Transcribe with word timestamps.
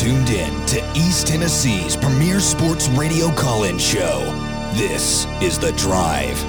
tuned 0.00 0.30
in 0.30 0.64
to 0.64 0.78
East 0.96 1.26
Tennessee's 1.26 1.94
premier 1.94 2.40
sports 2.40 2.88
radio 2.88 3.30
call 3.34 3.64
in 3.64 3.76
show. 3.78 4.20
This 4.72 5.26
is 5.42 5.58
The 5.58 5.72
Drive. 5.72 6.42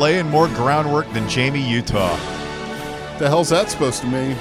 laying 0.00 0.28
more 0.28 0.46
groundwork 0.48 1.12
than 1.12 1.28
Jamie 1.28 1.60
Utah. 1.60 2.37
The 3.18 3.28
hell's 3.28 3.48
that 3.50 3.68
supposed 3.70 4.00
to 4.02 4.06
mean? 4.06 4.36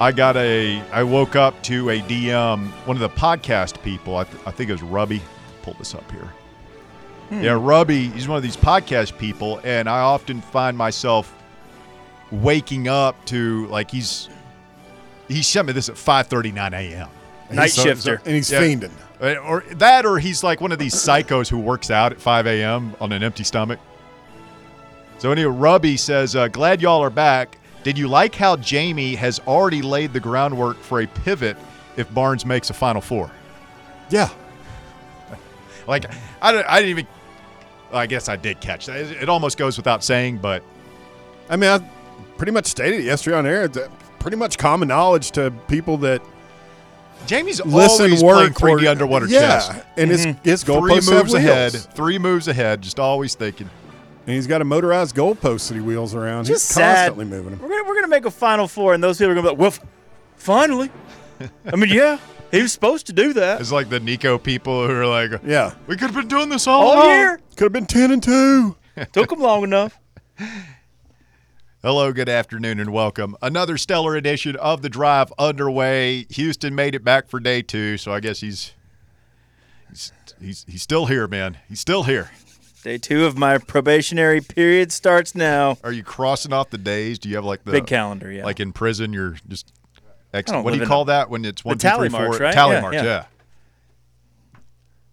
I 0.00 0.12
got 0.12 0.36
a. 0.36 0.80
I 0.92 1.02
woke 1.02 1.36
up 1.36 1.62
to 1.64 1.90
a 1.90 2.00
DM. 2.00 2.68
One 2.86 2.96
of 2.96 3.00
the 3.02 3.10
podcast 3.10 3.82
people. 3.82 4.16
I, 4.16 4.24
th- 4.24 4.42
I 4.46 4.50
think 4.50 4.70
it 4.70 4.72
was 4.72 4.82
Rubby. 4.82 5.20
Pull 5.62 5.74
this 5.74 5.94
up 5.94 6.10
here. 6.10 6.32
Yeah, 7.30 7.58
Rubby. 7.60 8.08
He's 8.08 8.26
one 8.26 8.38
of 8.38 8.42
these 8.42 8.56
podcast 8.56 9.18
people, 9.18 9.60
and 9.62 9.88
I 9.90 10.00
often 10.00 10.40
find 10.40 10.76
myself 10.76 11.32
waking 12.32 12.88
up 12.88 13.22
to 13.26 13.66
like 13.66 13.90
he's 13.90 14.28
he 15.28 15.42
sent 15.42 15.66
me 15.66 15.74
this 15.74 15.88
at 15.90 15.96
5:39 15.96 16.72
a.m. 16.72 17.08
Night 17.50 17.64
He's 17.64 17.74
so- 17.74 17.82
shifter. 17.82 18.22
and 18.24 18.34
he's 18.34 18.50
Yeah. 18.50 18.62
fiending. 18.62 18.92
Uh, 19.20 19.34
or 19.44 19.64
that, 19.72 20.06
or 20.06 20.18
he's 20.18 20.42
like 20.42 20.62
one 20.62 20.72
of 20.72 20.78
these 20.78 20.94
psychos 20.94 21.48
who 21.50 21.58
works 21.58 21.90
out 21.90 22.10
at 22.12 22.20
5 22.20 22.46
a.m. 22.46 22.94
on 23.02 23.12
an 23.12 23.22
empty 23.22 23.44
stomach. 23.44 23.78
So 25.20 25.30
anyway, 25.30 25.52
Rubby 25.52 25.96
says, 25.96 26.34
uh, 26.34 26.48
"Glad 26.48 26.80
y'all 26.82 27.00
are 27.02 27.10
back. 27.10 27.58
Did 27.84 27.96
you 27.96 28.08
like 28.08 28.34
how 28.34 28.56
Jamie 28.56 29.14
has 29.14 29.38
already 29.46 29.80
laid 29.82 30.12
the 30.12 30.20
groundwork 30.20 30.78
for 30.78 31.00
a 31.02 31.06
pivot 31.06 31.56
if 31.96 32.12
Barnes 32.12 32.44
makes 32.44 32.70
a 32.70 32.74
Final 32.74 33.00
Four? 33.00 33.30
Yeah. 34.10 34.28
Like, 35.86 36.04
I, 36.42 36.52
don't- 36.52 36.66
I 36.66 36.76
didn't 36.80 36.90
even. 36.90 37.06
I 37.92 38.06
guess 38.06 38.28
I 38.28 38.36
did 38.36 38.60
catch 38.60 38.86
that. 38.86 38.96
It, 38.96 39.28
almost 39.28 39.58
goes 39.58 39.76
without 39.76 40.04
saying, 40.04 40.38
but 40.38 40.62
I 41.48 41.56
mean, 41.56 41.68
I 41.70 41.78
pretty 42.36 42.52
much 42.52 42.66
stated 42.66 43.00
it 43.00 43.04
yesterday 43.04 43.36
on 43.36 43.46
air. 43.46 43.64
It's 43.64 43.78
pretty 44.20 44.36
much 44.36 44.58
common 44.58 44.88
knowledge 44.88 45.32
to 45.32 45.50
people 45.68 45.96
that 45.98 46.22
Jamie's 47.26 47.62
listen, 47.64 48.06
always 48.06 48.22
work, 48.22 48.54
playing 48.54 48.78
3D 48.78 48.86
or- 48.86 48.88
underwater 48.90 49.26
yeah, 49.26 49.40
chess. 49.40 49.82
and 49.96 50.10
his 50.10 50.24
his 50.44 50.62
Three 50.64 50.74
goalposts 50.76 51.10
moves 51.12 51.34
ahead. 51.34 51.72
wheels. 51.72 51.86
Three 51.86 52.18
moves 52.18 52.46
ahead. 52.48 52.80
Just 52.82 53.00
always 53.00 53.34
thinking. 53.34 53.68
And 54.30 54.36
he's 54.36 54.46
got 54.46 54.62
a 54.62 54.64
motorized 54.64 55.16
goalpost 55.16 55.66
that 55.66 55.74
he 55.74 55.80
wheels 55.80 56.14
around. 56.14 56.44
Just 56.44 56.68
he's 56.68 56.74
sad. 56.76 57.08
constantly 57.08 57.24
moving 57.24 57.50
them. 57.50 57.60
We're 57.60 57.68
gonna 57.68 57.88
we're 57.88 57.94
gonna 57.96 58.06
make 58.06 58.26
a 58.26 58.30
final 58.30 58.68
four, 58.68 58.94
and 58.94 59.02
those 59.02 59.18
people 59.18 59.32
are 59.32 59.34
gonna 59.34 59.46
be 59.46 59.50
like, 59.50 59.58
"Well, 59.58 59.66
f- 59.72 59.80
finally." 60.36 60.88
I 61.66 61.74
mean, 61.74 61.90
yeah, 61.90 62.18
he 62.52 62.62
was 62.62 62.70
supposed 62.72 63.06
to 63.06 63.12
do 63.12 63.32
that 63.32 63.60
It's 63.60 63.72
like 63.72 63.88
the 63.88 63.98
Nico 63.98 64.38
people 64.38 64.86
who 64.86 64.92
are 64.92 65.06
like, 65.06 65.40
Yeah, 65.44 65.74
we 65.88 65.96
could 65.96 66.10
have 66.10 66.14
been 66.14 66.28
doing 66.28 66.48
this 66.48 66.68
all, 66.68 66.90
all 66.90 66.94
along." 66.94 67.08
year. 67.16 67.40
could 67.56 67.64
have 67.64 67.72
been 67.72 67.86
ten 67.86 68.12
and 68.12 68.22
two. 68.22 68.76
Took 69.12 69.32
him 69.32 69.40
long 69.40 69.64
enough. 69.64 69.98
Hello, 71.82 72.12
good 72.12 72.28
afternoon, 72.28 72.78
and 72.78 72.92
welcome. 72.92 73.36
Another 73.42 73.76
stellar 73.78 74.14
edition 74.14 74.54
of 74.54 74.82
the 74.82 74.88
drive 74.88 75.32
underway. 75.40 76.26
Houston 76.30 76.76
made 76.76 76.94
it 76.94 77.02
back 77.02 77.28
for 77.28 77.40
day 77.40 77.62
two, 77.62 77.96
so 77.98 78.12
I 78.12 78.20
guess 78.20 78.38
he's 78.40 78.74
he's 79.88 80.12
he's, 80.40 80.64
he's 80.68 80.82
still 80.82 81.06
here, 81.06 81.26
man. 81.26 81.56
He's 81.68 81.80
still 81.80 82.04
here. 82.04 82.30
Day 82.82 82.96
two 82.98 83.26
of 83.26 83.36
my 83.36 83.58
probationary 83.58 84.40
period 84.40 84.90
starts 84.90 85.34
now. 85.34 85.76
Are 85.84 85.92
you 85.92 86.02
crossing 86.02 86.52
off 86.52 86.70
the 86.70 86.78
days? 86.78 87.18
Do 87.18 87.28
you 87.28 87.34
have 87.36 87.44
like 87.44 87.62
the 87.64 87.72
Big 87.72 87.86
calendar, 87.86 88.32
yeah. 88.32 88.44
Like 88.44 88.58
in 88.60 88.72
prison, 88.72 89.12
you're 89.12 89.36
just. 89.48 89.72
Ex- 90.32 90.50
what 90.52 90.72
do 90.72 90.78
you 90.80 90.86
call 90.86 91.02
a- 91.02 91.06
that 91.06 91.28
when 91.28 91.44
it's 91.44 91.64
one, 91.64 91.76
two, 91.76 91.88
tally 91.88 92.08
three, 92.08 92.18
four? 92.18 92.38
right? 92.38 92.54
Tally 92.54 92.76
Yeah, 92.76 92.80
march, 92.80 92.94
yeah. 92.94 93.02
yeah. 93.04 93.24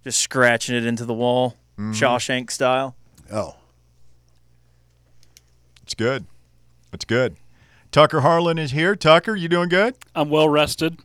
Just 0.03 0.19
scratching 0.19 0.75
it 0.75 0.85
into 0.85 1.05
the 1.05 1.13
wall, 1.13 1.55
Mm-hmm. 1.77 1.91
Shawshank 1.91 2.49
style. 2.51 2.95
Oh, 3.31 3.55
It's 5.83 5.93
good. 5.93 6.25
It's 6.93 7.05
good. 7.05 7.35
Tucker 7.91 8.21
Harlan 8.21 8.57
is 8.57 8.71
here. 8.71 8.95
Tucker, 8.95 9.35
you 9.35 9.47
doing 9.47 9.69
good? 9.69 9.95
I'm 10.15 10.29
well 10.29 10.49
rested. 10.49 10.99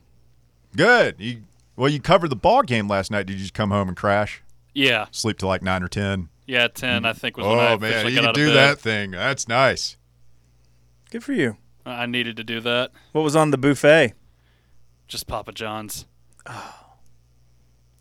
Good. 0.75 1.15
You 1.19 1.41
well, 1.75 1.89
you 1.89 1.99
covered 1.99 2.29
the 2.29 2.35
ball 2.35 2.61
game 2.63 2.87
last 2.87 3.09
night. 3.11 3.25
Did 3.25 3.33
you 3.33 3.39
just 3.39 3.53
come 3.53 3.71
home 3.71 3.87
and 3.87 3.97
crash? 3.97 4.41
Yeah, 4.75 5.05
Sleep 5.11 5.37
till 5.37 5.49
like 5.49 5.61
nine 5.61 5.83
or 5.83 5.87
ten? 5.87 6.29
Yeah. 6.45 6.67
Ten, 6.67 7.05
I 7.05 7.13
think 7.13 7.37
was 7.37 7.45
when 7.45 7.59
I 7.59 7.73
Oh 7.73 7.77
man, 7.77 7.89
officially 7.91 8.13
you 8.13 8.15
got 8.17 8.21
can 8.21 8.29
out 8.29 8.35
do 8.35 8.47
of 8.47 8.53
that 8.53 8.79
thing. 8.79 9.11
That's 9.11 9.47
nice. 9.47 9.97
Good 11.11 11.23
for 11.23 11.33
you. 11.33 11.57
I 11.85 12.05
needed 12.05 12.37
to 12.37 12.43
do 12.43 12.59
that. 12.61 12.91
What 13.11 13.21
was 13.23 13.35
on 13.35 13.51
the 13.51 13.57
buffet? 13.57 14.13
Just 15.07 15.27
Papa 15.27 15.51
John's. 15.51 16.05
Oh. 16.45 16.83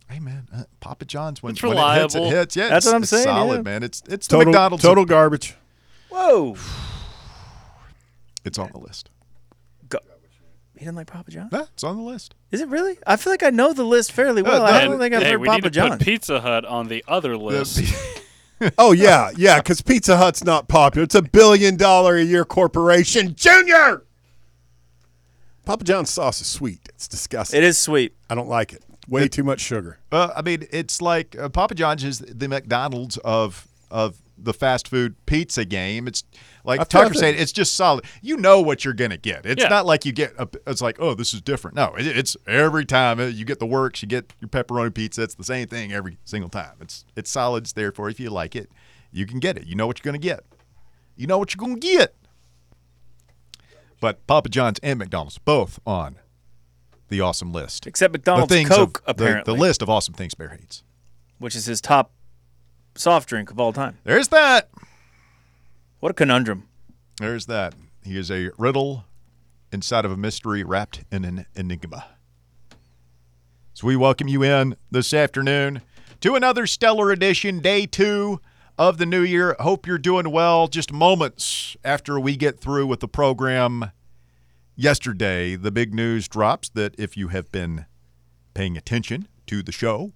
Hey 0.09 0.19
man, 0.19 0.47
uh, 0.55 0.65
Papa 0.81 1.07
John's 1.07 1.43
when, 1.43 1.53
It's 1.53 1.63
when 1.63 1.79
it 1.79 2.01
hits, 2.01 2.15
it 2.15 2.23
hits. 2.25 2.55
Yeah, 2.57 2.69
That's 2.69 2.85
it's, 2.85 2.93
what 2.93 2.97
I'm 2.97 3.05
saying, 3.07 3.25
Solid, 3.25 3.57
yeah. 3.57 3.63
man. 3.63 3.83
It's 3.83 4.03
it's 4.09 4.27
the 4.27 4.37
total 4.37 4.53
McDonald's. 4.53 4.85
total 4.85 5.05
garbage. 5.07 5.55
Whoa. 6.11 6.57
It's 8.45 8.59
on 8.59 8.71
the 8.73 8.79
list. 8.79 9.09
Go. 9.89 9.99
He 10.75 10.81
didn't 10.85 10.97
like 10.97 11.07
Papa 11.07 11.31
John's? 11.31 11.51
Yeah, 11.51 11.65
it's 11.73 11.83
on 11.83 11.97
the 11.97 12.03
list. 12.03 12.35
Is 12.51 12.61
it 12.61 12.69
really? 12.69 12.99
I 13.07 13.17
feel 13.17 13.33
like 13.33 13.43
I 13.43 13.49
know 13.51 13.73
the 13.73 13.85
list 13.85 14.13
fairly 14.13 14.43
well. 14.43 14.63
Uh, 14.63 14.71
I 14.71 14.85
don't 14.85 14.99
think 14.99 15.15
I've 15.15 15.23
hey, 15.23 15.31
heard 15.31 15.41
we 15.41 15.47
Papa 15.47 15.59
need 15.59 15.65
to 15.65 15.71
John's. 15.71 15.97
put 15.97 16.05
Pizza 16.05 16.41
Hut 16.43 16.67
on 16.67 16.89
the 16.89 17.03
other 17.09 17.37
list. 17.37 17.81
Oh 18.79 18.93
yeah, 18.93 19.31
yeah, 19.37 19.59
because 19.59 19.83
Pizza 19.83 20.17
Hut's 20.17 20.45
not 20.45 20.69
popular. 20.69 21.05
It's 21.05 21.15
a 21.15 21.23
billion 21.23 21.77
dollar 21.77 22.17
a 22.17 22.23
year 22.23 22.45
corporation. 22.45 23.35
Junior. 23.35 24.05
Papa 25.65 25.85
John's 25.85 26.11
sauce 26.11 26.41
is 26.41 26.47
sweet. 26.47 26.81
It's 26.89 27.07
disgusting. 27.07 27.59
it 27.59 27.65
is 27.65 27.79
sweet. 27.79 28.15
I 28.29 28.35
don't 28.35 28.49
like 28.49 28.73
it. 28.73 28.83
Way 29.09 29.29
too 29.29 29.45
much 29.45 29.61
sugar. 29.61 29.99
Well, 30.11 30.33
I 30.35 30.43
mean, 30.43 30.67
it's 30.71 31.03
like 31.03 31.37
uh, 31.39 31.49
Papa 31.49 31.75
John's 31.75 32.05
is 32.05 32.19
the 32.21 32.49
McDonald's 32.49 33.17
of 33.19 33.69
of 33.91 34.17
the 34.43 34.53
fast 34.53 34.89
food 34.89 35.15
pizza 35.27 35.65
game. 35.65 36.07
It's 36.09 36.25
like 36.65 36.89
Tucker 36.89 37.15
said, 37.15 37.35
it's 37.37 37.53
just 37.53 37.75
solid. 37.75 38.05
You 38.21 38.37
know 38.37 38.61
what 38.61 38.85
you're 38.85 38.95
gonna 38.95 39.17
get. 39.17 39.47
It's 39.47 39.63
Yeah. 39.63 39.69
not 39.69 39.87
like 39.87 40.05
you 40.05 40.13
get. 40.13 40.33
A, 40.39 40.49
it's 40.67 40.83
like, 40.83 40.97
oh, 41.01 41.15
this 41.15 41.33
is 41.35 41.41
different. 41.41 41.77
No, 41.77 41.95
it, 41.97 42.07
it's 42.07 42.37
every 42.47 42.85
time 42.85 43.21
uh, 43.21 43.25
you 43.25 43.45
get 43.45 43.59
the 43.59 43.67
works, 43.67 44.03
you 44.03 44.09
get 44.09 44.33
your 44.41 44.49
pepperoni 44.49 44.93
pizza. 44.95 45.23
It's 45.23 45.35
the 45.35 45.45
same 45.45 45.69
thing 45.69 45.93
every 45.93 46.19
single 46.25 46.51
time. 46.51 46.75
It's 46.81 47.05
it's 47.17 47.31
solid. 47.31 47.65
It's 47.65 47.73
there 47.73 47.93
for 47.93 48.09
if 48.09 48.19
you 48.21 48.31
like 48.31 48.55
it. 48.57 48.71
You 49.11 49.27
can 49.27 49.39
get 49.41 49.57
it. 49.57 49.67
You 49.67 49.75
know 49.75 49.87
what 49.87 49.99
you're 49.99 50.11
gonna 50.11 50.19
get. 50.19 50.45
You 51.17 51.27
know 51.27 51.39
what 51.39 51.55
you're 51.55 51.61
gonna 51.67 51.79
get. 51.79 52.15
But 54.01 54.27
Papa 54.27 54.49
John's 54.49 54.79
and 54.83 54.99
McDonald's 54.99 55.39
both 55.39 55.79
on 55.87 56.17
the 57.09 57.21
awesome 57.21 57.53
list. 57.53 57.87
Except 57.87 58.13
McDonald's 58.13 58.53
the 58.53 58.65
Coke, 58.65 59.03
of, 59.07 59.17
the- 59.17 59.43
the 59.45 59.55
list 59.55 59.83
of 59.83 59.89
awesome 59.91 60.15
things 60.15 60.35
Bear 60.35 60.49
hates. 60.49 60.83
which 61.39 61.55
is 61.55 61.67
his 61.67 61.81
top 61.81 62.11
soft 62.95 63.29
drink 63.29 63.51
of 63.51 63.59
all 63.59 63.73
time. 63.73 63.99
There's 64.05 64.29
that. 64.29 64.69
What 66.01 66.11
a 66.11 66.15
conundrum. 66.15 66.69
There's 67.19 67.47
that. 67.47 67.75
He 68.05 68.19
is 68.19 68.31
a 68.31 68.51
riddle 68.59 69.05
inside 69.71 70.05
of 70.05 70.11
a 70.11 70.17
mystery 70.17 70.65
wrapped 70.65 71.05
in 71.11 71.25
an 71.25 71.47
enigma. 71.55 72.07
So 73.75 73.87
we 73.87 73.97
welcome 73.97 74.29
you 74.29 74.43
in 74.43 74.77
this 74.91 75.15
afternoon 75.15 75.81
to 76.21 76.35
another 76.35 76.67
stellar 76.67 77.11
edition, 77.11 77.61
day 77.61 77.87
two 77.87 78.41
of 78.79 78.99
the 78.99 79.07
new 79.07 79.23
year. 79.23 79.57
Hope 79.61 79.87
you're 79.87 79.99
doing 79.99 80.31
well. 80.31 80.69
Just 80.69 80.93
moments 80.93 81.77
after 81.85 82.19
we 82.19 82.37
get 82.37 82.61
through 82.61 82.87
with 82.87 83.01
the 83.01 83.09
program 83.09 83.91
yesterday, 84.77 85.57
the 85.57 85.71
big 85.71 85.95
news 85.95 86.29
drops 86.29 86.69
that 86.71 86.95
if 86.99 87.17
you 87.17 87.29
have 87.29 87.51
been 87.53 87.87
paying 88.55 88.77
attention 88.77 89.29
to 89.47 89.63
the 89.63 89.73
show, 89.73 90.13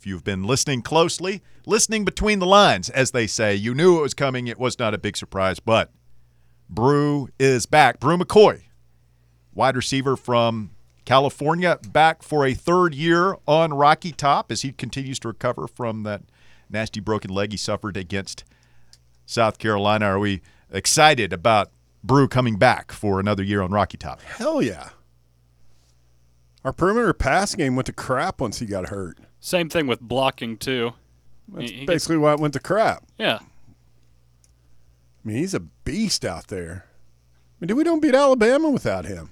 if 0.00 0.06
you've 0.06 0.24
been 0.24 0.44
listening 0.44 0.80
closely, 0.80 1.42
listening 1.66 2.06
between 2.06 2.38
the 2.38 2.46
lines, 2.46 2.88
as 2.88 3.10
they 3.10 3.26
say, 3.26 3.54
you 3.54 3.74
knew 3.74 3.98
it 3.98 4.00
was 4.00 4.14
coming. 4.14 4.46
It 4.46 4.58
was 4.58 4.78
not 4.78 4.94
a 4.94 4.98
big 4.98 5.14
surprise, 5.14 5.60
but 5.60 5.92
Bru 6.70 7.28
is 7.38 7.66
back. 7.66 8.00
Bru 8.00 8.16
McCoy, 8.16 8.62
wide 9.52 9.76
receiver 9.76 10.16
from 10.16 10.70
California, 11.04 11.78
back 11.86 12.22
for 12.22 12.46
a 12.46 12.54
third 12.54 12.94
year 12.94 13.36
on 13.46 13.74
Rocky 13.74 14.10
Top 14.10 14.50
as 14.50 14.62
he 14.62 14.72
continues 14.72 15.18
to 15.18 15.28
recover 15.28 15.66
from 15.66 16.02
that 16.04 16.22
nasty 16.70 17.00
broken 17.00 17.30
leg 17.30 17.50
he 17.50 17.58
suffered 17.58 17.98
against 17.98 18.44
South 19.26 19.58
Carolina. 19.58 20.06
Are 20.06 20.18
we 20.18 20.40
excited 20.70 21.30
about 21.30 21.72
Bru 22.02 22.26
coming 22.26 22.56
back 22.56 22.90
for 22.90 23.20
another 23.20 23.42
year 23.42 23.60
on 23.60 23.70
Rocky 23.70 23.98
Top? 23.98 24.22
Hell 24.22 24.62
yeah. 24.62 24.90
Our 26.64 26.72
perimeter 26.72 27.12
pass 27.12 27.54
game 27.54 27.76
went 27.76 27.84
to 27.84 27.92
crap 27.92 28.40
once 28.40 28.60
he 28.60 28.66
got 28.66 28.88
hurt. 28.88 29.18
Same 29.40 29.68
thing 29.68 29.86
with 29.86 30.00
blocking 30.00 30.56
too. 30.56 30.92
That's 31.48 31.70
He- 31.70 31.72
he 31.72 31.80
gets- 31.80 31.86
basically 31.86 32.18
why 32.18 32.32
it 32.34 32.40
went 32.40 32.52
to 32.54 32.60
crap. 32.60 33.04
yeah, 33.18 33.38
I 33.40 35.28
mean, 35.28 35.36
he's 35.38 35.54
a 35.54 35.60
beast 35.60 36.24
out 36.24 36.48
there. 36.48 36.86
I 36.86 37.54
mean, 37.60 37.68
do 37.68 37.76
we 37.76 37.84
don't 37.84 38.00
beat 38.00 38.14
Alabama 38.14 38.70
without 38.70 39.04
him. 39.04 39.30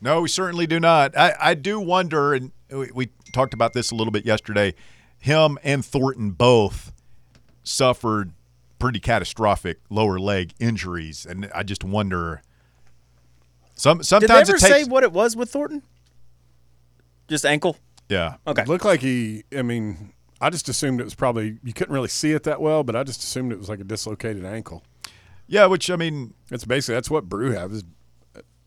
No, 0.00 0.20
we 0.22 0.28
certainly 0.28 0.66
do 0.66 0.78
not. 0.80 1.16
I, 1.16 1.34
I 1.40 1.54
do 1.54 1.80
wonder, 1.80 2.34
and 2.34 2.52
we, 2.70 2.90
we 2.94 3.08
talked 3.32 3.54
about 3.54 3.72
this 3.72 3.90
a 3.90 3.94
little 3.94 4.10
bit 4.12 4.24
yesterday. 4.26 4.74
Him 5.18 5.58
and 5.62 5.84
Thornton 5.84 6.30
both 6.32 6.92
suffered 7.62 8.32
pretty 8.78 9.00
catastrophic 9.00 9.78
lower 9.88 10.18
leg 10.18 10.52
injuries, 10.60 11.24
and 11.26 11.50
I 11.54 11.62
just 11.62 11.82
wonder 11.84 12.42
Some 13.74 13.98
Did 13.98 14.02
they 14.02 14.06
sometimes 14.06 14.48
ever 14.50 14.56
it 14.56 14.60
takes. 14.60 14.74
say 14.74 14.84
what 14.84 15.02
it 15.02 15.12
was 15.12 15.34
with 15.36 15.50
Thornton? 15.50 15.82
Just 17.28 17.44
ankle. 17.46 17.76
Yeah. 18.08 18.36
Okay. 18.46 18.64
Looked 18.64 18.84
like 18.84 19.00
he. 19.00 19.44
I 19.56 19.62
mean, 19.62 20.12
I 20.40 20.50
just 20.50 20.68
assumed 20.68 21.00
it 21.00 21.04
was 21.04 21.14
probably. 21.14 21.58
You 21.62 21.72
couldn't 21.72 21.94
really 21.94 22.08
see 22.08 22.32
it 22.32 22.42
that 22.44 22.60
well, 22.60 22.84
but 22.84 22.96
I 22.96 23.02
just 23.02 23.22
assumed 23.22 23.52
it 23.52 23.58
was 23.58 23.68
like 23.68 23.80
a 23.80 23.84
dislocated 23.84 24.44
ankle. 24.44 24.82
Yeah, 25.46 25.66
which 25.66 25.90
I 25.90 25.96
mean, 25.96 26.34
It's 26.50 26.64
basically 26.64 26.94
that's 26.94 27.10
what 27.10 27.28
Bru 27.28 27.52
have. 27.52 27.72
Is 27.72 27.84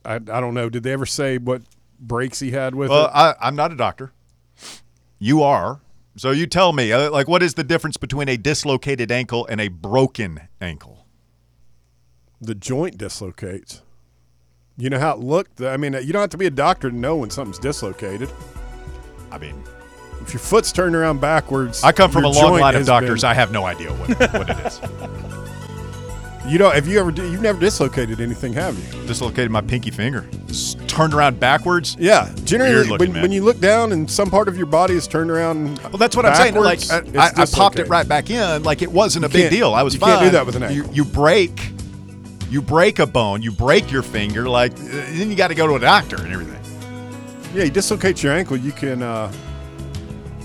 I, 0.06 0.16
I 0.16 0.20
don't 0.20 0.54
know. 0.54 0.70
Did 0.70 0.84
they 0.84 0.94
ever 0.94 1.06
say 1.06 1.38
what 1.38 1.64
breaks 2.00 2.40
he 2.40 2.52
had 2.52 2.76
with 2.76 2.90
well, 2.90 3.06
it? 3.06 3.12
I, 3.14 3.36
I'm 3.42 3.56
not 3.56 3.72
a 3.72 3.76
doctor. 3.76 4.12
You 5.20 5.44
are. 5.44 5.82
So 6.16 6.32
you 6.32 6.48
tell 6.48 6.74
me, 6.74 6.92
uh, 6.92 7.12
like, 7.12 7.28
what 7.28 7.44
is 7.44 7.54
the 7.56 7.64
difference 7.64 7.98
between 7.98 8.28
a 8.28 8.38
dislocated 8.38 9.12
ankle 9.12 9.46
and 9.48 9.62
a 9.62 9.68
broken 9.68 10.48
ankle? 10.60 11.08
the 12.42 12.56
joint 12.56 12.98
dislocates. 12.98 13.82
You 14.78 14.90
know 14.90 15.00
how 15.00 15.14
it 15.14 15.20
looked. 15.20 15.62
I 15.62 15.78
mean, 15.78 15.94
you 15.94 16.14
don't 16.14 16.22
have 16.22 16.30
to 16.32 16.38
be 16.38 16.46
a 16.46 16.52
doctor 16.52 16.90
to 16.90 16.96
know 16.96 17.16
when 17.18 17.30
something's 17.30 17.60
dislocated. 17.60 18.30
I 19.32 19.38
mean, 19.38 19.64
If 20.22 20.34
your 20.34 20.40
foot's 20.40 20.72
turned 20.72 20.96
around 20.96 21.22
backwards, 21.22 21.84
I 21.84 21.92
come 21.92 22.12
from 22.12 22.26
a 22.26 22.30
long 22.30 22.60
line 22.60 22.76
of 22.76 22.86
doctors. 22.86 23.22
been- 23.22 23.30
I 23.32 23.34
have 23.34 23.52
no 23.52 23.66
idea 23.66 23.90
what, 23.94 24.10
what 24.34 24.50
it 24.50 24.58
is. 24.66 24.82
you 26.52 26.58
don't. 26.58 26.74
Have 26.74 26.88
you 26.88 27.00
ever? 27.00 27.12
You've 27.12 27.42
never 27.42 27.60
dislocated 27.60 28.22
anything, 28.22 28.54
have 28.54 28.78
you? 28.78 29.06
Dislocated 29.06 29.52
my 29.52 29.62
pinky 29.62 29.92
finger. 29.92 30.26
Turned 30.88 31.14
around 31.14 31.40
backwards. 31.40 31.96
Yeah. 32.00 32.34
Generally, 32.44 32.88
looking, 32.90 33.14
when, 33.14 33.22
when 33.24 33.32
you 33.32 33.44
look 33.44 33.60
down 33.60 33.92
and 33.92 34.10
some 34.10 34.30
part 34.30 34.48
of 34.48 34.58
your 34.58 34.66
body 34.66 34.96
is 34.96 35.08
turned 35.08 35.30
around. 35.30 35.80
Well, 35.80 35.98
that's 35.98 36.16
what 36.16 36.26
I'm 36.26 36.36
saying. 36.36 36.56
Like, 36.56 36.80
I, 36.90 37.32
I, 37.44 37.46
popped 37.46 37.80
it 37.80 37.88
right 37.88 38.08
back 38.08 38.30
in. 38.30 38.64
Like 38.64 38.82
it 38.82 38.92
wasn't 38.92 39.26
a 39.26 39.30
big 39.30 39.50
deal. 39.52 39.74
I 39.74 39.84
was 39.84 39.94
you 39.94 40.00
fine. 40.00 40.18
can't 40.18 40.26
do 40.26 40.30
that 40.32 40.46
with 40.46 40.56
an 40.56 40.64
You, 40.74 40.82
ankle. 40.84 40.94
you 40.96 41.06
break, 41.06 41.72
you 42.50 42.62
break 42.62 43.00
a 43.00 43.06
bone, 43.06 43.42
you 43.42 43.52
break 43.52 43.92
your 43.92 44.02
finger. 44.04 44.48
Like 44.50 44.74
then 44.76 45.30
you 45.30 45.36
got 45.36 45.50
to 45.50 45.56
go 45.56 45.68
to 45.68 45.76
a 45.76 45.80
doctor 45.80 46.16
and 46.16 46.34
everything. 46.34 46.57
Yeah, 47.54 47.64
you 47.64 47.72
dislocate 47.72 48.22
your 48.22 48.34
ankle, 48.34 48.58
you 48.58 48.72
can, 48.72 49.02
uh, 49.02 49.32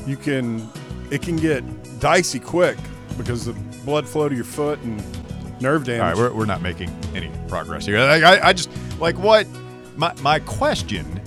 you 0.06 0.16
can, 0.16 0.68
it 1.10 1.22
can 1.22 1.36
get 1.36 1.62
dicey 2.00 2.38
quick 2.38 2.78
because 3.16 3.44
the 3.44 3.52
blood 3.84 4.08
flow 4.08 4.28
to 4.28 4.34
your 4.34 4.44
foot 4.44 4.80
and 4.80 4.98
nerve 5.60 5.88
All 5.88 5.94
right, 5.94 6.00
damage. 6.00 6.18
we're, 6.18 6.32
we're 6.32 6.46
not 6.46 6.62
making 6.62 6.90
any 7.14 7.30
progress 7.48 7.86
here. 7.86 7.98
I, 7.98 8.20
I, 8.20 8.48
I 8.48 8.52
just 8.52 8.70
like 8.98 9.16
what 9.18 9.46
my 9.96 10.12
my 10.22 10.40
question 10.40 11.20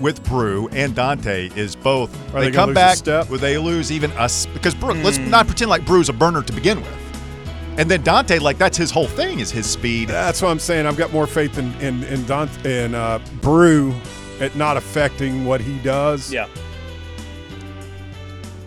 with 0.00 0.22
Bru 0.24 0.68
and 0.68 0.94
Dante 0.94 1.50
is 1.54 1.76
both 1.76 2.14
Are 2.34 2.40
they, 2.40 2.50
they 2.50 2.56
come 2.56 2.74
back 2.74 2.98
where 3.28 3.38
they 3.38 3.58
lose 3.58 3.92
even 3.92 4.10
us 4.12 4.46
because 4.46 4.74
Bru, 4.74 4.94
let's 4.94 5.18
not 5.18 5.46
pretend 5.46 5.70
like 5.70 5.84
Bru's 5.84 6.08
a 6.08 6.12
burner 6.12 6.42
to 6.42 6.52
begin 6.52 6.80
with, 6.80 7.78
and 7.78 7.90
then 7.90 8.02
Dante 8.02 8.38
like 8.38 8.58
that's 8.58 8.76
his 8.76 8.90
whole 8.90 9.08
thing 9.08 9.40
is 9.40 9.50
his 9.50 9.66
speed. 9.66 10.08
That's 10.08 10.42
what 10.42 10.50
I'm 10.50 10.58
saying. 10.58 10.86
I've 10.86 10.96
got 10.96 11.12
more 11.12 11.26
faith 11.26 11.58
in 11.58 11.72
in 11.80 12.04
in, 12.04 12.24
Dante, 12.26 12.84
in 12.84 12.94
uh, 12.94 13.18
Bru 13.40 13.94
at 14.42 14.56
not 14.56 14.76
affecting 14.76 15.44
what 15.44 15.60
he 15.60 15.78
does. 15.78 16.32
Yeah. 16.32 16.48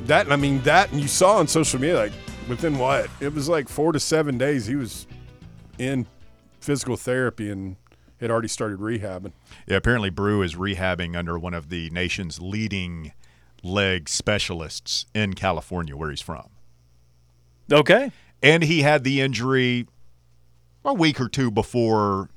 That 0.06 0.32
I 0.32 0.38
mean 0.38 0.62
that, 0.62 0.92
and 0.92 1.02
you 1.02 1.08
saw 1.08 1.38
on 1.38 1.48
social 1.48 1.80
media 1.80 1.98
like 1.98 2.14
within 2.48 2.78
what 2.78 3.10
it 3.20 3.34
was 3.34 3.50
like 3.50 3.68
four 3.68 3.92
to 3.92 4.00
seven 4.00 4.38
days 4.38 4.68
he 4.68 4.76
was 4.76 5.06
in 5.78 6.06
physical 6.60 6.96
therapy 6.96 7.50
and 7.50 7.76
had 8.22 8.32
already 8.32 8.48
started 8.48 8.80
rehabbing. 8.80 9.34
Yeah, 9.68 9.78
apparently 9.78 10.10
Bru 10.10 10.42
is 10.42 10.56
rehabbing 10.56 11.18
under 11.18 11.38
one 11.38 11.54
of 11.54 11.70
the 11.70 11.90
nation's 11.90 12.40
leading 12.40 13.12
leg 13.62 14.08
specialists 14.08 15.06
in 15.14 15.34
California, 15.34 15.98
where 15.98 16.10
he's 16.10 16.22
from. 16.22 16.50
Okay. 17.70 18.12
And 18.42 18.64
he 18.64 18.84
had 18.84 19.04
the 19.04 19.20
injury 19.20 19.88
a 20.86 20.94
week 20.94 21.20
or 21.20 21.28
two 21.28 21.52
before 21.52 22.30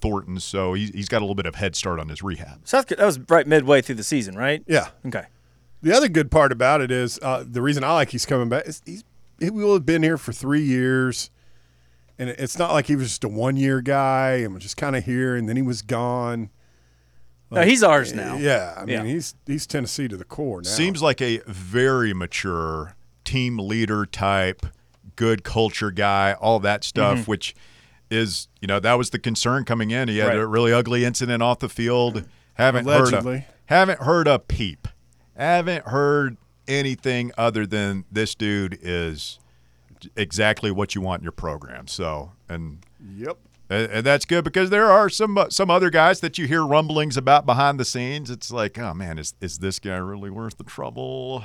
Thornton, 0.00 0.40
so 0.40 0.74
he's, 0.74 0.90
he's 0.90 1.08
got 1.08 1.18
a 1.18 1.24
little 1.24 1.34
bit 1.34 1.46
of 1.46 1.54
head 1.54 1.74
start 1.76 1.98
on 2.00 2.08
his 2.08 2.22
rehab. 2.22 2.60
South 2.66 2.86
that 2.88 2.98
was 2.98 3.18
right 3.28 3.46
midway 3.46 3.80
through 3.82 3.96
the 3.96 4.02
season, 4.02 4.36
right? 4.36 4.62
Yeah. 4.66 4.88
Okay. 5.06 5.24
The 5.82 5.92
other 5.96 6.08
good 6.08 6.30
part 6.30 6.50
about 6.52 6.80
it 6.80 6.90
is 6.90 7.18
uh, 7.22 7.44
the 7.46 7.62
reason 7.62 7.84
I 7.84 7.92
like 7.94 8.10
he's 8.10 8.26
coming 8.26 8.48
back 8.48 8.66
is 8.66 8.82
he's 8.84 9.04
he 9.38 9.50
will 9.50 9.72
have 9.74 9.86
been 9.86 10.02
here 10.02 10.18
for 10.18 10.32
three 10.32 10.62
years, 10.62 11.30
and 12.18 12.28
it's 12.30 12.58
not 12.58 12.72
like 12.72 12.86
he 12.86 12.96
was 12.96 13.08
just 13.08 13.22
a 13.24 13.28
one 13.28 13.56
year 13.56 13.80
guy 13.80 14.38
and 14.38 14.52
was 14.54 14.62
just 14.64 14.76
kind 14.76 14.96
of 14.96 15.04
here 15.04 15.36
and 15.36 15.48
then 15.48 15.54
he 15.56 15.62
was 15.62 15.82
gone. 15.82 16.50
no, 17.50 17.62
he's 17.62 17.82
ours 17.84 18.12
now. 18.12 18.36
Yeah, 18.36 18.74
I 18.76 18.84
mean 18.84 18.96
Yeah. 18.96 19.04
he's 19.04 19.34
he's 19.46 19.66
Tennessee 19.66 20.08
to 20.08 20.16
the 20.16 20.24
core 20.24 20.62
now. 20.62 20.68
Seems 20.68 21.00
like 21.00 21.20
a 21.22 21.38
very 21.46 22.12
mature 22.12 22.96
team 23.24 23.58
leader 23.58 24.04
type, 24.04 24.66
good 25.14 25.44
culture 25.44 25.90
guy, 25.92 26.32
all 26.40 26.58
that 26.60 26.82
stuff, 26.82 27.28
which 27.28 27.54
is, 28.10 28.48
you 28.60 28.66
know, 28.68 28.80
that 28.80 28.94
was 28.94 29.10
the 29.10 29.18
concern 29.18 29.64
coming 29.64 29.90
in. 29.90 30.08
He 30.08 30.18
had 30.18 30.28
Right. 30.28 30.38
a 30.38 30.46
really 30.46 30.72
ugly 30.72 31.04
incident 31.04 31.42
off 31.42 31.58
the 31.58 31.68
field. 31.68 32.24
Haven't 32.54 32.86
heard 32.86 33.00
Allegedly. 33.12 33.36
a, 33.36 33.46
haven't 33.66 34.00
heard 34.00 34.26
a 34.26 34.38
peep. 34.38 34.88
Haven't 35.36 35.86
heard 35.86 36.36
anything 36.66 37.32
other 37.38 37.66
than 37.66 38.04
this 38.10 38.34
dude 38.34 38.78
is 38.82 39.38
exactly 40.16 40.70
what 40.70 40.94
you 40.94 41.00
want 41.00 41.20
in 41.20 41.24
your 41.24 41.32
program. 41.32 41.86
So, 41.86 42.32
and 42.48 42.78
Yep. 43.16 43.36
and, 43.70 43.92
and 43.92 44.06
that's 44.06 44.24
good 44.24 44.42
because 44.44 44.70
there 44.70 44.90
are 44.90 45.08
some 45.08 45.38
some 45.50 45.70
other 45.70 45.90
guys 45.90 46.20
that 46.20 46.38
you 46.38 46.46
hear 46.46 46.64
rumblings 46.66 47.16
about 47.16 47.46
behind 47.46 47.78
the 47.78 47.84
scenes. 47.84 48.30
It's 48.30 48.50
like, 48.50 48.78
oh 48.78 48.92
man, 48.94 49.18
is 49.18 49.34
is 49.40 49.58
this 49.58 49.78
guy 49.78 49.96
really 49.96 50.30
worth 50.30 50.56
the 50.58 50.64
trouble? 50.64 51.44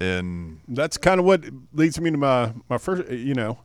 And 0.00 0.60
That's 0.68 0.96
kind 0.96 1.18
of 1.18 1.26
what 1.26 1.44
leads 1.72 2.00
me 2.00 2.10
to 2.10 2.16
my 2.16 2.52
my 2.68 2.78
first. 2.78 3.10
You 3.10 3.34
know, 3.34 3.58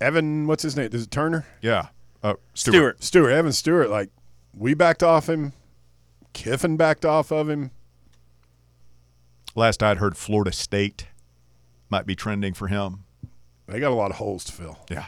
Evan, 0.00 0.46
what's 0.46 0.62
his 0.62 0.76
name? 0.76 0.90
Is 0.92 1.04
it 1.04 1.10
Turner? 1.10 1.46
yeah, 1.60 1.88
uh, 2.22 2.34
Stewart. 2.54 2.74
Stewart. 2.74 3.04
Stewart, 3.04 3.32
Evan 3.32 3.52
Stewart. 3.52 3.90
Like 3.90 4.10
we 4.56 4.74
backed 4.74 5.02
off 5.02 5.28
him. 5.28 5.52
Kiffin 6.32 6.76
backed 6.76 7.04
off 7.04 7.30
of 7.30 7.48
him. 7.48 7.70
Last 9.54 9.82
I'd 9.82 9.98
heard, 9.98 10.16
Florida 10.16 10.52
State 10.52 11.06
might 11.88 12.06
be 12.06 12.16
trending 12.16 12.54
for 12.54 12.66
him. 12.66 13.04
They 13.68 13.78
got 13.78 13.92
a 13.92 13.94
lot 13.94 14.10
of 14.10 14.16
holes 14.16 14.44
to 14.44 14.52
fill. 14.52 14.78
Yeah. 14.90 15.06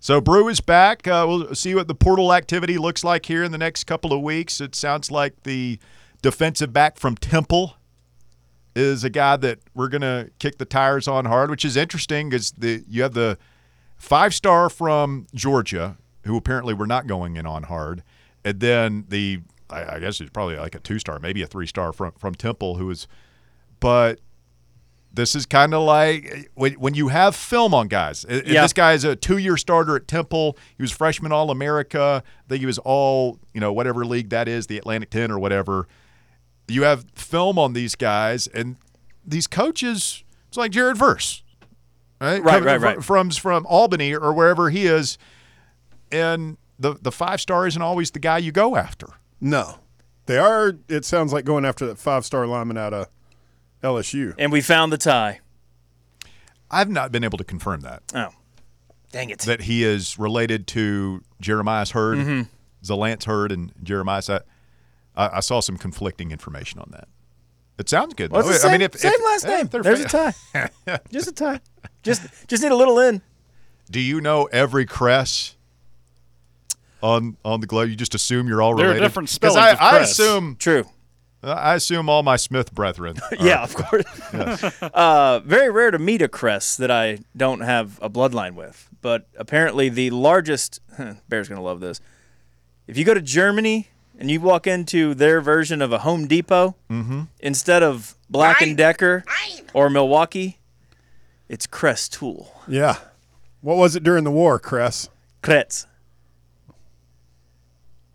So 0.00 0.20
Bru 0.20 0.48
is 0.48 0.60
back. 0.60 1.08
Uh, 1.08 1.24
we'll 1.26 1.54
see 1.54 1.74
what 1.74 1.88
the 1.88 1.94
portal 1.94 2.32
activity 2.32 2.78
looks 2.78 3.02
like 3.02 3.26
here 3.26 3.42
in 3.42 3.52
the 3.52 3.58
next 3.58 3.84
couple 3.84 4.12
of 4.12 4.20
weeks. 4.20 4.60
It 4.60 4.74
sounds 4.74 5.10
like 5.10 5.42
the 5.42 5.78
defensive 6.22 6.72
back 6.72 6.98
from 6.98 7.16
Temple 7.16 7.76
is 8.74 9.04
a 9.04 9.10
guy 9.10 9.36
that 9.36 9.60
we're 9.74 9.88
going 9.88 10.02
to 10.02 10.30
kick 10.38 10.58
the 10.58 10.64
tires 10.64 11.06
on 11.06 11.26
hard, 11.26 11.50
which 11.50 11.64
is 11.64 11.76
interesting 11.76 12.28
because 12.28 12.52
the 12.52 12.84
you 12.88 13.02
have 13.02 13.14
the 13.14 13.38
five 13.96 14.34
star 14.34 14.68
from 14.68 15.26
Georgia 15.34 15.96
who 16.24 16.36
apparently 16.36 16.74
we're 16.74 16.86
not 16.86 17.06
going 17.06 17.36
in 17.36 17.46
on 17.46 17.64
hard, 17.64 18.02
and 18.44 18.60
then 18.60 19.04
the 19.08 19.40
I, 19.70 19.96
I 19.96 19.98
guess 19.98 20.20
it's 20.20 20.30
probably 20.30 20.56
like 20.56 20.74
a 20.74 20.80
two 20.80 20.98
star, 20.98 21.18
maybe 21.18 21.42
a 21.42 21.46
three 21.46 21.66
star 21.66 21.92
from 21.92 22.12
from 22.12 22.34
Temple 22.34 22.76
who 22.76 22.90
is, 22.90 23.06
but 23.80 24.20
this 25.14 25.36
is 25.36 25.46
kind 25.46 25.72
of 25.74 25.82
like 25.82 26.50
when, 26.54 26.72
when 26.74 26.94
you 26.94 27.08
have 27.08 27.36
film 27.36 27.72
on 27.72 27.86
guys. 27.86 28.26
Yeah. 28.28 28.62
This 28.62 28.72
guy 28.72 28.94
is 28.94 29.04
a 29.04 29.14
two-year 29.14 29.56
starter 29.56 29.94
at 29.94 30.08
Temple. 30.08 30.58
He 30.76 30.82
was 30.82 30.90
freshman 30.90 31.30
All-America. 31.30 32.24
I 32.24 32.48
think 32.48 32.60
he 32.60 32.66
was 32.66 32.78
all, 32.78 33.38
you 33.52 33.60
know, 33.60 33.72
whatever 33.72 34.04
league 34.04 34.30
that 34.30 34.48
is, 34.48 34.66
the 34.66 34.76
Atlantic 34.76 35.10
10 35.10 35.30
or 35.30 35.38
whatever. 35.38 35.86
You 36.68 36.84
have 36.84 37.04
film 37.14 37.58
on 37.58 37.72
these 37.74 37.94
guys, 37.94 38.46
and 38.46 38.76
these 39.26 39.46
coaches, 39.46 40.24
it's 40.48 40.56
like 40.56 40.70
Jared 40.70 40.96
Verse, 40.96 41.42
right? 42.20 42.42
Right, 42.42 42.52
Coming 42.60 42.64
right, 42.66 42.80
right. 42.80 43.04
From, 43.04 43.30
from 43.30 43.66
Albany 43.66 44.14
or 44.14 44.32
wherever 44.32 44.70
he 44.70 44.86
is. 44.86 45.18
And 46.10 46.56
the, 46.78 46.94
the 47.00 47.12
five-star 47.12 47.66
isn't 47.66 47.82
always 47.82 48.10
the 48.12 48.18
guy 48.18 48.38
you 48.38 48.52
go 48.52 48.76
after. 48.76 49.08
No, 49.40 49.78
they 50.26 50.38
are. 50.38 50.74
It 50.88 51.04
sounds 51.04 51.32
like 51.32 51.44
going 51.44 51.64
after 51.64 51.86
that 51.86 51.98
five 51.98 52.24
star 52.24 52.46
lineman 52.46 52.78
out 52.78 52.94
of 52.94 53.08
LSU. 53.82 54.34
And 54.38 54.50
we 54.52 54.60
found 54.60 54.92
the 54.92 54.98
tie. 54.98 55.40
I've 56.70 56.88
not 56.88 57.12
been 57.12 57.24
able 57.24 57.38
to 57.38 57.44
confirm 57.44 57.80
that. 57.82 58.02
Oh. 58.14 58.30
Dang 59.12 59.30
it. 59.30 59.40
that 59.40 59.62
he 59.62 59.84
is 59.84 60.18
related 60.18 60.66
to 60.68 61.22
Jeremiah's 61.40 61.92
herd, 61.92 62.18
Mm-hmm. 62.18 62.42
Zalance 62.84 63.24
Heard, 63.24 63.52
and 63.52 63.72
Jeremiah's. 63.82 64.28
I, 65.16 65.36
I 65.36 65.40
saw 65.40 65.60
some 65.60 65.76
conflicting 65.76 66.30
information 66.30 66.80
on 66.80 66.88
that. 66.92 67.08
It 67.78 67.88
sounds 67.88 68.14
good. 68.14 68.30
Well, 68.30 68.42
though. 68.42 68.48
the 68.50 68.54
same, 68.58 68.68
I 68.70 68.72
mean, 68.72 68.82
if, 68.82 68.94
same 68.94 69.12
if- 69.12 69.24
last 69.24 69.46
name. 69.46 69.66
if 69.66 69.70
There's 69.70 70.10
fa- 70.10 70.34
a 70.54 70.68
tie. 70.88 70.98
just 71.12 71.28
a 71.28 71.32
tie. 71.32 71.60
Just 72.02 72.22
just 72.48 72.62
need 72.62 72.72
a 72.72 72.76
little 72.76 72.98
in. 73.00 73.20
Do 73.90 74.00
you 74.00 74.20
know 74.20 74.44
every 74.46 74.86
crest 74.86 75.56
on 77.02 77.36
on 77.44 77.60
the 77.60 77.66
globe? 77.66 77.88
You 77.90 77.96
just 77.96 78.14
assume 78.14 78.48
you're 78.48 78.62
all 78.62 78.74
There 78.76 78.86
are 78.86 78.88
related. 78.90 79.06
different 79.06 79.28
'Cause 79.28 79.34
spellings 79.34 79.58
I, 79.58 79.70
of 79.72 79.80
I 79.80 79.98
assume 80.00 80.56
True. 80.56 80.84
I 81.42 81.74
assume 81.74 82.08
all 82.08 82.22
my 82.22 82.36
Smith 82.36 82.72
brethren. 82.72 83.16
are- 83.30 83.36
Yeah, 83.44 83.62
of 83.62 83.74
course. 83.74 84.04
uh, 84.82 85.40
very 85.44 85.70
rare 85.70 85.90
to 85.90 85.98
meet 85.98 86.22
a 86.22 86.28
crest 86.28 86.78
that 86.78 86.90
I 86.90 87.18
don't 87.36 87.60
have 87.60 87.98
a 88.00 88.08
bloodline 88.08 88.54
with. 88.54 88.88
But 89.02 89.26
apparently, 89.36 89.90
the 89.90 90.10
largest 90.10 90.80
Bear's 91.28 91.48
gonna 91.48 91.60
love 91.62 91.80
this. 91.80 92.00
If 92.86 92.96
you 92.96 93.04
go 93.04 93.12
to 93.14 93.20
Germany 93.20 93.88
and 94.24 94.30
you 94.30 94.40
walk 94.40 94.66
into 94.66 95.12
their 95.12 95.42
version 95.42 95.82
of 95.82 95.92
a 95.92 95.98
Home 95.98 96.26
Depot, 96.26 96.74
instead 97.40 97.82
of 97.82 98.14
Black 98.30 98.62
and 98.62 98.74
Decker 98.74 99.22
or 99.74 99.90
Milwaukee, 99.90 100.60
it's 101.46 101.66
Crest 101.66 102.14
Tool. 102.14 102.50
Yeah. 102.66 102.96
What 103.60 103.76
was 103.76 103.94
it 103.94 104.02
during 104.02 104.24
the 104.24 104.30
war, 104.30 104.58
Cress? 104.58 105.10
Kretz. 105.42 105.84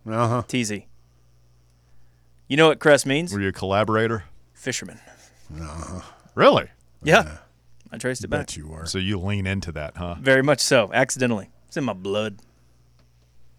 Uh 0.04 0.26
huh. 0.26 0.42
TZ. 0.48 0.80
You 2.48 2.56
know 2.56 2.66
what 2.66 2.80
crest 2.80 3.06
means? 3.06 3.32
Were 3.32 3.40
you 3.40 3.50
a 3.50 3.52
collaborator? 3.52 4.24
Fisherman. 4.52 4.98
Uh 5.54 5.64
huh. 5.64 6.00
Really? 6.34 6.70
Yeah. 7.04 7.36
I 7.92 7.98
traced 7.98 8.24
it 8.24 8.28
back. 8.30 8.48
Bet 8.48 8.56
you 8.56 8.66
were. 8.66 8.84
So 8.86 8.98
you 8.98 9.16
lean 9.20 9.46
into 9.46 9.70
that, 9.72 9.96
huh? 9.96 10.16
Very 10.18 10.42
much 10.42 10.58
so. 10.58 10.90
Accidentally. 10.92 11.50
It's 11.68 11.76
in 11.76 11.84
my 11.84 11.92
blood. 11.92 12.40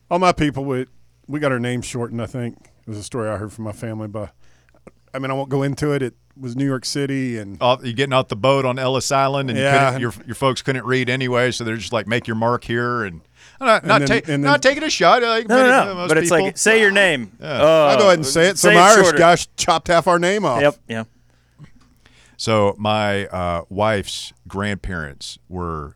All 0.10 0.20
my 0.20 0.34
people, 0.34 0.66
we 0.66 0.88
we 1.28 1.40
got 1.40 1.52
our 1.52 1.60
name 1.60 1.82
shortened. 1.82 2.22
I 2.22 2.26
think 2.26 2.58
it 2.62 2.90
was 2.90 2.98
a 2.98 3.04
story 3.04 3.30
I 3.30 3.38
heard 3.38 3.52
from 3.54 3.66
my 3.66 3.72
family, 3.72 4.08
but 4.08 4.32
I 5.14 5.20
mean, 5.20 5.32
I 5.32 5.34
won't 5.34 5.50
go 5.50 5.64
into 5.64 5.92
it. 5.92 6.02
It 6.02 6.14
was 6.40 6.56
New 6.56 6.66
York 6.66 6.86
City, 6.86 7.38
and 7.38 7.62
Off, 7.62 7.84
you 7.86 7.94
getting 7.94 8.14
off 8.14 8.30
the 8.30 8.36
boat 8.36 8.66
on 8.66 8.80
Ellis 8.80 9.12
Island, 9.12 9.50
and 9.50 9.60
Yeah. 9.60 9.86
couldn't- 9.92 10.02
your 10.02 10.14
your 10.26 10.36
folks 10.36 10.62
couldn't 10.62 10.86
read 10.86 11.10
anyway, 11.10 11.52
so 11.52 11.64
they're 11.64 11.76
just 11.78 11.94
like, 11.94 12.08
make 12.08 12.26
your 12.28 12.36
mark 12.38 12.64
here, 12.64 13.04
and 13.04 13.22
not 13.60 13.86
not, 13.86 14.00
then- 14.00 14.22
ta- 14.22 14.26
then- 14.26 14.42
not 14.42 14.62
taking 14.62 14.84
a 14.84 14.90
shot. 14.90 15.22
Like 15.22 15.48
No, 15.48 15.58
no, 15.58 15.86
no. 15.86 15.96
most 15.96 16.08
But 16.10 16.18
it's 16.18 16.30
people. 16.30 16.46
like, 16.46 16.58
say 16.58 16.80
your 16.82 16.92
name. 16.92 17.32
Yeah. 17.40 17.48
Uh, 17.62 17.66
I'll 17.92 17.98
go 17.98 18.06
ahead 18.08 18.20
and 18.20 18.26
say 18.26 18.48
it. 18.48 18.58
Some 18.58 18.72
say 18.72 18.78
it 18.78 18.80
Irish 18.82 19.04
shorter. 19.06 19.18
guy 19.18 19.36
chopped 19.58 19.88
half 19.90 20.08
our 20.08 20.18
name 20.20 20.46
off. 20.46 20.62
Yep. 20.62 20.76
Yeah. 20.88 21.04
So 22.38 22.76
my 22.80 23.28
uh, 23.28 23.64
wife's 23.70 24.34
grandparents 24.48 25.38
were 25.50 25.96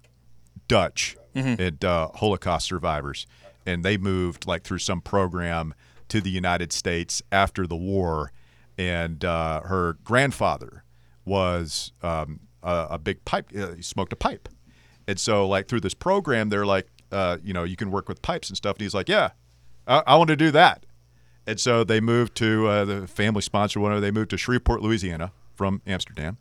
Dutch 0.67 1.17
Mm-hmm. 1.35 1.61
and 1.61 1.83
uh, 1.83 2.07
Holocaust 2.15 2.65
survivors, 2.67 3.27
and 3.65 3.83
they 3.83 3.97
moved 3.97 4.47
like 4.47 4.63
through 4.63 4.79
some 4.79 5.01
program 5.01 5.73
to 6.09 6.21
the 6.21 6.29
United 6.29 6.71
States 6.71 7.21
after 7.31 7.65
the 7.65 7.75
war. 7.75 8.31
And 8.77 9.23
uh, 9.23 9.61
her 9.61 9.97
grandfather 10.03 10.83
was 11.23 11.91
um, 12.03 12.41
a, 12.61 12.87
a 12.91 12.99
big 12.99 13.23
pipe. 13.25 13.51
Uh, 13.57 13.73
he 13.73 13.81
smoked 13.81 14.13
a 14.13 14.17
pipe, 14.17 14.49
and 15.07 15.19
so 15.19 15.47
like 15.47 15.67
through 15.67 15.81
this 15.81 15.93
program, 15.93 16.49
they're 16.49 16.65
like, 16.65 16.87
uh, 17.11 17.37
you 17.43 17.53
know, 17.53 17.63
you 17.63 17.75
can 17.75 17.91
work 17.91 18.09
with 18.09 18.21
pipes 18.21 18.49
and 18.49 18.57
stuff. 18.57 18.75
And 18.75 18.81
he's 18.81 18.93
like, 18.93 19.07
yeah, 19.07 19.29
I, 19.87 20.03
I 20.05 20.15
want 20.17 20.27
to 20.29 20.35
do 20.35 20.51
that. 20.51 20.85
And 21.47 21.59
so 21.59 21.83
they 21.83 22.01
moved 22.01 22.35
to 22.37 22.67
uh, 22.67 22.85
the 22.85 23.07
family 23.07 23.41
sponsor, 23.41 23.79
whatever. 23.79 24.01
They 24.01 24.11
moved 24.11 24.31
to 24.31 24.37
Shreveport, 24.37 24.81
Louisiana 24.81 25.31
from 25.53 25.81
Amsterdam. 25.85 26.37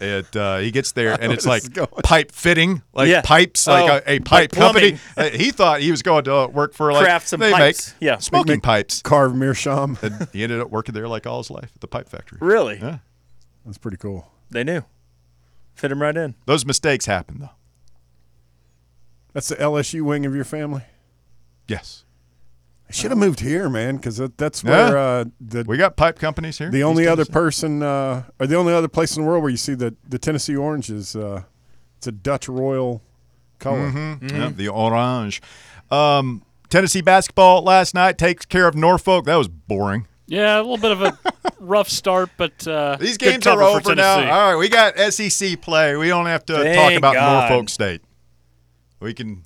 And 0.00 0.36
uh, 0.36 0.58
he 0.58 0.70
gets 0.70 0.92
there, 0.92 1.12
and 1.20 1.32
it's 1.32 1.46
like 1.46 1.72
going. 1.72 1.88
pipe 2.04 2.32
fitting, 2.32 2.82
like 2.92 3.08
Yeah. 3.08 3.22
pipes, 3.22 3.66
like 3.66 3.90
Oh, 3.90 3.96
a, 4.06 4.16
a 4.16 4.20
pipe 4.20 4.52
like 4.52 4.52
company. 4.52 4.98
Uh, 5.16 5.30
he 5.30 5.50
thought 5.50 5.80
he 5.80 5.90
was 5.90 6.02
going 6.02 6.24
to 6.24 6.34
uh, 6.34 6.46
work 6.48 6.74
for 6.74 6.92
like 6.92 7.04
Craft 7.04 7.28
some 7.28 7.40
they 7.40 7.50
pipes. 7.52 7.94
make 7.94 7.96
Yeah. 8.08 8.18
smoking 8.18 8.54
Make- 8.56 8.62
pipes. 8.62 9.02
Carve 9.02 9.34
Meerschaum. 9.34 9.98
And 10.02 10.28
he 10.32 10.42
ended 10.42 10.60
up 10.60 10.70
working 10.70 10.94
there 10.94 11.08
like 11.08 11.26
all 11.26 11.38
his 11.38 11.50
life 11.50 11.70
at 11.74 11.80
the 11.80 11.88
pipe 11.88 12.08
factory. 12.08 12.38
Really? 12.40 12.78
Yeah, 12.78 12.98
That's 13.64 13.78
pretty 13.78 13.96
cool. 13.96 14.30
They 14.50 14.64
knew. 14.64 14.82
Fit 15.74 15.92
him 15.92 16.02
right 16.02 16.16
in. 16.16 16.34
those 16.46 16.64
mistakes 16.64 17.06
happen 17.06 17.38
though. 17.40 17.50
That's 19.32 19.48
the 19.48 19.56
LSU 19.56 20.02
wing 20.02 20.26
of 20.26 20.34
your 20.34 20.44
family. 20.44 20.82
Yes, 21.68 22.04
I 22.88 22.92
should 22.92 23.10
have 23.10 23.18
moved 23.18 23.40
here, 23.40 23.68
man, 23.68 23.96
because 23.96 24.16
that, 24.16 24.38
that's 24.38 24.64
Yeah. 24.64 24.70
where 24.88 24.98
uh, 24.98 25.24
the 25.40 25.64
we 25.66 25.76
got 25.76 25.96
pipe 25.96 26.18
companies 26.18 26.56
here. 26.58 26.70
the 26.70 26.78
East 26.78 26.84
only 26.86 27.06
other 27.06 27.24
Tennessee. 27.24 27.32
person, 27.32 27.82
uh, 27.82 28.22
or 28.40 28.46
the 28.46 28.56
only 28.56 28.72
other 28.72 28.88
place 28.88 29.14
in 29.16 29.22
the 29.22 29.28
world 29.28 29.42
where 29.42 29.50
you 29.50 29.56
see 29.58 29.74
the, 29.74 29.94
the 30.08 30.18
Tennessee 30.18 30.56
orange 30.56 30.90
is 30.90 31.14
uh, 31.14 31.42
it's 31.98 32.06
a 32.06 32.12
Dutch 32.12 32.48
royal 32.48 33.02
color. 33.58 33.90
Mm-hmm. 33.90 34.28
Yeah, 34.28 34.48
the 34.54 34.68
orange. 34.68 35.42
Um, 35.90 36.42
Tennessee 36.70 37.00
basketball 37.02 37.62
last 37.62 37.94
night 37.94 38.16
takes 38.18 38.46
care 38.46 38.66
of 38.68 38.74
Norfolk. 38.74 39.26
That 39.26 39.36
was 39.36 39.48
boring. 39.48 40.06
Yeah, 40.26 40.58
a 40.58 40.62
little 40.62 40.76
bit 40.78 40.92
of 40.92 41.00
a 41.02 41.18
rough 41.58 41.88
start, 41.88 42.30
but 42.36 42.66
uh, 42.68 42.96
These 43.00 43.16
good 43.18 43.30
games 43.32 43.46
are 43.46 43.56
cover 43.56 43.80
for 43.80 43.90
over 43.90 43.94
now. 43.94 44.16
Tennessee. 44.16 44.30
All 44.30 44.48
right, 44.52 44.56
we 44.56 44.68
got 44.68 44.96
SEC 45.12 45.60
play. 45.62 45.96
We 45.96 46.08
don't 46.08 46.26
have 46.26 46.44
to 46.46 46.52
talk 46.54 46.62
Thank 46.62 46.98
about 46.98 47.14
God. 47.14 47.50
Norfolk 47.50 47.68
State. 47.70 48.02
We 49.00 49.14
can 49.14 49.42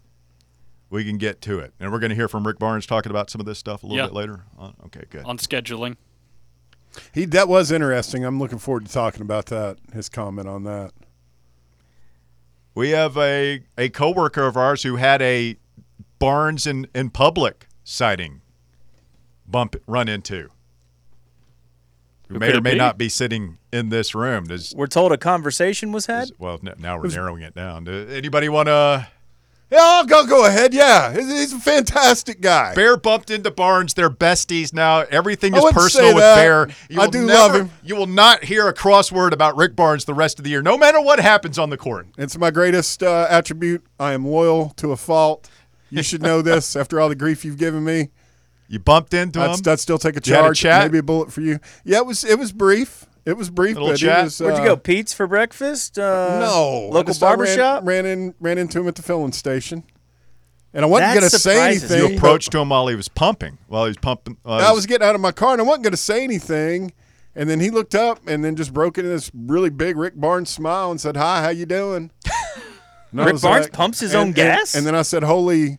we 0.92 1.04
can 1.04 1.16
get 1.18 1.40
to 1.42 1.58
it, 1.58 1.72
and 1.80 1.90
we're 1.90 1.99
going 1.99 2.11
to 2.11 2.14
hear 2.16 2.28
from 2.28 2.46
Rick 2.46 2.58
Barnes 2.61 2.87
talking 2.87 3.11
about 3.11 3.30
some 3.30 3.40
of 3.40 3.46
this 3.46 3.58
stuff 3.58 3.82
a 3.82 3.87
little 3.87 3.99
Yeah. 3.99 4.06
bit 4.06 4.14
later. 4.14 4.44
Uh, 4.58 4.70
okay, 4.87 5.02
good. 5.11 5.25
on 5.25 5.38
scheduling. 5.38 5.96
He 7.12 7.25
that 7.25 7.49
was 7.49 7.72
interesting. 7.72 8.25
I'm 8.25 8.38
looking 8.38 8.58
forward 8.58 8.84
to 8.87 8.92
talking 8.92 9.22
about 9.22 9.46
that. 9.46 9.78
His 9.94 10.08
comment 10.11 10.46
on 10.46 10.64
that. 10.64 10.92
We 12.75 12.90
have 12.90 13.16
a 13.16 13.62
a 13.78 13.88
coworker 13.88 14.46
of 14.46 14.56
ours 14.56 14.82
who 14.82 14.96
had 14.96 15.20
a 15.22 15.56
Barnes 16.18 16.66
in 16.66 16.87
in 16.94 17.11
public 17.11 17.66
sighting 17.82 18.42
bump 19.46 19.76
run 19.87 20.08
into. 20.08 20.50
Who 22.28 22.34
Who 22.34 22.38
may 22.38 22.52
or 22.56 22.61
may 22.61 22.72
be? 22.72 22.78
not 22.78 22.96
be 22.99 23.08
sitting 23.08 23.58
in 23.72 23.88
this 23.88 24.14
room. 24.14 24.44
Does, 24.44 24.72
We're 24.76 24.87
told 24.87 25.12
a 25.12 25.18
conversation 25.18 25.92
was 25.92 26.06
had. 26.06 26.28
does- 26.28 26.32
well, 26.38 26.61
now 26.78 26.99
we're 26.99 27.08
narrowing 27.08 27.42
it 27.42 27.54
down. 27.54 27.84
Do 27.84 28.06
anybody 28.11 28.49
want 28.49 28.68
to? 28.68 29.06
Yeah, 29.73 29.79
I'll 29.81 30.05
go. 30.05 30.26
Go 30.26 30.45
ahead. 30.45 30.75
Yeah, 30.75 31.14
he's, 31.14 31.31
he's 31.31 31.52
a 31.55 31.59
fantastic 31.59 32.43
guy. 32.43 32.75
Bear 32.75 32.99
bumped 32.99 33.31
into 33.31 33.50
Barnes. 33.50 33.95
They're 33.95 34.11
besties 34.11 34.75
now. 34.75 35.00
Everything 35.11 35.55
is 35.55 35.64
personal 35.73 36.14
with 36.14 36.23
that. 36.23 36.37
Bear. 36.37 36.69
You 36.91 37.00
I 37.00 37.07
do 37.07 37.25
never- 37.26 37.33
love 37.33 37.55
him. 37.55 37.71
You 37.83 37.97
will 37.97 38.07
not 38.07 38.45
hear 38.45 38.69
a 38.69 38.75
crossword 38.75 39.33
about 39.33 39.57
Rick 39.57 39.75
Barnes 39.75 40.05
the 40.05 40.12
rest 40.12 40.38
of 40.38 40.45
the 40.45 40.50
year, 40.50 40.61
no 40.61 40.76
matter 40.76 41.00
what 41.00 41.21
happens 41.21 41.59
on 41.59 41.71
the 41.71 41.79
court. 41.79 42.07
It's 42.19 42.37
my 42.37 42.50
greatest 42.50 43.02
uh, 43.02 43.26
attribute. 43.31 43.83
I 43.99 44.12
am 44.12 44.26
loyal 44.26 44.71
to 44.76 44.93
a 44.93 44.97
fault. 44.97 45.49
You 45.88 46.02
should 46.02 46.21
know 46.21 46.43
this 46.43 46.76
after 46.76 47.00
all 47.00 47.09
the 47.09 47.14
grief 47.14 47.43
you've 47.43 47.59
given 47.59 47.83
me. 47.83 48.11
You 48.69 48.79
bumped 48.79 49.14
into 49.14 49.41
I'd, 49.41 49.59
him. 49.59 49.73
I'd 49.73 49.81
still 49.81 49.99
take 49.99 50.17
a 50.17 50.19
a 50.19 50.21
charge. 50.21 50.59
chat? 50.59 50.83
Maybe 50.85 50.99
a 50.99 51.02
bullet 51.02 51.33
for 51.33 51.41
you. 51.41 51.61
Yeah, 51.85 51.99
it 51.99 52.07
was. 52.07 52.25
It 52.25 52.38
was 52.38 52.52
brief. 52.52 53.07
It 53.25 53.37
was 53.37 53.50
brief, 53.50 53.75
Little 53.75 53.91
but 53.91 53.99
chat? 53.99 54.19
it 54.21 54.25
was. 54.25 54.41
Where'd 54.41 54.57
you 54.57 54.62
uh, 54.62 54.67
go? 54.67 54.76
Pete's 54.76 55.12
for 55.12 55.26
breakfast? 55.29 55.99
Uh, 55.99 56.41
No, 56.41 56.88
I 56.91 56.95
Local 56.95 57.05
just- 57.05 57.23
I 57.23 57.26
ran- 57.29 57.37
barbershop? 57.38 57.87
Ran, 57.87 58.07
in, 58.07 58.35
ran 58.41 58.59
into 58.59 58.81
him 58.81 58.88
at 58.88 58.97
the 58.97 59.02
filling 59.02 59.31
station, 59.33 59.85
and 60.75 60.85
I 60.85 60.88
wasn't 60.88 61.09
That 61.14 61.21
going 61.21 61.31
to 61.31 61.38
say 61.38 61.52
surprises 61.55 61.91
anything. 61.93 62.05
me. 62.07 62.12
you 62.12 62.19
approached 62.19 62.50
to 62.52 62.59
him 62.59 62.71
while 62.71 62.88
he 62.88 62.97
was 62.97 63.09
pumping. 63.09 63.59
While 63.69 63.85
he 63.85 63.91
was 63.91 63.97
pumping. 63.99 64.38
uh, 64.45 64.55
I 64.57 64.73
was 64.73 64.87
getting 64.87 65.07
out 65.07 65.14
of 65.14 65.21
my 65.21 65.31
car, 65.33 65.52
and 65.52 65.61
I 65.61 65.64
wasn't 65.64 65.85
going 65.85 65.93
to 65.93 65.97
say 65.97 66.25
anything. 66.25 66.93
And 67.35 67.49
then 67.49 67.61
he 67.61 67.71
looked 67.71 67.95
up, 67.95 68.21
and 68.26 68.45
then 68.45 68.57
just 68.57 68.75
broke 68.75 68.99
into 68.99 69.09
this 69.09 69.31
really 69.35 69.71
big 69.71 69.97
Rick 69.97 70.17
Barnes 70.17 70.50
smile 70.50 70.91
and 70.91 71.00
said, 71.00 71.17
"Hi, 71.17 71.43
how 71.43 71.49
you 71.50 71.64
doing?" 71.67 72.11
And 73.12 73.21
I 73.21 73.25
Rick 73.26 73.33
was 73.35 73.43
Barnes 73.43 73.69
pumps 73.69 74.00
his 74.00 74.12
and- 74.14 74.21
own 74.21 74.26
and- 74.29 74.35
gas? 74.35 74.75
And 74.75 74.87
then 74.87 74.95
I 74.95 75.02
said, 75.02 75.23
"Holy." 75.23 75.79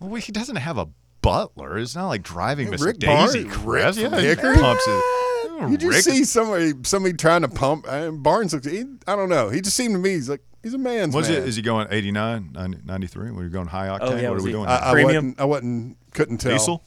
Well, 0.00 0.14
he 0.16 0.32
doesn't 0.32 0.56
have 0.56 0.76
a 0.76 0.88
butler. 1.22 1.78
It's 1.78 1.94
not 1.96 2.08
like 2.08 2.22
driving 2.22 2.68
Miss 2.70 2.82
Rick 2.82 2.98
Daisy 2.98 3.44
Barnes- 3.44 3.56
Crest. 3.56 3.96
Rick 3.98 4.02
Yeah, 4.04 4.08
from 4.10 4.18
he 4.18 4.26
Hickory? 4.26 4.56
pumps 4.56 4.84
it. 4.86 5.43
You 5.70 5.76
just 5.78 6.06
Rick- 6.06 6.16
see 6.16 6.24
somebody 6.24 6.72
somebody 6.84 7.14
trying 7.14 7.42
to 7.42 7.48
pump. 7.48 7.86
And 7.88 8.22
Barnes 8.22 8.52
looks. 8.52 8.66
He, 8.66 8.84
I 9.06 9.16
don't 9.16 9.28
know. 9.28 9.48
He 9.50 9.60
just 9.60 9.76
seemed 9.76 9.94
to 9.94 9.98
me. 9.98 10.10
He's 10.10 10.28
like 10.28 10.40
he's 10.62 10.74
a 10.74 10.78
man's 10.78 11.14
Was 11.14 11.28
man. 11.28 11.38
it? 11.42 11.48
Is 11.48 11.56
he 11.56 11.62
going 11.62 11.86
89, 11.90 12.50
90, 12.52 12.78
93? 12.84 13.30
Were 13.30 13.42
you 13.44 13.50
going 13.50 13.66
high 13.68 13.88
oh, 13.88 13.98
octane? 13.98 14.00
Oh, 14.12 14.16
yeah, 14.16 14.30
what 14.30 14.38
are 14.38 14.42
we 14.42 14.48
he- 14.50 14.52
doing? 14.52 14.66
I, 14.66 14.90
I 14.90 14.92
Premium? 14.92 15.24
wasn't. 15.26 15.40
I 15.40 15.44
wasn't. 15.44 15.96
Couldn't 16.14 16.38
tell. 16.38 16.52
Diesel. 16.52 16.82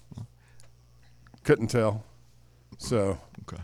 Couldn't 1.43 1.67
tell. 1.67 2.03
So 2.77 3.17
Okay. 3.43 3.61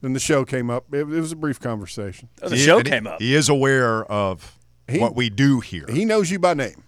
then 0.00 0.12
the 0.12 0.20
show 0.20 0.44
came 0.44 0.70
up. 0.70 0.92
It, 0.92 0.98
it 1.00 1.04
was 1.06 1.32
a 1.32 1.36
brief 1.36 1.60
conversation. 1.60 2.28
Oh, 2.42 2.48
the 2.48 2.56
He- 2.56 2.62
show 2.64 2.78
and 2.78 2.86
he- 2.86 2.92
came 2.92 3.06
up. 3.06 3.20
He 3.20 3.34
is 3.34 3.48
aware 3.48 4.04
of 4.04 4.58
He- 4.88 4.98
what 4.98 5.14
we 5.14 5.30
do 5.30 5.60
here. 5.60 5.86
He 5.88 6.04
knows 6.04 6.30
you 6.30 6.38
by 6.38 6.54
name. 6.54 6.82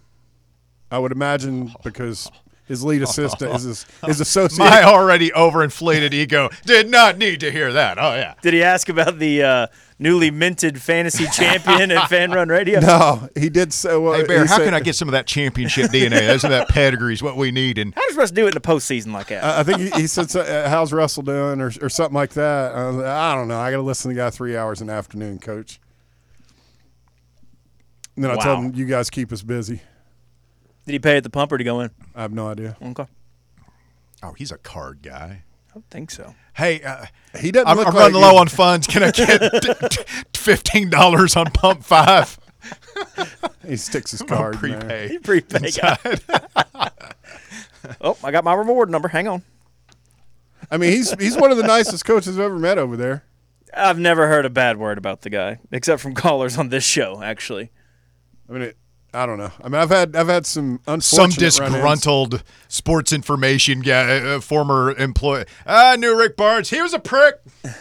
I 0.91 0.99
would 0.99 1.13
imagine 1.13 1.73
because 1.83 2.31
his 2.67 2.83
lead 2.85 3.03
assistant 3.03 3.55
is 3.55 3.63
his, 3.63 3.87
his 4.05 4.21
associate. 4.27 4.59
My 4.59 4.83
already 4.85 5.31
overinflated 5.31 6.13
ego 6.13 6.49
did 6.65 6.89
not 6.91 7.17
need 7.19 7.41
to 7.41 7.51
hear 7.53 7.73
that. 7.73 7.99
Oh 7.99 8.15
yeah. 8.15 8.35
Did 8.43 8.55
he 8.55 8.63
ask 8.63 8.89
about 8.89 9.19
the 9.19 9.43
uh, 9.43 9.67
newly 9.99 10.31
minted 10.31 10.81
fantasy 10.83 11.27
champion 11.33 11.91
at 11.91 12.09
Fan 12.09 12.31
Run 12.33 12.49
Radio? 12.49 12.81
no, 12.81 13.29
he 13.37 13.49
did 13.49 13.73
so. 13.73 14.01
Well, 14.01 14.15
Hey 14.15 14.27
Bear, 14.27 14.43
he 14.43 14.49
how 14.49 14.57
said- 14.57 14.65
can 14.65 14.75
I 14.75 14.81
get 14.81 14.97
some 14.97 15.09
of 15.09 15.13
that 15.13 15.27
championship 15.27 15.91
DNA? 15.91 16.39
Some 16.41 16.51
of 16.53 16.59
that 16.59 16.69
pedigree 16.75 17.13
is 17.15 17.23
what 17.23 17.37
we 17.37 17.51
need. 17.53 17.79
And 17.79 17.95
How 17.95 18.07
does 18.09 18.17
Russ 18.17 18.31
do 18.31 18.45
it 18.47 18.49
in 18.49 18.55
the 18.55 18.61
postseason 18.61 19.13
like 19.13 19.29
that? 19.29 19.45
I 19.45 19.61
I 19.61 19.63
think 19.63 19.79
he, 19.81 19.91
he 20.03 20.07
said, 20.07 20.29
so- 20.31 20.41
uh, 20.41 20.69
"How's 20.69 20.93
Russell 20.93 21.23
doing?" 21.23 21.61
or 21.61 21.71
or 21.81 21.89
something 21.89 22.15
like 22.15 22.31
that. 22.35 22.75
I, 22.75 23.33
I 23.33 23.35
don't 23.35 23.49
know. 23.49 23.59
I 23.61 23.71
got 23.71 23.77
to 23.77 23.83
listen 23.83 24.11
to 24.11 24.15
the 24.15 24.21
guy 24.21 24.31
three 24.31 24.57
hours 24.57 24.81
in 24.81 24.89
the 24.89 24.93
afternoon, 24.93 25.39
coach. 25.39 25.79
And 28.17 28.25
then 28.25 28.31
I 28.33 28.37
told 28.43 28.59
him, 28.65 28.75
"You 28.75 28.87
guys 28.87 29.09
keep 29.11 29.31
us 29.33 29.43
busy." 29.43 29.83
Did 30.87 30.93
he 30.93 30.99
pay 30.99 31.17
at 31.17 31.23
the 31.25 31.31
pump 31.31 31.53
or 31.53 31.59
did 31.59 31.65
he 31.65 31.67
go 31.67 31.81
in? 31.81 31.91
I 32.15 32.23
have 32.23 32.33
no 32.33 32.49
idea. 32.49 32.77
Okay. 32.83 33.07
oh, 34.23 34.33
he's 34.33 34.53
a 34.53 34.59
card 34.59 35.01
guy. 35.03 35.43
I 35.71 35.73
don't 35.75 35.91
think 35.91 36.11
so. 36.11 36.35
Hey, 36.55 36.81
uh, 36.83 37.07
He 37.39 37.51
doesn't 37.53 37.69
I'm, 37.69 37.77
look 37.77 37.89
I'm 37.89 37.95
like 37.95 38.03
running 38.05 38.17
he- 38.17 38.23
low 38.23 38.37
on 38.39 38.49
funds. 38.49 38.87
Can 38.87 39.03
I 39.03 39.11
get 39.11 40.09
fifteen 40.37 40.89
dollars 40.89 41.37
on 41.37 41.47
pump 41.51 41.83
five? 41.85 42.39
He 43.67 43.77
sticks 43.77 44.13
his 44.13 44.23
on 44.23 44.29
card 44.29 44.55
in 44.65 44.71
there. 44.71 44.81
prepay. 44.81 45.09
He 45.09 45.19
prepay 45.19 45.71
guy. 45.73 45.99
oh, 48.01 48.17
I 48.25 48.31
got 48.31 48.45
my 48.45 48.55
reward 48.55 48.89
number. 48.91 49.09
Hang 49.09 49.29
on. 49.29 49.43
I 50.71 50.77
mean, 50.79 50.91
he's 50.93 51.13
he's 51.21 51.37
one 51.37 51.51
of 51.51 51.57
the 51.59 51.63
nicest 51.67 52.05
coaches 52.05 52.39
I've 52.39 52.45
ever 52.45 52.59
met 52.59 52.79
over 52.79 52.97
there. 52.97 53.25
I've 53.75 53.99
never 53.99 54.27
heard 54.29 54.47
a 54.47 54.51
bad 54.51 54.79
word 54.79 54.97
about 54.99 55.21
the 55.23 55.31
guy, 55.31 55.59
except 55.71 56.01
from 56.01 56.15
callers 56.15 56.57
on 56.57 56.71
this 56.71 56.85
show, 56.85 57.23
actually. 57.23 57.71
I 58.49 58.53
mean, 58.53 58.63
it, 58.63 58.77
I 59.17 59.25
don't 59.25 59.39
know. 59.39 59.51
I 59.65 59.69
mean, 59.69 59.81
I've 59.81 59.89
had 59.89 60.15
I've 60.15 60.29
had 60.29 60.45
some 60.45 60.81
Some 60.85 60.95
unfortunate 60.95 61.19
run-ins. 61.21 61.39
disgruntled 61.39 62.43
sports 62.69 63.13
information 63.13 63.81
guy, 63.81 64.19
uh, 64.19 64.41
former 64.41 64.93
employee. 64.97 65.47
I 65.65 65.97
knew 65.97 66.17
Rick 66.19 66.37
Barnes. 66.37 66.69
He 66.71 66.81
was 66.83 66.93
a 66.95 66.99
prick. 66.99 67.37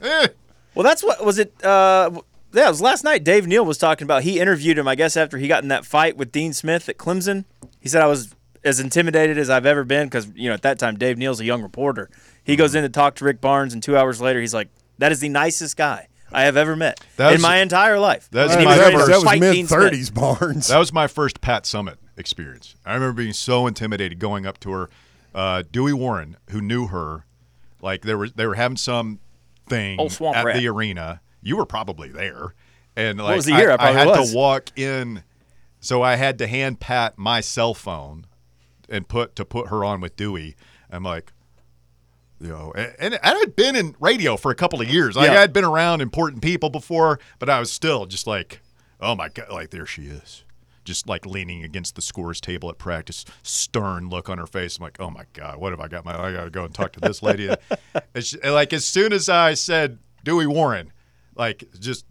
Eh. 0.00 0.28
Well, 0.74 0.84
that's 0.84 1.02
what 1.02 1.24
was 1.24 1.38
it? 1.38 1.52
Uh, 1.64 2.10
yeah, 2.52 2.66
it 2.66 2.70
was 2.70 2.80
last 2.80 3.04
night. 3.04 3.24
Dave 3.24 3.46
Neal 3.46 3.64
was 3.64 3.78
talking 3.78 4.04
about. 4.04 4.22
He 4.22 4.38
interviewed 4.38 4.78
him, 4.78 4.86
I 4.86 4.94
guess, 4.94 5.16
after 5.16 5.38
he 5.38 5.48
got 5.48 5.62
in 5.62 5.68
that 5.70 5.84
fight 5.84 6.16
with 6.16 6.30
Dean 6.30 6.52
Smith 6.52 6.88
at 6.88 6.98
Clemson. 6.98 7.44
He 7.80 7.88
said 7.88 8.02
I 8.02 8.06
was 8.06 8.34
as 8.64 8.80
intimidated 8.80 9.36
as 9.38 9.50
I've 9.50 9.66
ever 9.66 9.82
been 9.82 10.06
because 10.06 10.28
you 10.34 10.48
know 10.48 10.54
at 10.54 10.62
that 10.62 10.78
time 10.78 10.96
Dave 10.96 11.18
Neal's 11.18 11.40
a 11.40 11.44
young 11.44 11.62
reporter. 11.62 12.08
He 12.44 12.54
goes 12.54 12.74
in 12.74 12.82
to 12.82 12.88
talk 12.88 13.14
to 13.16 13.24
Rick 13.24 13.40
Barnes, 13.40 13.72
and 13.72 13.82
two 13.82 13.96
hours 13.96 14.20
later 14.20 14.40
he's 14.40 14.54
like, 14.54 14.68
"That 14.98 15.10
is 15.10 15.20
the 15.20 15.28
nicest 15.30 15.76
guy 15.76 16.08
I 16.34 16.42
have 16.42 16.56
ever 16.56 16.76
met 16.76 17.00
That's- 17.16 17.36
in 17.36 17.42
my 17.42 17.58
entire 17.58 17.98
life." 17.98 18.28
that's 18.30 18.54
and 18.54 18.64
my 18.64 18.70
was 18.70 18.78
that 18.78 18.94
was, 18.94 19.04
to 19.04 19.10
that 19.10 19.16
was 19.16 19.24
fight 19.24 19.40
Dean 19.40 19.52
mid 19.52 19.68
thirties 19.68 20.10
Barnes. 20.10 20.68
That 20.68 20.78
was 20.78 20.92
my 20.92 21.06
first 21.06 21.40
Pat 21.40 21.64
Summitt 21.64 21.96
experience. 22.16 22.74
I 22.84 22.94
remember 22.94 23.22
being 23.22 23.32
so 23.32 23.66
intimidated 23.66 24.18
going 24.18 24.46
up 24.46 24.58
to 24.60 24.70
her. 24.72 24.90
Uh, 25.34 25.62
Dewey 25.70 25.92
Warren, 25.92 26.36
who 26.50 26.60
knew 26.60 26.86
her, 26.88 27.24
like 27.82 28.02
they 28.02 28.14
were 28.14 28.28
they 28.28 28.46
were 28.46 28.54
having 28.54 28.76
some 28.76 29.18
thing 29.68 30.00
at 30.00 30.20
rat. 30.20 30.56
the 30.56 30.68
arena. 30.68 31.20
You 31.42 31.56
were 31.56 31.66
probably 31.66 32.08
there, 32.08 32.54
and 32.96 33.18
like 33.18 33.36
was 33.36 33.44
the 33.46 33.52
year? 33.52 33.70
I 33.72 33.76
probably 33.76 33.94
had 33.98 34.06
was. 34.08 34.30
to 34.30 34.36
walk 34.36 34.78
in, 34.78 35.22
so 35.80 36.02
I 36.02 36.16
had 36.16 36.38
to 36.38 36.46
hand 36.46 36.80
Pat 36.80 37.18
my 37.18 37.40
cell 37.40 37.74
phone 37.74 38.26
and 38.88 39.08
put 39.08 39.34
to 39.36 39.44
put 39.44 39.68
her 39.68 39.84
on 39.84 40.00
with 40.00 40.16
Dewey. 40.16 40.56
I'm 40.90 41.02
like, 41.02 41.32
you 42.44 42.50
know, 42.50 42.72
and, 42.76 42.94
and 42.98 43.18
I 43.22 43.34
had 43.36 43.56
been 43.56 43.74
in 43.74 43.96
radio 44.00 44.36
for 44.36 44.50
a 44.50 44.54
couple 44.54 44.80
of 44.80 44.88
years. 44.88 45.16
Like 45.16 45.30
Yeah. 45.30 45.38
I 45.38 45.40
had 45.40 45.52
been 45.52 45.64
around 45.64 46.02
important 46.02 46.42
people 46.42 46.68
before, 46.70 47.18
but 47.38 47.48
I 47.48 47.58
was 47.58 47.72
still 47.72 48.04
just 48.06 48.26
like, 48.26 48.60
oh 49.00 49.14
my 49.14 49.28
god, 49.30 49.50
like 49.50 49.70
there 49.70 49.86
she 49.86 50.02
is, 50.02 50.44
just 50.84 51.08
like 51.08 51.24
leaning 51.24 51.64
against 51.64 51.94
the 51.96 52.02
scores 52.02 52.40
table 52.40 52.68
at 52.68 52.76
practice, 52.78 53.24
stern 53.42 54.10
look 54.10 54.28
on 54.28 54.38
her 54.38 54.46
face. 54.46 54.76
I'm 54.76 54.82
like, 54.82 55.00
oh 55.00 55.10
my 55.10 55.24
god, 55.32 55.56
what 55.56 55.72
have 55.72 55.80
I 55.80 55.88
got? 55.88 56.04
My 56.04 56.12
I 56.12 56.32
gotta 56.32 56.50
go 56.50 56.64
and 56.64 56.74
talk 56.74 56.92
to 56.92 57.00
this 57.00 57.22
lady. 57.22 57.48
and 57.48 57.58
she, 58.24 58.38
and, 58.42 58.52
like 58.52 58.72
as 58.72 58.84
soon 58.84 59.12
as 59.12 59.28
I 59.28 59.54
said 59.54 59.98
Dewey 60.22 60.46
Warren, 60.46 60.92
like 61.34 61.64
just 61.80 62.04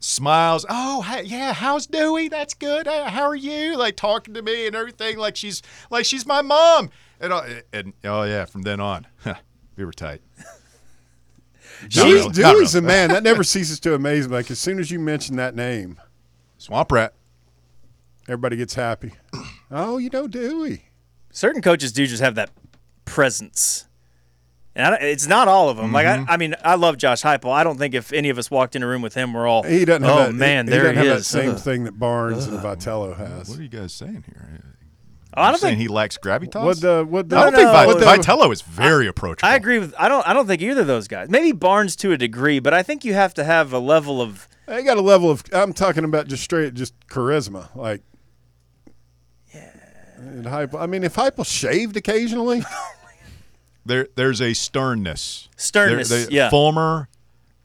smiles. 0.00 0.64
Oh, 0.68 1.02
hi, 1.02 1.20
yeah. 1.20 1.52
How's 1.52 1.86
Dewey? 1.86 2.28
That's 2.28 2.54
good. 2.54 2.86
Uh, 2.86 3.08
how 3.08 3.24
are 3.24 3.34
you? 3.34 3.76
Like 3.76 3.96
talking 3.96 4.34
to 4.34 4.42
me 4.42 4.66
and 4.66 4.76
everything. 4.76 5.18
Like 5.18 5.36
she's 5.36 5.62
like 5.90 6.04
she's 6.04 6.26
my 6.26 6.42
mom. 6.42 6.90
And 7.20 7.32
uh, 7.32 7.42
and 7.72 7.92
oh 8.04 8.22
yeah, 8.22 8.44
from 8.44 8.62
then 8.62 8.78
on, 8.80 9.06
we 9.78 9.84
were 9.86 9.92
tight. 9.92 10.20
Not 11.82 11.90
Dewey's, 11.90 12.14
really, 12.24 12.32
Dewey's 12.32 12.74
really. 12.74 12.84
a 12.84 12.88
man 12.88 13.08
that 13.10 13.22
never 13.22 13.44
ceases 13.44 13.78
to 13.80 13.94
amaze 13.94 14.26
me. 14.28 14.34
Like 14.34 14.50
as 14.50 14.58
soon 14.58 14.78
as 14.80 14.90
you 14.90 14.98
mention 14.98 15.36
that 15.36 15.54
name, 15.54 15.98
Swamp 16.58 16.90
rat. 16.90 17.14
everybody 18.26 18.56
gets 18.56 18.74
happy. 18.74 19.12
Oh, 19.70 19.98
you 19.98 20.08
know 20.08 20.26
Dewey. 20.26 20.84
certain 21.30 21.60
coaches 21.60 21.92
do 21.92 22.06
just 22.06 22.22
have 22.22 22.36
that 22.36 22.48
presence. 23.04 23.86
And 24.74 24.86
I, 24.86 24.90
don't- 24.98 25.02
it's 25.06 25.26
not 25.26 25.46
all 25.46 25.68
of 25.68 25.76
them. 25.76 25.92
Like 25.92 26.06
Mm-hmm. 26.06 26.30
I, 26.30 26.32
I 26.32 26.36
mean, 26.38 26.54
I 26.64 26.76
love 26.76 26.96
Josh 26.96 27.20
Heupel. 27.20 27.52
I 27.52 27.64
don't 27.64 27.76
think 27.76 27.92
if 27.92 28.10
any 28.14 28.30
of 28.30 28.38
us 28.38 28.50
walked 28.50 28.76
in 28.76 28.82
a 28.82 28.86
room 28.86 29.02
with 29.02 29.12
him, 29.12 29.34
we're 29.34 29.46
all, 29.46 29.62
He 29.64 29.84
doesn't. 29.84 30.04
oh 30.04 30.08
Have 30.08 30.26
that, 30.28 30.34
man, 30.34 30.66
he, 30.66 30.70
there 30.70 30.88
he 30.88 30.94
doesn't 30.94 31.02
he 31.02 31.08
have 31.10 31.18
is. 31.18 31.28
that 31.30 31.38
same 31.38 31.50
Ugh. 31.50 31.58
thing 31.58 31.84
that 31.84 31.98
Barnes 31.98 32.46
and 32.46 32.58
Vitello 32.60 33.14
has. 33.14 33.50
What 33.50 33.58
are 33.58 33.62
you 33.62 33.68
guys 33.68 33.92
saying 33.92 34.24
here? 34.26 34.77
I 35.34 35.50
don't 35.50 35.60
saying 35.60 35.72
think 35.76 35.82
he 35.82 35.88
lacks 35.88 36.16
gravitas. 36.18 36.64
What 36.64 36.80
the 36.80 37.06
what 37.08 37.28
the 37.28 37.36
I 37.36 37.42
don't 37.44 37.52
No, 37.52 37.58
think 37.58 37.66
no, 37.66 37.72
Vi- 37.72 37.86
what 37.86 37.98
the- 38.00 38.06
Vitello 38.06 38.52
is 38.52 38.62
very 38.62 39.06
approachable. 39.06 39.48
I 39.48 39.54
agree 39.56 39.78
with. 39.78 39.94
I 39.98 40.08
don't. 40.08 40.26
I 40.26 40.32
don't 40.32 40.46
think 40.46 40.62
either 40.62 40.80
of 40.80 40.86
those 40.86 41.06
guys. 41.06 41.28
Maybe 41.28 41.52
Barnes 41.52 41.94
to 41.96 42.12
a 42.12 42.16
degree, 42.16 42.58
but 42.60 42.72
I 42.74 42.82
think 42.82 43.04
you 43.04 43.14
have 43.14 43.34
to 43.34 43.44
have 43.44 43.72
a 43.72 43.78
level 43.78 44.20
of. 44.22 44.48
I 44.66 44.82
got 44.82 44.96
a 44.96 45.02
level 45.02 45.30
of. 45.30 45.44
I'm 45.52 45.72
talking 45.72 46.04
about 46.04 46.28
just 46.28 46.42
straight, 46.42 46.74
just 46.74 46.94
charisma. 47.08 47.74
Like, 47.76 48.02
yeah. 49.54 49.70
Hype, 50.48 50.74
I 50.74 50.86
mean, 50.86 51.04
if 51.04 51.14
Hype 51.14 51.42
shaved 51.44 51.96
occasionally, 51.96 52.62
There, 53.86 54.06
there's 54.16 54.40
a 54.42 54.52
sternness. 54.54 55.48
Sternness, 55.56 56.08
There- 56.10 56.26
they- 56.26 56.34
yeah. 56.34 56.50
Fulmer, 56.50 57.08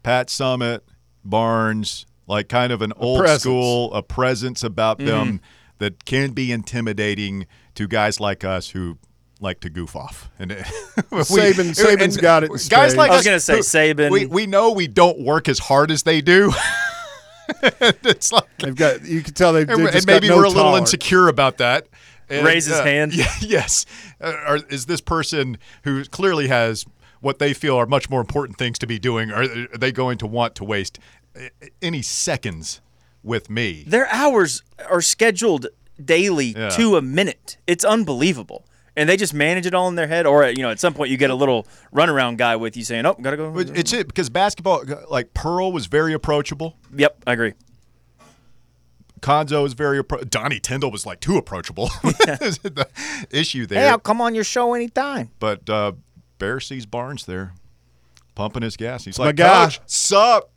Pat 0.03 0.27
Summitt, 0.27 0.79
Barnes, 1.25 2.05
like 2.27 2.47
kind 2.47 2.71
of 2.71 2.81
an 2.81 2.93
old 2.97 3.19
presence. 3.19 3.41
school, 3.41 3.93
a 3.93 4.01
presence 4.03 4.63
about 4.63 4.99
Mm-hmm. 4.99 5.07
them 5.07 5.41
that 5.83 6.05
can 6.05 6.31
be 6.31 6.49
intimidating 6.53 7.45
to 7.75 7.89
guys 7.89 8.21
like 8.21 8.45
us 8.45 8.69
who 8.69 8.97
like 9.41 9.59
to 9.59 9.69
goof 9.69 9.97
off. 9.97 10.29
And 10.39 10.51
we- 10.51 11.19
Saban- 11.19 11.75
Saban's 11.75 12.15
got 12.15 12.45
it 12.45 12.49
Guys 12.49 12.63
spades. 12.63 12.95
like 12.95 13.11
I 13.11 13.17
was 13.17 13.25
gonna 13.25 13.39
say 13.39 13.59
Saban. 13.59 14.09
We 14.11 14.25
we 14.25 14.47
know 14.47 14.71
we 14.71 14.87
don't 14.87 15.19
work 15.19 15.49
as 15.49 15.59
hard 15.59 15.91
as 15.91 16.03
they 16.03 16.21
do. 16.21 16.53
it's 17.61 18.31
like 18.31 18.45
they've 18.59 18.75
got. 18.75 19.03
You 19.05 19.21
can 19.21 19.33
tell 19.33 19.51
they've, 19.51 19.69
and, 19.69 19.85
they've 19.85 19.95
and 19.95 20.07
maybe 20.07 20.29
got 20.29 20.35
no 20.35 20.39
we're 20.39 20.45
a 20.45 20.47
little 20.47 20.63
tolerance. 20.63 20.93
insecure 20.93 21.27
about 21.27 21.57
that. 21.57 21.87
And, 22.29 22.45
Raise 22.45 22.65
his 22.65 22.79
uh, 22.79 22.83
hand. 22.85 23.13
Yeah, 23.15 23.31
yes. 23.41 23.85
Uh, 24.21 24.33
or 24.47 24.55
is 24.69 24.85
this 24.85 25.01
person 25.01 25.57
who 25.83 26.05
clearly 26.05 26.47
has 26.47 26.85
what 27.19 27.39
they 27.39 27.53
feel 27.53 27.75
are 27.75 27.85
much 27.85 28.09
more 28.09 28.21
important 28.21 28.57
things 28.57 28.79
to 28.79 28.87
be 28.87 28.97
doing? 28.97 29.29
Are, 29.29 29.43
are 29.43 29.77
they 29.77 29.91
going 29.91 30.17
to 30.19 30.27
want 30.27 30.55
to 30.55 30.63
waste 30.63 30.99
uh, 31.35 31.49
any 31.81 32.01
seconds 32.01 32.79
with 33.23 33.49
me? 33.49 33.83
Their 33.87 34.07
hours 34.07 34.61
are 34.89 35.01
scheduled 35.01 35.67
daily 36.03 36.47
Yeah. 36.47 36.69
to 36.69 36.97
a 36.97 37.01
minute. 37.01 37.57
It's 37.67 37.85
unbelievable, 37.85 38.65
and 38.95 39.07
they 39.07 39.15
just 39.17 39.33
manage 39.33 39.65
it 39.65 39.73
all 39.73 39.87
in 39.87 39.95
their 39.95 40.07
head. 40.07 40.25
Or 40.25 40.45
you 40.47 40.61
know, 40.63 40.69
at 40.71 40.79
some 40.79 40.93
point, 40.93 41.09
you 41.11 41.17
get 41.17 41.29
a 41.29 41.35
little 41.35 41.65
runaround 41.93 42.37
guy 42.37 42.55
with 42.55 42.75
you 42.77 42.83
saying, 42.83 43.05
"Oh, 43.05 43.13
gotta 43.21 43.37
go." 43.37 43.57
It's 43.57 43.93
it 43.93 44.07
because 44.07 44.29
basketball, 44.29 44.83
like 45.09 45.33
Pearl, 45.33 45.71
was 45.71 45.85
very 45.87 46.13
approachable. 46.13 46.77
Yep, 46.95 47.23
I 47.27 47.33
agree. 47.33 47.53
Cuonzo 49.21 49.63
was 49.63 49.71
very 49.73 50.03
appro- 50.03 50.29
Donnie 50.29 50.59
Tyndall 50.59 50.91
was 50.91 51.05
like 51.05 51.21
too 51.21 51.37
approachable. 51.37 51.87
the 52.03 52.87
issue 53.31 53.65
there. 53.65 53.79
Hey, 53.83 53.87
I'll 53.89 53.97
come 53.99 54.19
on 54.19 54.35
your 54.35 54.43
show 54.43 54.73
anytime. 54.73 55.29
But 55.39 55.69
uh, 55.69 55.93
Bear 56.39 56.59
sees 56.59 56.85
Barnes 56.85 57.25
there, 57.25 57.53
pumping 58.35 58.63
his 58.63 58.75
gas. 58.75 59.05
He's 59.05 59.17
My 59.17 59.27
like, 59.27 59.37
guy. 59.37 59.65
"Coach, 59.65 59.79
sup? 59.85 60.51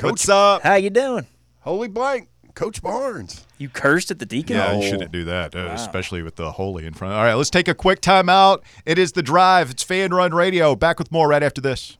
What's 0.00 0.28
up?" 0.28 0.62
How 0.62 0.74
you 0.74 0.90
doing? 0.90 1.26
Holy 1.60 1.88
blank, 1.88 2.28
Coach 2.54 2.82
Barnes. 2.82 3.46
You 3.58 3.68
cursed 3.68 4.10
at 4.10 4.18
the 4.18 4.26
deacon? 4.26 4.56
Yeah, 4.56 4.76
you 4.76 4.88
shouldn't 4.88 5.12
do 5.12 5.24
that, 5.24 5.54
uh, 5.54 5.70
especially 5.74 6.22
with 6.22 6.36
the 6.36 6.52
holy 6.52 6.86
in 6.86 6.94
front. 6.94 7.14
All 7.14 7.22
right, 7.22 7.34
let's 7.34 7.50
take 7.50 7.68
a 7.68 7.74
quick 7.74 8.00
timeout. 8.00 8.62
It 8.86 8.98
is 8.98 9.12
the 9.12 9.22
drive. 9.22 9.70
It's 9.70 9.82
Fan 9.82 10.12
Run 10.12 10.32
Radio. 10.32 10.74
Back 10.74 10.98
with 10.98 11.12
more 11.12 11.28
right 11.28 11.42
after 11.42 11.60
this. 11.60 11.96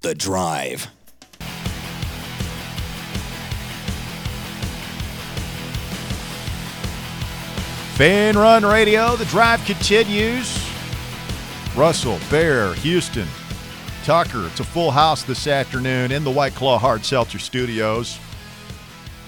The 0.00 0.14
Drive. 0.14 0.88
Fan 7.96 8.36
Run 8.36 8.66
Radio. 8.66 9.16
The 9.16 9.24
drive 9.26 9.64
continues. 9.64 10.58
Russell, 11.76 12.18
Bear, 12.28 12.74
Houston, 12.74 13.26
Tucker. 14.04 14.46
It's 14.48 14.60
a 14.60 14.64
full 14.64 14.90
house 14.90 15.22
this 15.22 15.46
afternoon 15.46 16.12
in 16.12 16.24
the 16.24 16.30
White 16.30 16.54
Claw 16.54 16.78
Hard 16.78 17.06
Seltzer 17.06 17.38
Studios. 17.38 18.18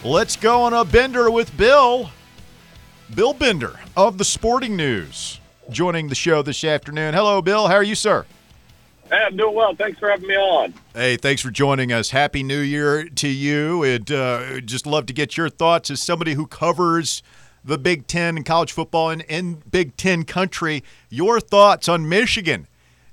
Let's 0.05 0.37
go 0.37 0.61
on 0.63 0.75
a 0.75 0.85
bender 0.85 1.31
with 1.31 1.57
Bill. 1.57 2.11
Bill 3.15 3.33
Bender 3.33 3.81
of 3.97 4.19
the 4.19 4.25
Sporting 4.25 4.77
News 4.77 5.41
joining 5.71 6.09
the 6.09 6.15
show 6.15 6.43
this 6.43 6.63
afternoon. 6.63 7.15
Hello, 7.15 7.41
Bill. 7.41 7.69
How 7.69 7.77
are 7.77 7.83
you, 7.83 7.95
sir? 7.95 8.27
Hey, 9.09 9.25
I'm 9.27 9.35
doing 9.35 9.55
well. 9.55 9.75
Thanks 9.75 9.99
for 9.99 10.11
having 10.11 10.29
me 10.29 10.35
on. 10.35 10.75
Hey, 10.93 11.17
thanks 11.17 11.41
for 11.41 11.51
joining 11.51 11.91
us. 11.91 12.11
Happy 12.11 12.43
New 12.43 12.61
Year 12.61 13.09
to 13.09 13.29
you. 13.29 13.83
And 13.83 14.13
uh, 14.13 14.61
just 14.61 14.87
love 14.87 15.07
to 15.07 15.15
get 15.15 15.39
your 15.39 15.49
thoughts 15.49 15.91
as 15.91 16.03
somebody 16.03 16.35
who 16.35 16.47
covers 16.47 17.23
the 17.65 17.79
Big 17.79 18.07
Ten 18.07 18.37
and 18.37 18.45
college 18.45 18.73
football 18.73 19.09
in, 19.09 19.23
in 19.23 19.63
Big 19.71 19.97
Ten 19.97 20.25
country. 20.25 20.85
Your 21.09 21.41
thoughts 21.41 21.89
on 21.89 22.07
Michigan. 22.07 22.67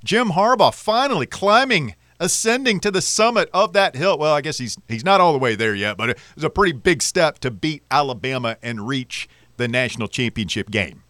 Jim 0.04 0.32
Harbaugh 0.32 0.74
finally 0.74 1.26
climbing, 1.26 1.96
ascending 2.20 2.80
to 2.82 2.92
the 2.92 3.02
summit 3.02 3.50
of 3.54 3.74
that 3.74 3.96
hill. 3.96 4.18
Well, 4.18 4.34
I 4.34 4.42
guess 4.42 4.58
he's 4.58 4.78
he's 4.88 5.06
not 5.06 5.22
all 5.22 5.32
the 5.32 5.40
way 5.40 5.56
there 5.56 5.74
yet, 5.74 5.98
but 5.98 6.10
it 6.10 6.20
was 6.36 6.44
a 6.44 6.50
pretty 6.50 6.74
big 6.74 7.02
step 7.02 7.40
to 7.40 7.52
beat 7.52 7.84
Alabama 7.90 8.58
and 8.62 8.88
reach 8.88 9.30
the 9.58 9.68
national 9.68 10.08
championship 10.10 10.70
game. 10.70 11.04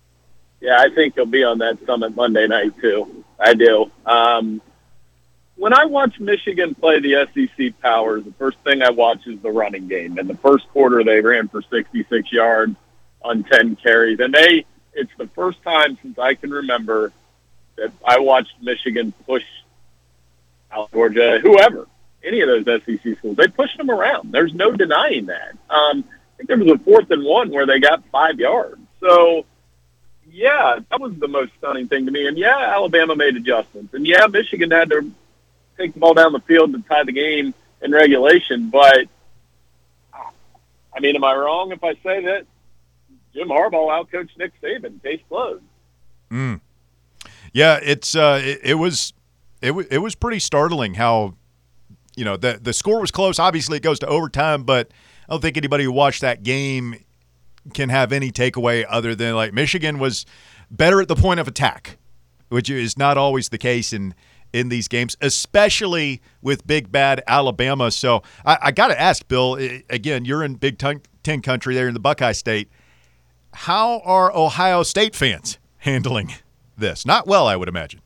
Yeah, 0.62 0.78
I 0.80 0.90
think 0.94 1.16
he'll 1.16 1.26
be 1.26 1.44
on 1.44 1.58
that 1.58 1.78
summit 1.86 2.16
Monday 2.16 2.48
night 2.48 2.74
too. 2.80 3.26
I 3.40 3.54
do. 3.54 3.92
Um, 4.06 4.62
when 5.56 5.74
I 5.74 5.86
watch 5.86 6.20
Michigan 6.20 6.76
play 6.76 7.00
the 7.00 7.28
SEC 7.34 7.80
Powers, 7.82 8.24
the 8.24 8.34
first 8.34 8.58
thing 8.60 8.82
I 8.82 8.90
watch 8.90 9.26
is 9.28 9.40
the 9.42 9.52
running 9.52 9.88
game. 9.88 10.18
In 10.18 10.28
the 10.28 10.38
first 10.38 10.68
quarter, 10.70 11.04
they 11.04 11.20
ran 11.22 11.48
for 11.48 11.62
66 11.62 12.32
yards 12.32 12.76
on 13.22 13.44
10 13.44 13.76
carries, 13.78 14.20
and 14.20 14.34
they. 14.34 14.66
It's 14.96 15.12
the 15.18 15.28
first 15.30 15.64
time 15.64 15.98
since 16.04 16.20
I 16.20 16.36
can 16.36 16.52
remember 16.52 17.12
I 18.06 18.20
watched 18.20 18.54
Michigan 18.62 19.14
push 19.26 19.44
out 20.72 20.92
Georgia, 20.92 21.40
whoever, 21.40 21.88
any 22.24 22.42
of 22.42 22.66
those 22.66 22.82
SEC 22.86 23.18
schools. 23.18 23.38
They 23.38 23.48
pushed 23.48 23.78
them 23.78 23.90
around. 23.90 24.32
There's 24.32 24.54
no 24.54 24.72
denying 24.72 25.28
that. 25.28 25.52
Um, 25.70 26.04
I 26.08 26.38
think 26.38 26.50
there 26.50 26.58
was 26.58 26.72
a 26.72 26.78
fourth 26.80 27.10
and 27.12 27.24
one 27.24 27.52
where 27.52 27.66
they 27.66 27.80
got 27.80 28.04
five 28.12 28.40
yards. 28.40 28.82
So, 29.00 29.46
yeah, 30.32 30.80
that 30.90 31.00
was 31.00 31.14
the 31.16 31.28
most 31.28 31.52
stunning 31.58 31.88
thing 31.88 32.06
to 32.06 32.12
me. 32.12 32.28
And 32.28 32.38
yeah, 32.38 32.58
Alabama 32.58 33.16
made 33.16 33.36
adjustments, 33.36 33.94
and 33.94 34.06
yeah, 34.06 34.28
Michigan 34.28 34.72
had 34.72 34.90
to 34.90 35.12
take 35.78 35.94
the 35.94 36.00
ball 36.00 36.14
down 36.14 36.34
the 36.34 36.40
field 36.40 36.74
to 36.74 36.82
tie 36.82 37.04
the 37.04 37.12
game 37.12 37.54
in 37.82 37.92
regulation. 37.92 38.70
But 38.70 39.08
I 40.96 41.00
mean, 41.00 41.16
am 41.16 41.24
I 41.24 41.36
wrong 41.36 41.72
if 41.72 41.84
I 41.84 41.94
say 41.96 42.24
that 42.26 42.46
Jim 43.34 43.50
Harbaugh 43.50 44.06
outcoached 44.06 44.38
Nick 44.38 44.54
Saban? 44.62 45.02
Case 45.02 45.22
closed. 45.28 45.64
Yeah, 47.54 47.80
it's 47.82 48.16
uh, 48.16 48.42
it, 48.44 48.60
it 48.64 48.74
was 48.74 49.14
it, 49.62 49.68
w- 49.68 49.88
it 49.90 50.00
was 50.00 50.16
pretty 50.16 50.40
startling 50.40 50.96
how 50.96 51.36
you 52.16 52.26
know 52.26 52.36
the 52.36 52.60
the 52.62 52.74
score 52.74 53.00
was 53.00 53.12
close. 53.12 53.40
Obviously, 53.40 53.78
it 53.78 53.84
goes 53.84 54.00
to 54.00 54.08
overtime, 54.08 54.64
but 54.64 54.90
I 55.30 55.34
don't 55.34 55.42
think 55.42 55.56
anybody 55.56 55.84
who 55.84 55.92
watched 55.92 56.22
that 56.22 56.44
game 56.44 56.96
can 57.74 57.90
have 57.90 58.12
any 58.12 58.32
takeaway 58.32 58.86
other 58.90 59.16
than 59.16 59.36
like 59.36 59.54
Michigan 59.54 60.00
was 60.00 60.26
better 60.70 61.00
at 61.00 61.08
the 61.08 61.16
point 61.16 61.40
of 61.40 61.48
attack, 61.48 61.98
which 62.50 62.70
is 62.70 62.98
not 62.98 63.18
always 63.18 63.50
the 63.50 63.58
case 63.58 63.94
in 63.94 64.16
in 64.52 64.70
these 64.70 64.88
games, 64.88 65.16
especially 65.22 66.22
with 66.42 66.66
big 66.68 66.92
bad 66.92 67.24
Alabama. 67.28 67.90
So 67.90 68.22
I, 68.46 68.58
I 68.64 68.72
got 68.72 68.88
to 68.88 69.00
ask, 69.00 69.28
Bill. 69.28 69.56
Again, 69.90 70.26
you're 70.26 70.44
in 70.44 70.56
Big 70.56 70.78
Ten 70.78 71.42
country 71.42 71.76
there 71.76 71.88
in 71.88 71.94
the 71.94 72.00
Buckeye 72.00 72.34
State. 72.34 72.70
How 73.54 74.00
are 74.00 74.36
Ohio 74.36 74.82
State 74.84 75.16
fans 75.16 75.60
handling 75.78 76.34
this? 76.78 77.06
Not 77.06 77.28
well, 77.28 77.48
I 77.48 77.56
would 77.56 77.68
imagine. 77.68 78.02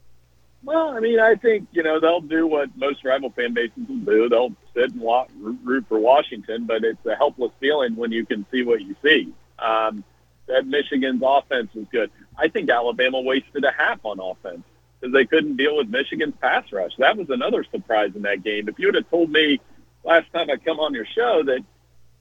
Well, 0.63 0.89
I 0.89 0.99
mean, 0.99 1.19
I 1.19 1.35
think 1.35 1.67
you 1.71 1.83
know 1.83 1.99
they'll 1.99 2.21
do 2.21 2.45
what 2.47 2.75
most 2.75 3.05
rival 3.05 3.29
fan 3.29 3.53
bases 3.53 3.87
will 3.87 3.97
do. 3.97 4.29
They'll 4.29 4.53
sit 4.73 4.91
and 4.91 5.01
walk, 5.01 5.29
root 5.39 5.85
for 5.87 5.99
Washington, 5.99 6.65
but 6.65 6.83
it's 6.83 7.05
a 7.05 7.15
helpless 7.15 7.51
feeling 7.59 7.95
when 7.95 8.11
you 8.11 8.25
can 8.25 8.45
see 8.51 8.63
what 8.63 8.81
you 8.81 8.95
see. 9.01 9.33
Um, 9.59 10.03
that 10.47 10.65
Michigan's 10.65 11.21
offense 11.25 11.69
was 11.73 11.85
good. 11.91 12.09
I 12.37 12.47
think 12.47 12.69
Alabama 12.69 13.21
wasted 13.21 13.63
a 13.63 13.71
half 13.71 13.99
on 14.03 14.19
offense 14.19 14.63
because 14.99 15.13
they 15.13 15.25
couldn't 15.25 15.57
deal 15.57 15.77
with 15.77 15.89
Michigan's 15.89 16.35
pass 16.41 16.71
rush. 16.71 16.91
That 16.97 17.17
was 17.17 17.29
another 17.29 17.63
surprise 17.71 18.11
in 18.15 18.23
that 18.23 18.43
game. 18.43 18.67
If 18.67 18.79
you 18.79 18.87
would 18.87 18.95
have 18.95 19.09
told 19.09 19.29
me 19.29 19.59
last 20.03 20.31
time 20.33 20.49
I 20.49 20.57
come 20.57 20.79
on 20.79 20.93
your 20.93 21.05
show 21.05 21.43
that, 21.43 21.63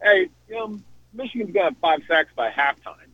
hey, 0.03 0.29
you 0.49 0.55
know, 0.55 0.79
Michigan's 1.13 1.53
got 1.53 1.77
five 1.81 2.01
sacks 2.09 2.31
by 2.35 2.51
halftime, 2.51 3.06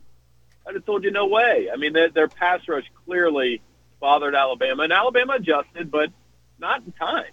I'd 0.67 0.75
have 0.75 0.85
told 0.85 1.03
you 1.03 1.11
no 1.11 1.27
way. 1.27 1.69
I 1.71 1.77
mean, 1.77 1.93
their, 1.93 2.09
their 2.09 2.27
pass 2.27 2.61
rush 2.67 2.85
clearly 3.05 3.61
bothered 3.99 4.35
Alabama, 4.35 4.83
and 4.83 4.93
Alabama 4.93 5.33
adjusted, 5.33 5.91
but 5.91 6.09
not 6.59 6.83
in 6.83 6.91
time. 6.93 7.31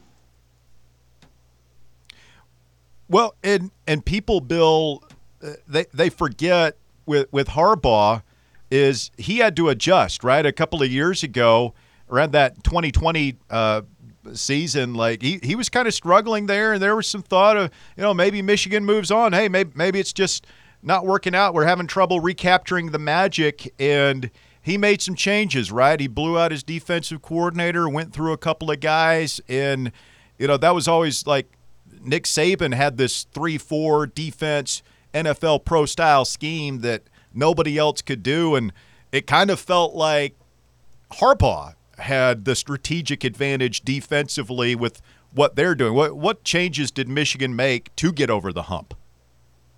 Well, 3.08 3.34
and 3.42 3.72
and 3.88 4.04
people, 4.04 4.40
Bill, 4.40 5.02
uh, 5.42 5.54
they 5.66 5.86
they 5.92 6.10
forget 6.10 6.76
with 7.06 7.32
with 7.32 7.48
Harbaugh 7.48 8.22
is 8.70 9.10
he 9.18 9.38
had 9.38 9.56
to 9.56 9.68
adjust 9.68 10.22
right 10.22 10.46
a 10.46 10.52
couple 10.52 10.80
of 10.80 10.90
years 10.90 11.24
ago 11.24 11.74
around 12.08 12.32
that 12.32 12.62
2020 12.62 13.36
uh, 13.50 13.82
season. 14.32 14.94
Like 14.94 15.22
he, 15.22 15.40
he 15.42 15.54
was 15.56 15.68
kind 15.68 15.88
of 15.88 15.94
struggling 15.94 16.46
there, 16.46 16.72
and 16.72 16.82
there 16.82 16.94
was 16.94 17.06
some 17.06 17.22
thought 17.22 17.56
of 17.56 17.70
you 17.96 18.02
know 18.02 18.14
maybe 18.14 18.42
Michigan 18.42 18.84
moves 18.84 19.10
on. 19.10 19.32
Hey, 19.32 19.48
maybe 19.48 19.72
maybe 19.74 19.98
it's 19.98 20.12
just 20.12 20.46
not 20.82 21.06
working 21.06 21.34
out. 21.34 21.54
We're 21.54 21.66
having 21.66 21.86
trouble 21.86 22.20
recapturing 22.20 22.90
the 22.90 22.98
magic, 22.98 23.72
and 23.78 24.30
he 24.62 24.78
made 24.78 25.02
some 25.02 25.14
changes. 25.14 25.70
Right, 25.70 26.00
he 26.00 26.06
blew 26.06 26.38
out 26.38 26.50
his 26.50 26.62
defensive 26.62 27.22
coordinator, 27.22 27.88
went 27.88 28.12
through 28.12 28.32
a 28.32 28.38
couple 28.38 28.70
of 28.70 28.80
guys, 28.80 29.40
and 29.48 29.92
you 30.38 30.46
know 30.46 30.56
that 30.56 30.74
was 30.74 30.88
always 30.88 31.26
like 31.26 31.50
Nick 32.02 32.24
Saban 32.24 32.74
had 32.74 32.96
this 32.96 33.24
three-four 33.24 34.06
defense 34.06 34.82
NFL 35.12 35.64
pro 35.64 35.86
style 35.86 36.24
scheme 36.24 36.80
that 36.80 37.02
nobody 37.34 37.78
else 37.78 38.02
could 38.02 38.22
do. 38.22 38.54
And 38.54 38.72
it 39.12 39.26
kind 39.26 39.50
of 39.50 39.60
felt 39.60 39.94
like 39.94 40.36
Harbaugh 41.12 41.74
had 41.98 42.44
the 42.44 42.54
strategic 42.54 43.24
advantage 43.24 43.82
defensively 43.82 44.74
with 44.74 45.02
what 45.32 45.56
they're 45.56 45.74
doing. 45.74 45.94
What 45.94 46.16
what 46.16 46.44
changes 46.44 46.90
did 46.90 47.08
Michigan 47.08 47.54
make 47.54 47.94
to 47.96 48.12
get 48.12 48.30
over 48.30 48.52
the 48.52 48.64
hump? 48.64 48.94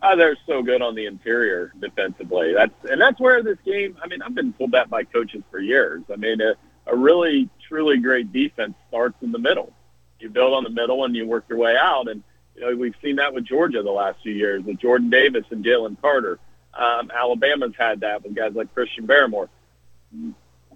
Uh, 0.03 0.17
they're 0.17 0.37
so 0.47 0.63
good 0.63 0.83
on 0.83 0.97
the 0.97 1.07
interior 1.07 1.73
defensively. 1.79 2.53
That's 2.55 2.75
and 2.91 3.01
that's 3.01 3.21
where 3.21 3.41
this 3.43 3.59
game. 3.65 3.97
I 4.03 4.09
mean, 4.09 4.21
I've 4.21 4.35
been 4.35 4.53
told 4.53 4.73
that 4.73 4.91
by 4.91 5.05
coaches 5.05 5.45
for 5.51 5.61
years. 5.61 6.03
I 6.13 6.17
mean, 6.17 6.41
a, 6.41 6.55
a 6.87 6.97
really 6.97 7.49
truly 7.69 7.99
great 7.99 8.33
defense 8.33 8.75
starts 8.89 9.15
in 9.23 9.31
the 9.31 9.39
middle. 9.39 9.73
You 10.19 10.29
build 10.29 10.55
on 10.55 10.65
the 10.65 10.71
middle 10.71 11.05
and 11.05 11.15
you 11.15 11.27
work 11.27 11.45
your 11.49 11.59
way 11.59 11.77
out. 11.77 12.09
And 12.09 12.25
you 12.57 12.63
know, 12.63 12.77
we've 12.77 12.97
seen 13.01 13.17
that 13.17 13.33
with 13.33 13.45
Georgia 13.45 13.83
the 13.83 13.93
last 13.93 14.21
few 14.23 14.35
years 14.35 14.65
with 14.65 14.79
Jordan 14.79 15.09
Davis 15.09 15.45
and 15.51 15.65
Jalen 15.65 16.01
Carter. 16.01 16.41
Um, 16.75 17.13
Alabama's 17.15 17.75
had 17.79 18.01
that 18.01 18.25
with 18.25 18.35
guys 18.35 18.55
like 18.55 18.75
Christian 18.75 19.07
Barmore. 19.07 19.49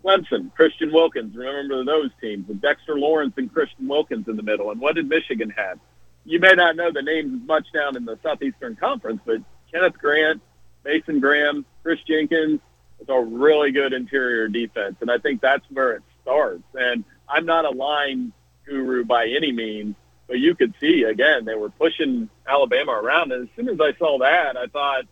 Clemson, 0.05 0.55
Christian 0.55 0.93
Wilkins, 0.93 1.35
remember 1.35 1.85
those 1.85 2.11
teams 2.21 2.47
with 2.47 2.61
Dexter 2.61 2.97
Lawrence 2.97 3.35
and 3.37 3.53
Christian 3.53 3.89
Wilkins 3.89 4.29
in 4.29 4.37
the 4.37 4.43
middle. 4.43 4.71
And 4.71 4.81
what 4.81 4.95
did 4.95 5.09
Michigan 5.09 5.51
have? 5.51 5.81
You 6.27 6.41
may 6.41 6.55
not 6.55 6.75
know 6.77 6.91
the 6.93 7.03
names 7.03 7.47
much 7.47 7.67
down 7.73 7.97
in 7.97 8.05
the 8.05 8.19
Southeastern 8.23 8.77
Conference, 8.77 9.21
but 9.25 9.41
Kenneth 9.73 9.97
Grant, 9.97 10.43
Mason 10.85 11.21
Graham, 11.21 11.65
Chris 11.83 12.01
Jenkins, 12.07 12.61
it's 12.99 13.09
a 13.09 13.21
really 13.21 13.71
good 13.71 13.93
interior 13.93 14.49
defense. 14.49 14.97
And 15.01 15.11
I 15.11 15.19
think 15.19 15.41
that's 15.41 15.65
where 15.71 15.93
it 15.93 16.03
starts. 16.23 16.65
And 16.75 17.05
I'm 17.29 17.47
not 17.47 17.65
a 17.65 17.71
line 17.71 18.33
guru 18.67 19.05
by 19.05 19.27
any 19.29 19.53
means, 19.53 19.95
but 20.27 20.39
you 20.39 20.57
could 20.57 20.75
see 20.81 21.05
again 21.05 21.45
they 21.45 21.55
were 21.55 21.71
pushing 21.71 22.29
Alabama 22.47 22.93
around, 22.93 23.33
and 23.33 23.49
as 23.49 23.49
soon 23.55 23.69
as 23.69 23.81
I 23.81 23.97
saw 23.97 24.19
that, 24.19 24.57
I 24.57 24.67
thought, 24.67 25.05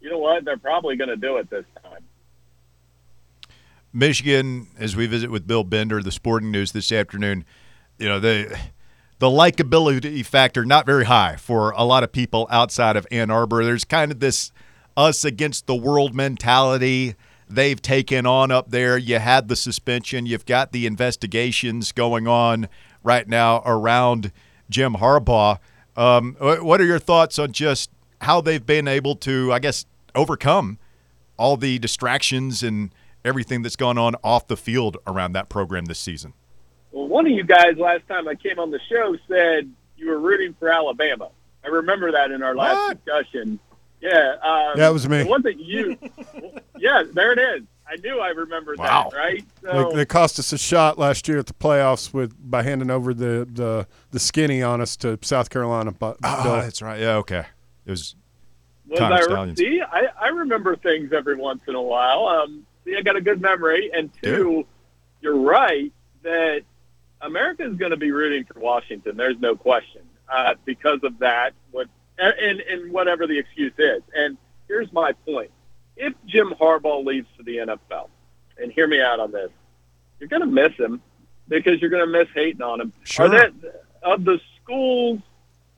you 0.00 0.10
know 0.10 0.18
what, 0.18 0.44
they're 0.44 0.56
probably 0.56 0.96
going 0.96 1.10
to 1.10 1.16
do 1.16 1.36
it 1.36 1.50
this 1.50 1.66
time. 1.82 2.02
Michigan, 3.92 4.68
as 4.78 4.96
we 4.96 5.06
visit 5.06 5.30
with 5.30 5.46
Bill 5.46 5.64
Bender, 5.64 6.02
the 6.02 6.12
Sporting 6.12 6.50
News 6.50 6.72
this 6.72 6.90
afternoon, 6.92 7.44
you 7.98 8.08
know 8.08 8.18
the 8.18 8.58
the 9.20 9.26
likability 9.26 10.24
factor 10.24 10.64
not 10.64 10.86
very 10.86 11.04
high 11.04 11.36
for 11.36 11.72
a 11.72 11.84
lot 11.84 12.02
of 12.02 12.10
people 12.10 12.48
outside 12.50 12.96
of 12.96 13.06
Ann 13.10 13.30
Arbor. 13.30 13.62
There's 13.62 13.84
kind 13.84 14.10
of 14.10 14.18
this 14.18 14.50
us 14.96 15.26
against 15.26 15.66
the 15.66 15.74
world 15.74 16.14
mentality 16.14 17.14
they've 17.46 17.80
taken 17.80 18.24
on 18.24 18.50
up 18.50 18.70
there. 18.70 18.96
You 18.96 19.18
had 19.18 19.48
the 19.48 19.56
suspension, 19.56 20.24
you've 20.24 20.46
got 20.46 20.72
the 20.72 20.86
investigations 20.86 21.92
going 21.92 22.26
on 22.26 22.66
right 23.02 23.28
now 23.28 23.62
around 23.66 24.32
Jim 24.70 24.94
Harbaugh. 24.94 25.58
Um, 25.96 26.36
what 26.40 26.80
are 26.80 26.86
your 26.86 26.98
thoughts 26.98 27.38
on 27.38 27.52
just 27.52 27.90
how 28.22 28.40
they've 28.40 28.64
been 28.64 28.88
able 28.88 29.16
to, 29.16 29.52
I 29.52 29.58
guess, 29.58 29.84
overcome 30.14 30.78
all 31.36 31.58
the 31.58 31.78
distractions 31.78 32.62
and 32.62 32.90
everything 33.22 33.60
that's 33.60 33.76
gone 33.76 33.98
on 33.98 34.14
off 34.24 34.46
the 34.46 34.56
field 34.56 34.96
around 35.06 35.32
that 35.32 35.50
program 35.50 35.84
this 35.84 35.98
season? 35.98 36.32
Well, 36.92 37.08
one 37.08 37.26
of 37.26 37.32
you 37.32 37.44
guys 37.44 37.76
last 37.76 38.06
time 38.08 38.28
I 38.28 38.34
came 38.34 38.58
on 38.58 38.70
the 38.70 38.80
show 38.88 39.16
said 39.28 39.70
you 39.96 40.08
were 40.08 40.18
rooting 40.18 40.54
for 40.58 40.68
Alabama. 40.68 41.28
I 41.64 41.68
remember 41.68 42.12
that 42.12 42.30
in 42.30 42.42
our 42.42 42.54
last 42.54 42.76
what? 42.76 43.04
discussion. 43.04 43.60
Yeah, 44.00 44.36
um, 44.42 44.78
that 44.78 44.92
was 44.92 45.08
me. 45.08 45.24
One 45.24 45.42
thing 45.42 45.58
you, 45.58 45.96
yeah, 46.78 47.02
there 47.12 47.32
it 47.32 47.38
is. 47.38 47.66
I 47.86 47.96
knew 47.96 48.20
I 48.20 48.28
remembered 48.28 48.78
wow. 48.78 49.10
that, 49.10 49.16
right? 49.16 49.44
So, 49.62 49.90
they, 49.90 49.96
they, 49.96 50.06
cost 50.06 50.38
us 50.38 50.52
a 50.52 50.58
shot 50.58 50.96
last 50.96 51.26
year 51.26 51.38
at 51.38 51.46
the 51.46 51.54
playoffs 51.54 52.14
with 52.14 52.34
by 52.38 52.62
handing 52.62 52.90
over 52.90 53.12
the 53.12 53.46
the, 53.52 53.86
the 54.10 54.20
skinny 54.20 54.62
on 54.62 54.80
us 54.80 54.96
to 54.98 55.18
South 55.22 55.50
Carolina. 55.50 55.92
But 55.92 56.16
oh, 56.22 56.60
that's 56.60 56.80
right. 56.80 57.00
Yeah, 57.00 57.16
okay. 57.16 57.44
It 57.84 57.90
was. 57.90 58.14
Was 58.88 59.00
I, 59.00 59.54
see, 59.54 59.80
I, 59.80 60.08
I 60.20 60.28
remember 60.28 60.74
things 60.74 61.12
every 61.12 61.36
once 61.36 61.62
in 61.68 61.76
a 61.76 61.82
while. 61.82 62.26
Um, 62.26 62.66
see, 62.84 62.96
I 62.96 63.02
got 63.02 63.14
a 63.14 63.20
good 63.20 63.40
memory, 63.40 63.88
and 63.92 64.10
two, 64.20 64.44
Dude. 64.44 64.66
you're 65.20 65.36
right 65.36 65.92
that 66.22 66.62
America 67.22 67.64
is 67.64 67.76
going 67.76 67.90
to 67.90 67.96
be 67.96 68.10
rooting 68.10 68.44
for 68.44 68.58
Washington. 68.60 69.16
There's 69.16 69.38
no 69.38 69.56
question 69.56 70.02
uh, 70.28 70.54
because 70.64 71.00
of 71.02 71.18
that. 71.18 71.52
What 71.70 71.88
and 72.18 72.60
and 72.60 72.92
whatever 72.92 73.26
the 73.26 73.38
excuse 73.38 73.72
is. 73.78 74.02
And 74.14 74.36
here's 74.68 74.92
my 74.92 75.12
point 75.12 75.50
if 75.96 76.14
Jim 76.26 76.54
Harbaugh 76.58 77.04
leaves 77.04 77.28
for 77.36 77.42
the 77.42 77.56
NFL, 77.56 78.08
and 78.58 78.72
hear 78.72 78.86
me 78.86 79.00
out 79.00 79.20
on 79.20 79.32
this, 79.32 79.50
you're 80.18 80.28
going 80.28 80.40
to 80.40 80.46
miss 80.46 80.72
him 80.74 81.02
because 81.48 81.80
you're 81.80 81.90
going 81.90 82.06
to 82.06 82.18
miss 82.18 82.28
hating 82.34 82.62
on 82.62 82.80
him. 82.80 82.92
Sure. 83.04 83.26
Are 83.26 83.28
that, 83.28 83.52
of 84.02 84.24
the 84.24 84.40
schools, 84.62 85.20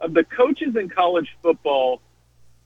of 0.00 0.14
the 0.14 0.24
coaches 0.24 0.76
in 0.76 0.88
college 0.88 1.28
football 1.42 2.00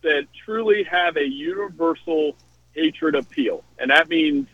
that 0.02 0.26
truly 0.44 0.84
have 0.84 1.16
a 1.16 1.26
universal 1.26 2.36
hatred 2.72 3.14
appeal, 3.14 3.64
and 3.78 3.90
that 3.90 4.08
means 4.08 4.48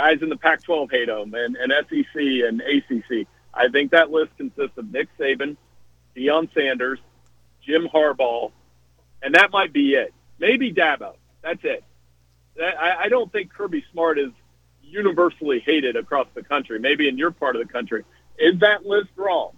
guys 0.00 0.22
in 0.22 0.30
the 0.30 0.36
Pac-12 0.36 0.90
hate 0.90 1.08
them, 1.08 1.34
and, 1.34 1.56
and 1.56 1.72
SEC 1.88 2.14
and 2.14 2.62
ACC. 2.62 3.26
I 3.52 3.68
think 3.68 3.90
that 3.90 4.10
list 4.10 4.34
consists 4.38 4.78
of 4.78 4.90
Nick 4.90 5.08
Saban, 5.18 5.58
Deion 6.16 6.52
Sanders, 6.54 6.98
Jim 7.66 7.86
Harbaugh, 7.86 8.50
and 9.22 9.34
that 9.34 9.50
might 9.50 9.74
be 9.74 9.92
it. 9.92 10.14
Maybe 10.38 10.72
Dabo. 10.72 11.16
That's 11.42 11.62
it. 11.64 11.84
I, 12.58 13.04
I 13.04 13.08
don't 13.08 13.30
think 13.30 13.52
Kirby 13.52 13.84
Smart 13.92 14.18
is 14.18 14.30
universally 14.82 15.60
hated 15.60 15.96
across 15.96 16.28
the 16.34 16.42
country. 16.42 16.78
Maybe 16.78 17.06
in 17.06 17.18
your 17.18 17.30
part 17.30 17.56
of 17.56 17.66
the 17.66 17.70
country. 17.70 18.04
Is 18.38 18.58
that 18.60 18.86
list 18.86 19.10
wrong? 19.16 19.52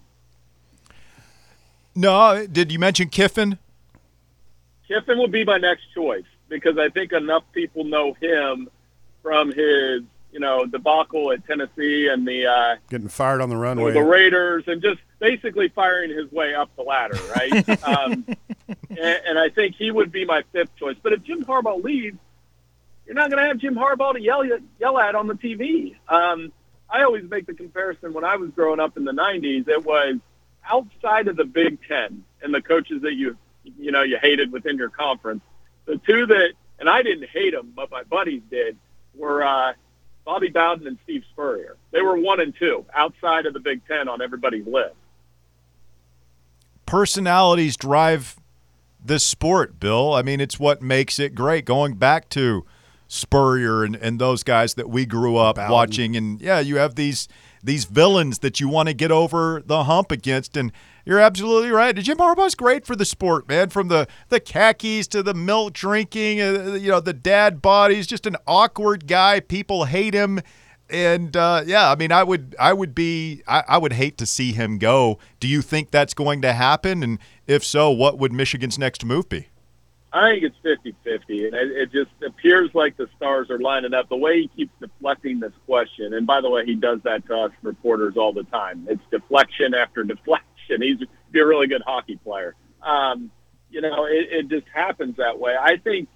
No. 1.95 2.45
Did 2.45 2.69
you 2.71 2.79
mention 2.79 3.07
Kiffin? 3.07 3.57
Kiffin 4.89 5.17
would 5.19 5.31
be 5.31 5.45
my 5.45 5.57
next 5.57 5.83
choice 5.95 6.25
because 6.49 6.77
I 6.77 6.89
think 6.89 7.13
enough 7.13 7.43
people 7.53 7.85
know 7.85 8.13
him 8.13 8.67
from 9.21 9.53
his, 9.53 10.01
you 10.33 10.39
know, 10.39 10.65
debacle 10.65 11.31
at 11.31 11.45
Tennessee 11.45 12.07
and 12.07 12.27
the 12.27 12.47
uh, 12.47 12.75
getting 12.89 13.07
fired 13.07 13.39
on 13.39 13.49
the 13.49 13.55
runway, 13.55 13.93
the 13.93 14.01
Raiders, 14.01 14.63
and 14.65 14.81
just 14.81 14.99
basically 15.19 15.69
firing 15.69 16.09
his 16.09 16.29
way 16.31 16.55
up 16.55 16.75
the 16.75 16.81
ladder, 16.81 17.19
right? 17.35 17.83
um, 17.83 18.25
and, 18.89 18.99
and 18.99 19.39
I 19.39 19.49
think 19.49 19.75
he 19.75 19.91
would 19.91 20.11
be 20.11 20.25
my 20.25 20.43
fifth 20.51 20.75
choice. 20.75 20.97
But 21.01 21.13
if 21.13 21.21
Jim 21.23 21.45
Harbaugh 21.45 21.81
leaves, 21.83 22.17
you're 23.05 23.15
not 23.15 23.29
going 23.29 23.43
to 23.43 23.47
have 23.47 23.59
Jim 23.59 23.75
Harbaugh 23.75 24.13
to 24.13 24.21
yell 24.21 24.43
yell 24.79 24.97
at 24.97 25.13
on 25.13 25.27
the 25.27 25.35
TV. 25.35 25.95
Um, 26.09 26.51
I 26.89 27.03
always 27.03 27.29
make 27.29 27.45
the 27.45 27.53
comparison 27.53 28.13
when 28.13 28.23
I 28.23 28.37
was 28.37 28.49
growing 28.49 28.79
up 28.79 28.97
in 28.97 29.05
the 29.05 29.13
'90s. 29.13 29.67
It 29.67 29.85
was 29.85 30.17
outside 30.67 31.27
of 31.27 31.35
the 31.35 31.45
Big 31.45 31.77
Ten 31.87 32.23
and 32.41 32.53
the 32.53 32.61
coaches 32.61 33.03
that 33.03 33.13
you 33.13 33.37
you 33.77 33.91
know 33.91 34.01
you 34.01 34.17
hated 34.19 34.51
within 34.51 34.77
your 34.77 34.89
conference. 34.89 35.41
The 35.85 35.97
two 35.97 36.25
that, 36.25 36.53
and 36.79 36.89
I 36.89 37.03
didn't 37.03 37.29
hate 37.29 37.53
them, 37.53 37.73
but 37.75 37.91
my 37.91 38.03
buddies 38.03 38.41
did, 38.49 38.77
were 39.13 39.43
uh, 39.43 39.73
Bobby 40.25 40.49
Bowden 40.49 40.87
and 40.87 40.97
Steve 41.03 41.23
Spurrier. 41.31 41.75
They 41.91 42.01
were 42.01 42.17
one 42.17 42.39
and 42.39 42.53
two 42.57 42.85
outside 42.93 43.45
of 43.45 43.53
the 43.53 43.59
Big 43.59 43.85
Ten 43.87 44.07
on 44.07 44.21
everybody's 44.21 44.65
list. 44.65 44.95
Personalities 46.85 47.75
drive 47.75 48.37
the 49.03 49.19
sport, 49.19 49.79
Bill. 49.79 50.13
I 50.13 50.21
mean, 50.21 50.39
it's 50.39 50.59
what 50.59 50.81
makes 50.81 51.19
it 51.19 51.35
great. 51.35 51.65
Going 51.65 51.95
back 51.95 52.29
to 52.29 52.65
Spurrier 53.07 53.83
and, 53.83 53.95
and 53.95 54.19
those 54.19 54.43
guys 54.43 54.75
that 54.75 54.89
we 54.89 55.05
grew 55.05 55.37
up 55.37 55.57
Bowden. 55.57 55.71
watching, 55.71 56.15
and 56.15 56.41
yeah, 56.41 56.59
you 56.59 56.77
have 56.77 56.95
these 56.95 57.27
these 57.63 57.85
villains 57.85 58.39
that 58.39 58.59
you 58.59 58.67
want 58.67 58.89
to 58.89 58.93
get 58.93 59.11
over 59.11 59.61
the 59.65 59.85
hump 59.85 60.11
against, 60.11 60.57
and 60.57 60.71
you're 61.05 61.19
absolutely 61.19 61.71
right. 61.71 61.95
Jim 61.95 62.17
Harbaugh's 62.17 62.55
great 62.55 62.85
for 62.85 62.95
the 62.95 63.05
sport, 63.05 63.47
man. 63.47 63.69
From 63.69 63.87
the 63.87 64.07
the 64.29 64.39
khakis 64.39 65.07
to 65.07 65.23
the 65.23 65.33
milk 65.33 65.73
drinking, 65.73 66.41
uh, 66.41 66.73
you 66.73 66.89
know, 66.89 66.99
the 66.99 67.13
dad 67.13 67.61
bodies. 67.61 68.07
Just 68.07 68.25
an 68.25 68.35
awkward 68.45 69.07
guy. 69.07 69.39
People 69.39 69.85
hate 69.85 70.13
him, 70.13 70.41
and 70.89 71.35
uh, 71.35 71.63
yeah, 71.65 71.89
I 71.89 71.95
mean, 71.95 72.11
I 72.11 72.23
would 72.23 72.55
I 72.59 72.73
would 72.73 72.93
be 72.93 73.43
I, 73.47 73.63
I 73.67 73.77
would 73.77 73.93
hate 73.93 74.17
to 74.17 74.25
see 74.25 74.51
him 74.51 74.77
go. 74.77 75.19
Do 75.39 75.47
you 75.47 75.61
think 75.61 75.91
that's 75.91 76.13
going 76.13 76.41
to 76.41 76.53
happen? 76.53 77.01
And 77.01 77.19
if 77.47 77.63
so, 77.63 77.89
what 77.89 78.19
would 78.19 78.33
Michigan's 78.33 78.77
next 78.77 79.05
move 79.05 79.29
be? 79.29 79.47
I 80.13 80.29
think 80.29 80.43
it's 80.43 80.57
50-50, 80.63 81.47
and 81.47 81.55
it, 81.55 81.71
it 81.71 81.91
just 81.91 82.11
appears 82.23 82.69
like 82.75 82.95
the 82.97 83.07
stars 83.17 83.49
are 83.49 83.57
lining 83.57 83.95
up. 83.95 84.09
The 84.09 84.15
way 84.15 84.41
he 84.41 84.47
keeps 84.49 84.71
deflecting 84.79 85.39
this 85.39 85.53
question, 85.65 86.13
and 86.13 86.27
by 86.27 86.39
the 86.39 86.49
way, 86.51 86.65
he 86.65 86.75
does 86.75 86.99
that 87.03 87.25
to 87.27 87.35
us 87.35 87.51
reporters 87.63 88.15
all 88.15 88.31
the 88.31 88.43
time. 88.43 88.85
It's 88.87 89.01
deflection 89.09 89.73
after 89.73 90.03
deflection. 90.03 90.81
He's 90.81 90.99
be 91.31 91.39
a 91.39 91.45
really 91.45 91.65
good 91.65 91.81
hockey 91.81 92.17
player. 92.17 92.53
Um, 92.83 93.31
you 93.71 93.81
know, 93.81 94.05
it, 94.05 94.27
it 94.29 94.49
just 94.49 94.67
happens 94.71 95.17
that 95.17 95.39
way. 95.39 95.55
I 95.59 95.77
think 95.77 96.07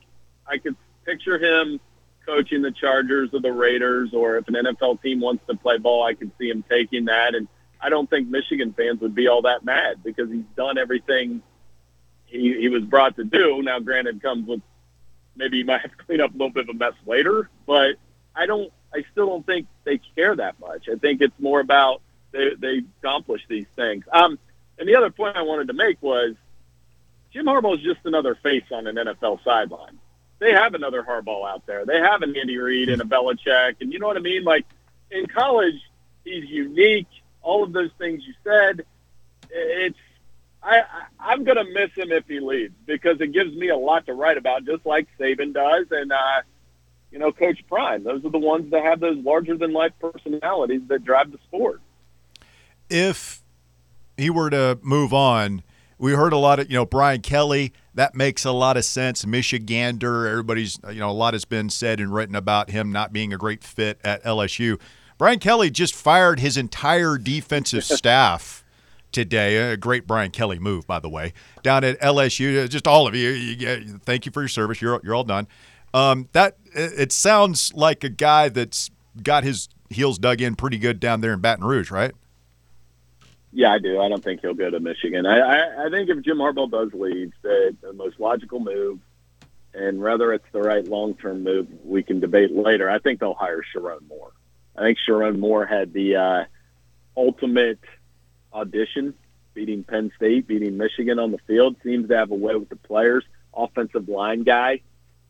I 0.45 0.59
could 0.59 0.75
picture 1.03 1.39
him 1.39 1.79
coaching 2.23 2.61
the 2.61 2.71
Chargers 2.71 3.29
or 3.33 3.39
the 3.39 3.51
Raiders, 3.51 4.13
or 4.13 4.37
if 4.37 4.47
an 4.47 4.53
NFL 4.53 5.01
team 5.01 5.21
wants 5.21 5.43
to 5.47 5.55
play 5.55 5.79
ball, 5.79 6.03
I 6.03 6.13
could 6.13 6.31
see 6.37 6.49
him 6.49 6.63
taking 6.69 7.05
that. 7.05 7.33
And 7.33 7.47
I 7.81 7.89
don't 7.89 8.07
think 8.07 8.27
Michigan 8.27 8.73
fans 8.77 9.01
would 9.01 9.15
be 9.15 9.27
all 9.27 9.41
that 9.43 9.65
mad 9.65 10.03
because 10.03 10.29
he's 10.29 10.45
done 10.55 10.77
everything 10.77 11.41
he, 12.27 12.55
he 12.59 12.69
was 12.69 12.83
brought 12.83 13.15
to 13.15 13.23
do. 13.23 13.61
Now, 13.63 13.79
granted, 13.79 14.21
comes 14.21 14.47
with 14.47 14.61
maybe 15.35 15.57
he 15.57 15.63
might 15.63 15.81
have 15.81 15.91
to 15.91 16.03
clean 16.05 16.21
up 16.21 16.31
a 16.31 16.33
little 16.33 16.49
bit 16.49 16.69
of 16.69 16.75
a 16.75 16.77
mess 16.77 16.93
later, 17.05 17.49
but 17.65 17.95
I 18.35 18.45
don't. 18.45 18.71
I 18.93 19.03
still 19.11 19.27
don't 19.27 19.45
think 19.45 19.67
they 19.83 19.99
care 20.15 20.35
that 20.35 20.59
much. 20.59 20.87
I 20.89 20.95
think 20.95 21.21
it's 21.21 21.37
more 21.39 21.59
about 21.59 22.01
they 22.31 22.51
they 22.57 22.81
accomplish 23.01 23.41
these 23.49 23.65
things. 23.75 24.05
Um, 24.11 24.39
and 24.79 24.87
the 24.87 24.95
other 24.95 25.09
point 25.09 25.35
I 25.35 25.41
wanted 25.41 25.67
to 25.67 25.73
make 25.73 26.01
was 26.01 26.35
Jim 27.33 27.45
Harbaugh 27.45 27.77
is 27.77 27.83
just 27.83 27.99
another 28.05 28.35
face 28.35 28.63
on 28.71 28.87
an 28.87 28.95
NFL 28.95 29.43
sideline. 29.43 29.99
They 30.39 30.51
have 30.51 30.75
another 30.75 31.03
Harbaugh 31.03 31.49
out 31.49 31.65
there. 31.65 31.85
They 31.85 31.97
have 31.97 32.21
an 32.21 32.35
Andy 32.37 32.57
Reid 32.57 32.89
and 32.89 33.01
a 33.01 33.05
Belichick, 33.05 33.75
and 33.81 33.91
you 33.91 33.99
know 33.99 34.07
what 34.07 34.17
I 34.17 34.21
mean. 34.21 34.43
Like 34.43 34.65
in 35.11 35.25
college, 35.27 35.81
he's 36.23 36.45
unique. 36.45 37.07
All 37.41 37.63
of 37.63 37.73
those 37.73 37.91
things 37.97 38.23
you 38.25 38.33
said. 38.43 38.85
It's 39.49 39.97
I, 40.63 40.79
I 40.79 40.83
I'm 41.19 41.43
gonna 41.43 41.65
miss 41.65 41.91
him 41.95 42.11
if 42.11 42.25
he 42.27 42.39
leaves 42.39 42.73
because 42.85 43.19
it 43.21 43.33
gives 43.33 43.53
me 43.55 43.69
a 43.69 43.77
lot 43.77 44.05
to 44.05 44.13
write 44.13 44.37
about, 44.37 44.65
just 44.65 44.85
like 44.85 45.07
Saban 45.19 45.53
does, 45.53 45.87
and 45.91 46.11
uh, 46.11 46.41
you 47.11 47.19
know, 47.19 47.31
Coach 47.31 47.63
Prime. 47.67 48.03
Those 48.03 48.23
are 48.25 48.29
the 48.29 48.37
ones 48.37 48.71
that 48.71 48.83
have 48.83 48.99
those 48.99 49.17
larger 49.17 49.57
than 49.57 49.73
life 49.73 49.93
personalities 49.99 50.81
that 50.87 51.03
drive 51.03 51.31
the 51.31 51.37
sport. 51.47 51.81
If 52.89 53.41
he 54.17 54.29
were 54.29 54.49
to 54.49 54.79
move 54.81 55.13
on, 55.13 55.63
we 55.97 56.13
heard 56.13 56.33
a 56.33 56.37
lot 56.37 56.59
of, 56.59 56.69
you 56.69 56.75
know, 56.75 56.85
Brian 56.85 57.21
Kelly. 57.21 57.73
That 57.93 58.13
makes 58.13 58.45
a 58.45 58.51
lot 58.51 58.77
of 58.77 58.85
sense. 58.85 59.25
Michigander, 59.25 60.29
everybody's, 60.29 60.79
you 60.91 60.99
know, 60.99 61.09
a 61.09 61.11
lot 61.11 61.33
has 61.33 61.45
been 61.45 61.69
said 61.69 61.99
and 61.99 62.13
written 62.13 62.35
about 62.35 62.69
him 62.69 62.91
not 62.91 63.11
being 63.11 63.33
a 63.33 63.37
great 63.37 63.63
fit 63.63 63.99
at 64.03 64.23
LSU. 64.23 64.79
Brian 65.17 65.39
Kelly 65.39 65.71
just 65.71 65.95
fired 65.95 66.39
his 66.39 66.57
entire 66.57 67.17
defensive 67.17 67.83
staff 67.85 68.63
today. 69.17 69.71
A 69.71 69.77
great 69.77 70.05
Brian 70.05 70.29
Kelly 70.29 70.59
move, 70.59 70.85
by 70.85 70.99
the 70.99 71.09
way, 71.09 71.33
down 71.63 71.83
at 71.83 71.99
LSU. 71.99 72.69
Just 72.69 72.87
all 72.87 73.07
of 73.07 73.15
you, 73.15 73.29
you 73.29 73.55
get, 73.55 73.83
thank 74.03 74.27
you 74.27 74.31
for 74.31 74.41
your 74.41 74.47
service. 74.47 74.79
You're 74.79 75.01
you're 75.03 75.15
all 75.15 75.23
done. 75.23 75.47
Um, 75.93 76.29
that 76.33 76.57
it 76.73 77.11
sounds 77.11 77.73
like 77.73 78.03
a 78.03 78.09
guy 78.09 78.49
that's 78.49 78.91
got 79.23 79.43
his 79.43 79.69
heels 79.89 80.19
dug 80.19 80.41
in 80.41 80.55
pretty 80.55 80.77
good 80.77 80.99
down 80.99 81.21
there 81.21 81.33
in 81.33 81.39
Baton 81.39 81.65
Rouge, 81.65 81.89
right? 81.89 82.13
Yeah, 83.51 83.71
I 83.71 83.79
do. 83.79 83.99
I 83.99 84.07
don't 84.07 84.23
think 84.23 84.41
he'll 84.41 84.53
go 84.53 84.69
to 84.69 84.79
Michigan. 84.79 85.25
I, 85.25 85.39
I, 85.39 85.87
I 85.87 85.89
think 85.89 86.09
if 86.09 86.23
Jim 86.23 86.37
Harbaugh 86.37 86.69
does 86.69 86.93
leave, 86.93 87.31
that 87.41 87.75
the 87.81 87.93
most 87.93 88.19
logical 88.19 88.59
move, 88.59 88.99
and 89.73 89.99
whether 89.99 90.31
it's 90.33 90.45
the 90.51 90.61
right 90.61 90.85
long-term 90.85 91.43
move, 91.43 91.67
we 91.83 92.03
can 92.03 92.19
debate 92.19 92.51
later. 92.51 92.87
I 92.87 92.99
think 92.99 93.19
they'll 93.19 93.33
hire 93.33 93.63
Sherrone 93.73 94.07
Moore. 94.07 94.33
I 94.75 94.81
think 94.81 94.99
Sherrone 94.99 95.39
Moore 95.39 95.65
had 95.65 95.93
the 95.93 96.15
uh, 96.17 96.43
ultimate 97.17 97.79
audition, 98.57 99.13
beating 99.53 99.83
Penn 99.83 100.11
State, 100.17 100.47
beating 100.47 100.77
Michigan 100.77 101.19
on 101.19 101.31
the 101.31 101.37
field. 101.47 101.75
Seems 101.83 102.09
to 102.09 102.17
have 102.17 102.31
a 102.31 102.35
way 102.35 102.55
with 102.55 102.69
the 102.69 102.75
players. 102.75 103.23
Offensive 103.53 104.09
line 104.09 104.43
guy. 104.43 104.81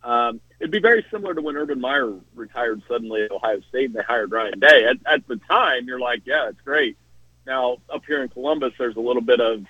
Um, 0.04 0.42
it'd 0.60 0.72
be 0.72 0.80
very 0.80 1.06
similar 1.12 1.34
to 1.34 1.42
when 1.42 1.56
Urban 1.56 1.82
Meyer 1.82 2.13
retired 2.36 2.82
suddenly 2.88 3.24
at 3.24 3.32
Ohio 3.32 3.62
State 3.70 3.86
and 3.86 3.96
they 3.96 4.04
hired 4.04 4.32
Ryan 4.32 4.60
Day. 4.60 4.86
At, 4.86 4.98
at 5.06 5.28
the 5.28 5.38
time, 5.50 5.88
you're 5.88 6.00
like, 6.00 6.22
yeah, 6.26 6.50
it's 6.50 6.62
great. 6.62 6.98
Now, 7.46 7.78
up 7.90 8.04
here 8.06 8.22
in 8.24 8.30
Columbus, 8.30 8.74
there's 8.78 8.96
a 8.96 9.02
little 9.02 9.22
bit 9.22 9.40
of 9.40 9.66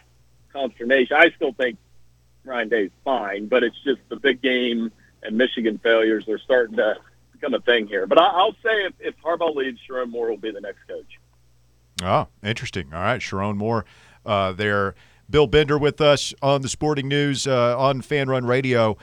consternation. 0.52 1.16
I 1.16 1.32
still 1.36 1.54
think 1.54 1.78
Ryan 2.44 2.70
Day's 2.70 2.92
fine, 3.04 3.48
but 3.48 3.64
it's 3.64 3.80
just 3.84 4.00
the 4.10 4.16
big 4.16 4.42
game 4.42 4.92
and 5.24 5.38
Michigan 5.38 5.80
failures 5.84 6.28
are 6.28 6.40
starting 6.40 6.78
to 6.78 6.96
become 7.32 7.54
a 7.54 7.60
thing 7.62 7.88
here. 7.88 8.08
But 8.08 8.20
I, 8.20 8.26
I'll 8.26 8.56
say 8.64 8.86
if, 8.86 8.94
if 9.00 9.16
Harbaugh 9.24 9.56
leaves, 9.56 9.80
Sherrone 9.88 10.10
Moore 10.10 10.30
will 10.30 10.38
be 10.38 10.52
the 10.52 10.62
next 10.62 10.80
coach. 10.88 11.20
Oh, 12.04 12.28
interesting. 12.44 12.94
All 12.94 13.02
right, 13.02 13.22
Sherrone 13.22 13.58
Moore 13.58 13.86
uh, 14.26 14.54
there. 14.54 14.96
Bill 15.30 15.48
Bender 15.48 15.78
with 15.78 16.00
us 16.00 16.34
on 16.42 16.62
the 16.62 16.70
Sporting 16.70 17.08
News 17.08 17.48
uh, 17.48 17.78
on 17.78 18.02
Fan 18.02 18.30
Run 18.30 18.46
Radio. 18.46 18.98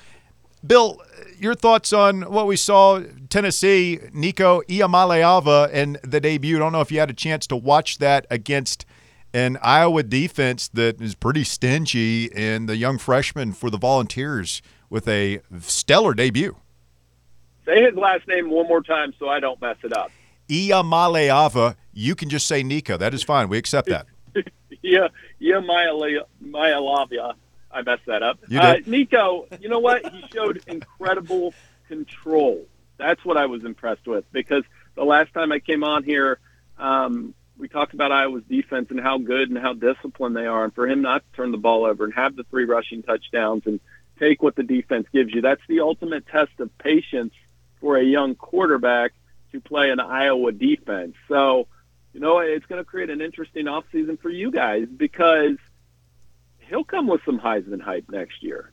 Bill, 0.66 0.98
your 1.38 1.54
thoughts 1.54 1.92
on 1.92 2.22
what 2.22 2.46
we 2.46 2.56
saw 2.56 3.02
Tennessee, 3.28 4.00
Nico 4.14 4.62
Iamaleava 4.62 5.68
and 5.72 5.98
the 6.02 6.20
debut. 6.20 6.56
I 6.56 6.60
don't 6.60 6.72
know 6.72 6.80
if 6.80 6.90
you 6.90 6.98
had 7.00 7.10
a 7.10 7.14
chance 7.14 7.46
to 7.48 7.56
watch 7.56 7.98
that 7.98 8.26
against 8.30 8.86
an 9.34 9.58
Iowa 9.60 10.02
defense 10.02 10.68
that 10.68 11.02
is 11.02 11.14
pretty 11.14 11.44
stingy 11.44 12.32
and 12.34 12.68
the 12.68 12.76
young 12.76 12.96
freshman 12.96 13.52
for 13.52 13.68
the 13.68 13.76
Volunteers 13.76 14.62
with 14.88 15.06
a 15.06 15.40
stellar 15.60 16.14
debut. 16.14 16.56
Say 17.66 17.82
his 17.82 17.94
last 17.96 18.26
name 18.28 18.48
one 18.48 18.66
more 18.68 18.82
time 18.82 19.12
so 19.18 19.28
I 19.28 19.40
don't 19.40 19.60
mess 19.60 19.76
it 19.82 19.94
up. 19.94 20.10
Iamaleava. 20.48 21.76
You 21.94 22.14
can 22.14 22.28
just 22.28 22.46
say 22.46 22.62
Nico. 22.62 22.96
That 22.96 23.14
is 23.14 23.22
fine. 23.22 23.48
We 23.48 23.58
accept 23.58 23.88
that. 23.88 24.06
yeah, 24.82 25.08
yeah, 25.38 25.60
Maya 25.60 25.92
Maya 26.40 26.76
Lavia. 26.80 27.34
I 27.70 27.82
messed 27.82 28.06
that 28.06 28.22
up. 28.22 28.38
You 28.48 28.60
Uh, 28.60 28.74
did. 28.74 28.86
Nico, 28.88 29.46
you 29.60 29.68
know 29.68 29.80
what? 29.80 30.06
He 30.12 30.24
showed 30.32 30.62
incredible 30.66 31.54
control. 31.88 32.66
That's 32.98 33.24
what 33.24 33.36
I 33.36 33.46
was 33.46 33.64
impressed 33.64 34.06
with 34.06 34.24
because 34.32 34.62
the 34.94 35.04
last 35.04 35.32
time 35.32 35.50
I 35.50 35.58
came 35.58 35.82
on 35.82 36.04
here, 36.04 36.38
um, 36.78 37.34
we 37.58 37.68
talked 37.68 37.94
about 37.94 38.12
Iowa's 38.12 38.44
defense 38.48 38.88
and 38.90 39.00
how 39.00 39.18
good 39.18 39.48
and 39.50 39.58
how 39.58 39.72
disciplined 39.74 40.36
they 40.36 40.46
are. 40.46 40.64
And 40.64 40.74
for 40.74 40.88
him 40.88 41.02
not 41.02 41.22
to 41.22 41.36
turn 41.36 41.50
the 41.50 41.58
ball 41.58 41.84
over 41.84 42.04
and 42.04 42.14
have 42.14 42.36
the 42.36 42.44
three 42.44 42.64
rushing 42.64 43.02
touchdowns 43.02 43.62
and 43.66 43.80
take 44.18 44.42
what 44.42 44.54
the 44.56 44.62
defense 44.62 45.06
gives 45.12 45.32
you, 45.34 45.40
that's 45.40 45.62
the 45.68 45.80
ultimate 45.80 46.26
test 46.26 46.52
of 46.60 46.76
patience 46.78 47.32
for 47.80 47.96
a 47.96 48.04
young 48.04 48.34
quarterback 48.34 49.12
to 49.52 49.60
play 49.60 49.90
an 49.90 50.00
Iowa 50.00 50.52
defense. 50.52 51.14
So, 51.28 51.66
you 52.14 52.20
know, 52.20 52.38
it's 52.38 52.64
going 52.66 52.80
to 52.80 52.84
create 52.84 53.10
an 53.10 53.20
interesting 53.20 53.66
offseason 53.66 54.20
for 54.20 54.30
you 54.30 54.52
guys 54.52 54.86
because 54.96 55.56
he'll 56.60 56.84
come 56.84 57.08
with 57.08 57.20
some 57.26 57.40
Heisman 57.40 57.80
hype 57.80 58.08
next 58.08 58.42
year. 58.42 58.70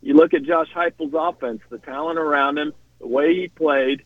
You 0.00 0.14
look 0.14 0.32
at 0.32 0.44
Josh 0.44 0.68
Heupel's 0.72 1.12
offense, 1.12 1.60
the 1.70 1.78
talent 1.78 2.20
around 2.20 2.56
him, 2.56 2.72
the 3.00 3.08
way 3.08 3.34
he 3.34 3.48
played. 3.48 4.04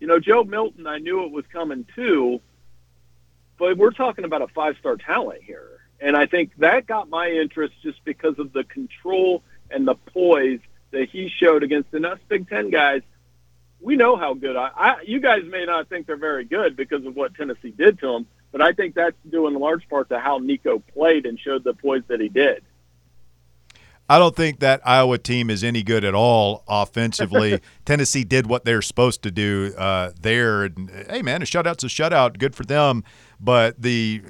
You 0.00 0.08
know, 0.08 0.18
Joe 0.18 0.42
Milton, 0.42 0.86
I 0.86 0.98
knew 0.98 1.24
it 1.24 1.30
was 1.30 1.44
coming 1.52 1.86
too, 1.94 2.40
but 3.56 3.78
we're 3.78 3.92
talking 3.92 4.24
about 4.24 4.42
a 4.42 4.48
five-star 4.48 4.96
talent 4.96 5.44
here. 5.44 5.80
And 6.00 6.16
I 6.16 6.26
think 6.26 6.56
that 6.58 6.88
got 6.88 7.08
my 7.08 7.28
interest 7.30 7.74
just 7.84 8.04
because 8.04 8.40
of 8.40 8.52
the 8.52 8.64
control 8.64 9.44
and 9.70 9.86
the 9.86 9.94
poise 9.94 10.60
that 10.90 11.08
he 11.08 11.28
showed 11.28 11.62
against 11.62 11.92
the 11.92 12.04
us 12.06 12.18
Big 12.28 12.48
Ten 12.48 12.70
guys. 12.70 13.02
We 13.84 13.96
know 13.96 14.16
how 14.16 14.32
good 14.32 14.56
I, 14.56 14.70
I. 14.74 15.02
You 15.06 15.20
guys 15.20 15.42
may 15.46 15.66
not 15.66 15.90
think 15.90 16.06
they're 16.06 16.16
very 16.16 16.44
good 16.44 16.74
because 16.74 17.04
of 17.04 17.14
what 17.14 17.34
Tennessee 17.34 17.70
did 17.70 17.98
to 18.00 18.12
them, 18.12 18.26
but 18.50 18.62
I 18.62 18.72
think 18.72 18.94
that's 18.94 19.16
due 19.30 19.46
in 19.46 19.54
large 19.54 19.86
part 19.90 20.08
to 20.08 20.18
how 20.18 20.38
Nico 20.38 20.78
played 20.94 21.26
and 21.26 21.38
showed 21.38 21.64
the 21.64 21.74
poise 21.74 22.02
that 22.08 22.18
he 22.18 22.30
did. 22.30 22.64
I 24.08 24.18
don't 24.18 24.34
think 24.34 24.60
that 24.60 24.80
Iowa 24.86 25.18
team 25.18 25.50
is 25.50 25.62
any 25.62 25.82
good 25.82 26.04
at 26.04 26.14
all 26.14 26.62
offensively. 26.66 27.60
Tennessee 27.84 28.24
did 28.24 28.46
what 28.46 28.64
they're 28.64 28.82
supposed 28.82 29.22
to 29.22 29.30
do 29.30 29.74
uh, 29.76 30.12
there. 30.20 30.64
And, 30.64 30.90
hey, 31.10 31.22
man, 31.22 31.42
a 31.42 31.44
shutout's 31.44 31.84
a 31.84 31.88
shutout. 31.88 32.38
Good 32.38 32.54
for 32.54 32.64
them. 32.64 33.04
But 33.40 33.80
the 33.80 34.22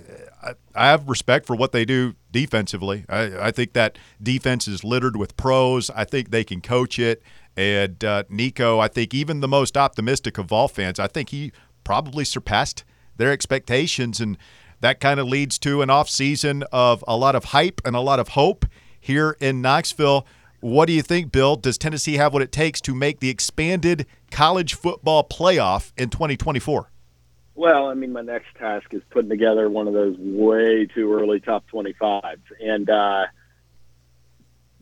I, 0.43 0.55
I 0.75 0.87
have 0.87 1.09
respect 1.09 1.47
for 1.47 1.57
what 1.57 1.73
they 1.73 1.85
do 1.85 2.15
defensively. 2.31 3.05
I, 3.09 3.49
I 3.49 3.51
think 3.51 3.73
that 3.73 3.99
defense 4.23 4.69
is 4.69 4.85
littered 4.85 5.17
with 5.17 5.37
pros. 5.37 5.91
I 5.91 6.05
think 6.05 6.31
they 6.31 6.45
can 6.45 6.61
coach 6.61 6.99
it. 6.99 7.23
And 7.57 8.03
uh, 8.05 8.25
Nico, 8.29 8.81
I 8.81 8.89
think 8.89 9.15
even 9.15 9.41
the 9.41 9.49
most 9.49 9.77
optimistic 9.77 10.39
of 10.39 10.53
all 10.53 10.69
fans, 10.69 10.99
I 10.99 11.07
think 11.07 11.31
he 11.31 11.53
probably 11.85 12.25
surpassed 12.25 12.85
their 13.17 13.31
expectations. 13.31 14.21
And 14.21 14.37
that 14.81 15.01
kind 15.01 15.21
of 15.21 15.27
leads 15.27 15.59
to 15.61 15.83
an 15.83 15.89
offseason 15.89 16.65
of 16.73 17.05
a 17.07 17.17
lot 17.17 17.35
of 17.35 17.47
hype 17.47 17.81
and 17.85 17.95
a 17.95 18.01
lot 18.01 18.19
of 18.19 18.29
hope 18.29 18.67
here 19.01 19.37
in 19.41 19.63
Knoxville. 19.63 20.27
What 20.61 20.87
do 20.87 20.95
you 20.95 21.03
think, 21.03 21.31
Bill? 21.31 21.57
Does 21.57 21.77
Tennessee 21.77 22.15
have 22.15 22.33
what 22.33 22.43
it 22.43 22.51
takes 22.51 22.81
to 22.83 22.95
make 22.95 23.21
the 23.21 23.29
expanded 23.29 24.07
college 24.31 24.75
football 24.75 25.23
playoff 25.23 25.93
in 25.97 26.11
2024? 26.11 26.91
Well, 27.55 27.87
I 27.87 27.95
mean, 27.95 28.13
my 28.13 28.23
next 28.23 28.57
task 28.59 28.93
is 28.93 29.03
putting 29.11 29.31
together 29.31 29.71
one 29.71 29.87
of 29.87 29.95
those 29.95 30.17
way 30.19 30.87
too 30.87 31.13
early 31.13 31.39
top 31.39 31.65
25s. 31.73 32.39
And 32.61 32.91
uh, 32.91 33.27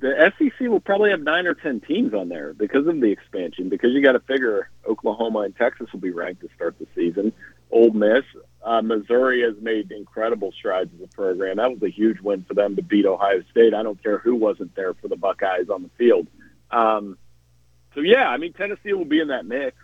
the 0.02 0.32
SEC 0.36 0.68
will 0.68 0.80
probably 0.80 1.10
have 1.10 1.20
nine 1.20 1.46
or 1.46 1.54
10 1.54 1.80
teams 1.80 2.12
on 2.12 2.28
there 2.28 2.52
because 2.54 2.88
of 2.88 3.00
the 3.00 3.12
expansion, 3.12 3.68
because 3.68 3.92
you 3.92 4.02
got 4.02 4.12
to 4.12 4.20
figure 4.20 4.68
Oklahoma 4.86 5.40
and 5.40 5.56
Texas 5.56 5.86
will 5.92 6.00
be 6.00 6.10
ranked 6.10 6.42
to 6.42 6.48
start 6.56 6.76
the 6.80 6.88
season. 6.94 7.32
Ole 7.70 7.92
Miss, 7.92 8.24
uh, 8.64 8.82
Missouri 8.82 9.42
has 9.42 9.54
made 9.62 9.92
incredible 9.92 10.50
strides 10.52 10.90
as 10.94 11.04
a 11.04 11.06
program. 11.06 11.56
That 11.56 11.70
was 11.70 11.82
a 11.84 11.88
huge 11.88 12.20
win 12.20 12.44
for 12.46 12.54
them 12.54 12.74
to 12.76 12.82
beat 12.82 13.06
Ohio 13.06 13.44
State. 13.52 13.74
I 13.74 13.84
don't 13.84 14.02
care 14.02 14.18
who 14.18 14.34
wasn't 14.34 14.74
there 14.74 14.92
for 14.94 15.06
the 15.06 15.16
Buckeyes 15.16 15.70
on 15.70 15.84
the 15.84 15.90
field. 15.96 16.26
Um, 16.72 17.16
so, 17.94 18.00
yeah, 18.00 18.26
I 18.26 18.38
mean, 18.38 18.54
Tennessee 18.54 18.94
will 18.94 19.04
be 19.04 19.20
in 19.20 19.28
that 19.28 19.46
mix. 19.46 19.76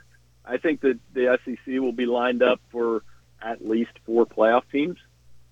I 0.44 0.56
think 0.56 0.80
that 0.80 0.98
the 1.14 1.38
SEC 1.44 1.80
will 1.80 1.92
be 1.92 2.06
lined 2.06 2.42
up 2.42 2.60
for 2.72 3.04
at 3.40 3.64
least 3.66 3.92
four 4.04 4.26
playoff 4.26 4.62
teams. 4.72 4.98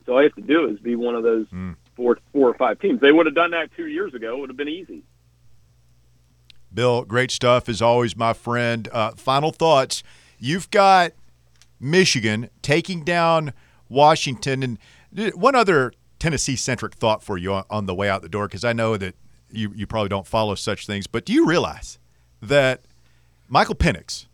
So 0.04 0.14
all 0.14 0.22
you 0.22 0.28
have 0.28 0.34
to 0.34 0.52
do 0.52 0.68
is 0.68 0.80
be 0.80 0.96
one 0.96 1.14
of 1.14 1.22
those 1.22 1.46
Mm. 1.48 1.76
Four, 1.96 2.18
four 2.32 2.48
or 2.48 2.54
five 2.54 2.78
teams. 2.78 3.00
They 3.00 3.12
would 3.12 3.26
have 3.26 3.34
done 3.34 3.50
that 3.52 3.70
two 3.74 3.86
years 3.86 4.14
ago. 4.14 4.36
It 4.36 4.40
would 4.40 4.50
have 4.50 4.56
been 4.56 4.68
easy. 4.68 5.02
Bill, 6.72 7.04
great 7.04 7.30
stuff 7.30 7.68
as 7.68 7.80
always, 7.80 8.16
my 8.16 8.34
friend. 8.34 8.88
Uh, 8.92 9.12
final 9.12 9.50
thoughts. 9.50 10.02
You've 10.38 10.70
got 10.70 11.12
Michigan 11.80 12.50
taking 12.62 13.02
down 13.02 13.52
Washington. 13.88 14.62
And 14.62 14.78
one 15.34 15.54
other 15.54 15.92
Tennessee 16.18 16.56
centric 16.56 16.94
thought 16.94 17.22
for 17.22 17.38
you 17.38 17.62
on, 17.70 17.86
the 17.86 17.94
way 17.94 18.08
out 18.08 18.22
the 18.22 18.28
door, 18.28 18.46
because 18.46 18.64
I 18.64 18.72
know 18.72 18.96
that 18.96 19.14
you, 19.50 19.72
you 19.74 19.86
probably 19.86 20.08
don't 20.08 20.26
follow 20.26 20.54
such 20.54 20.86
things, 20.86 21.06
but 21.06 21.24
do 21.24 21.32
you 21.32 21.46
realize 21.46 21.98
that 22.42 22.82
Michael 23.48 23.74
Penix 23.74 24.26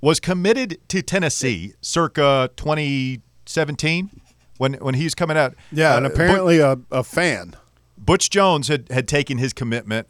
was 0.00 0.18
committed 0.18 0.78
to 0.88 1.02
Tennessee 1.02 1.74
circa 1.80 2.50
2017 2.56 4.20
when, 4.58 4.74
when 4.74 4.94
he 4.94 5.04
was 5.04 5.14
coming 5.14 5.36
out? 5.36 5.54
Yeah, 5.72 5.96
and 5.96 6.06
Uh, 6.06 6.10
apparently 6.10 6.58
a, 6.58 6.78
a 6.90 7.02
fan. 7.04 7.54
Butch 7.98 8.30
Jones 8.30 8.68
had, 8.68 8.90
had 8.90 9.08
taken 9.08 9.38
his 9.38 9.52
commitment. 9.52 10.06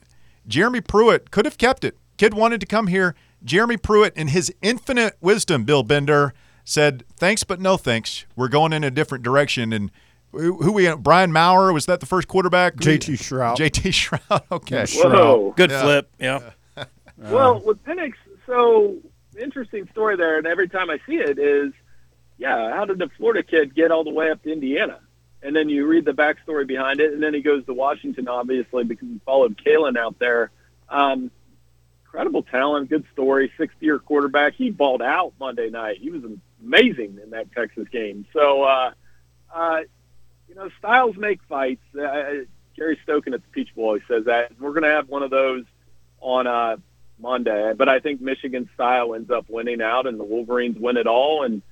Jeremy 0.47 0.81
Pruitt 0.81 1.31
could 1.31 1.45
have 1.45 1.59
kept 1.59 1.85
it. 1.85 1.97
Kid 2.19 2.35
wanted 2.35 2.61
to 2.61 2.67
come 2.67 2.87
here. 2.89 3.15
Jeremy 3.45 3.77
Pruitt, 3.77 4.17
in 4.17 4.29
his 4.29 4.53
infinite 4.63 5.17
wisdom, 5.21 5.65
Bill 5.65 5.83
Bender 5.83 6.33
said, 6.65 7.05
"Thanks, 7.17 7.45
but 7.45 7.61
no 7.61 7.77
thanks. 7.77 8.25
We're 8.35 8.49
going 8.49 8.73
in 8.73 8.83
a 8.83 8.91
different 8.91 9.23
direction." 9.23 9.73
And 9.73 9.91
who, 10.33 10.57
who 10.63 10.73
we? 10.73 10.93
Brian 10.97 11.33
Maurer 11.33 11.73
was 11.73 11.87
that 11.87 12.01
the 12.01 12.07
first 12.07 12.27
quarterback? 12.29 12.77
JT 12.77 13.15
Shrout. 13.19 13.57
JT 13.57 13.93
Shrout. 14.29 14.43
Okay. 14.51 14.85
Whoa. 14.95 15.53
Good 15.57 15.71
Yeah. 15.71 15.83
flip. 15.83 16.11
Yeah. 16.19 16.51
Well, 17.19 17.63
with 17.65 17.83
Penix, 17.85 18.13
so 18.47 18.97
interesting 19.41 19.89
story 19.91 20.17
there, 20.19 20.37
and 20.37 20.47
every 20.47 20.69
time 20.69 20.91
I 20.91 20.99
see 21.07 21.15
it 21.17 21.39
is, 21.39 21.73
yeah, 22.39 22.75
how 22.75 22.85
did 22.85 22.99
the 22.99 23.09
Florida 23.17 23.43
kid 23.43 23.75
get 23.75 23.91
all 23.91 24.05
the 24.05 24.11
way 24.11 24.31
up 24.31 24.43
to 24.43 24.53
Indiana? 24.53 25.01
And 25.43 25.55
then 25.55 25.69
you 25.69 25.87
read 25.87 26.05
the 26.05 26.13
backstory 26.13 26.67
behind 26.67 27.01
it, 27.01 27.13
and 27.13 27.23
then 27.23 27.35
he 27.35 27.41
goes 27.41 27.65
to 27.67 27.75
Washington, 27.75 28.29
obviously, 28.29 28.85
because 28.85 29.09
he 29.09 29.21
followed 29.25 29.57
Kalen 29.65 29.97
out 29.97 30.19
there. 30.19 30.51
Um, 30.89 31.31
incredible 32.05 32.43
talent, 32.43 32.89
good 32.89 33.05
story, 33.13 33.53
sixth-year 33.57 33.99
quarterback. 33.99 34.55
He 34.55 34.71
balled 34.71 35.03
out 35.03 35.35
Monday 35.39 35.71
night. 35.71 35.99
He 35.99 36.11
was 36.11 36.23
amazing 36.63 37.21
in 37.23 37.31
that 37.31 37.53
Texas 37.53 37.87
game. 37.89 38.27
So, 38.33 38.63
uh, 38.63 38.93
uh, 39.55 39.81
you 40.49 40.55
know, 40.55 40.71
styles 40.79 41.17
make 41.17 41.41
fights. 41.49 41.83
Uh, 41.95 42.45
Gary 42.77 42.99
Stokan 43.07 43.35
at 43.35 43.43
the 43.43 43.49
Peach 43.53 43.75
Bowl 43.75 43.87
always 43.87 44.03
says 44.09 44.25
that. 44.25 44.59
We're 44.59 44.71
going 44.71 44.83
to 44.83 44.89
have 44.91 45.09
one 45.09 45.23
of 45.23 45.31
those 45.31 45.65
on 46.21 46.47
uh, 46.47 46.77
Monday, 47.19 47.73
but 47.75 47.89
I 47.89 48.01
think 48.01 48.21
Michigan 48.21 48.69
style 48.75 49.15
ends 49.15 49.31
up 49.31 49.49
winning 49.49 49.81
out, 49.81 50.07
and 50.07 50.19
the 50.19 50.25
Wolverines 50.25 50.79
win 50.79 50.97
it 50.97 51.07
all, 51.07 51.45
and 51.45 51.63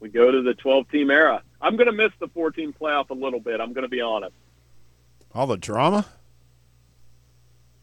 we 0.00 0.08
go 0.08 0.30
to 0.30 0.42
the 0.42 0.52
12-team 0.54 1.10
era. 1.10 1.42
I'm 1.60 1.76
going 1.76 1.86
to 1.86 1.92
miss 1.92 2.10
the 2.18 2.28
14 2.28 2.72
playoff 2.72 3.10
a 3.10 3.14
little 3.14 3.40
bit. 3.40 3.60
I'm 3.60 3.72
going 3.72 3.82
to 3.82 3.88
be 3.88 4.00
honest. 4.00 4.32
All 5.34 5.46
the 5.46 5.56
drama. 5.56 6.06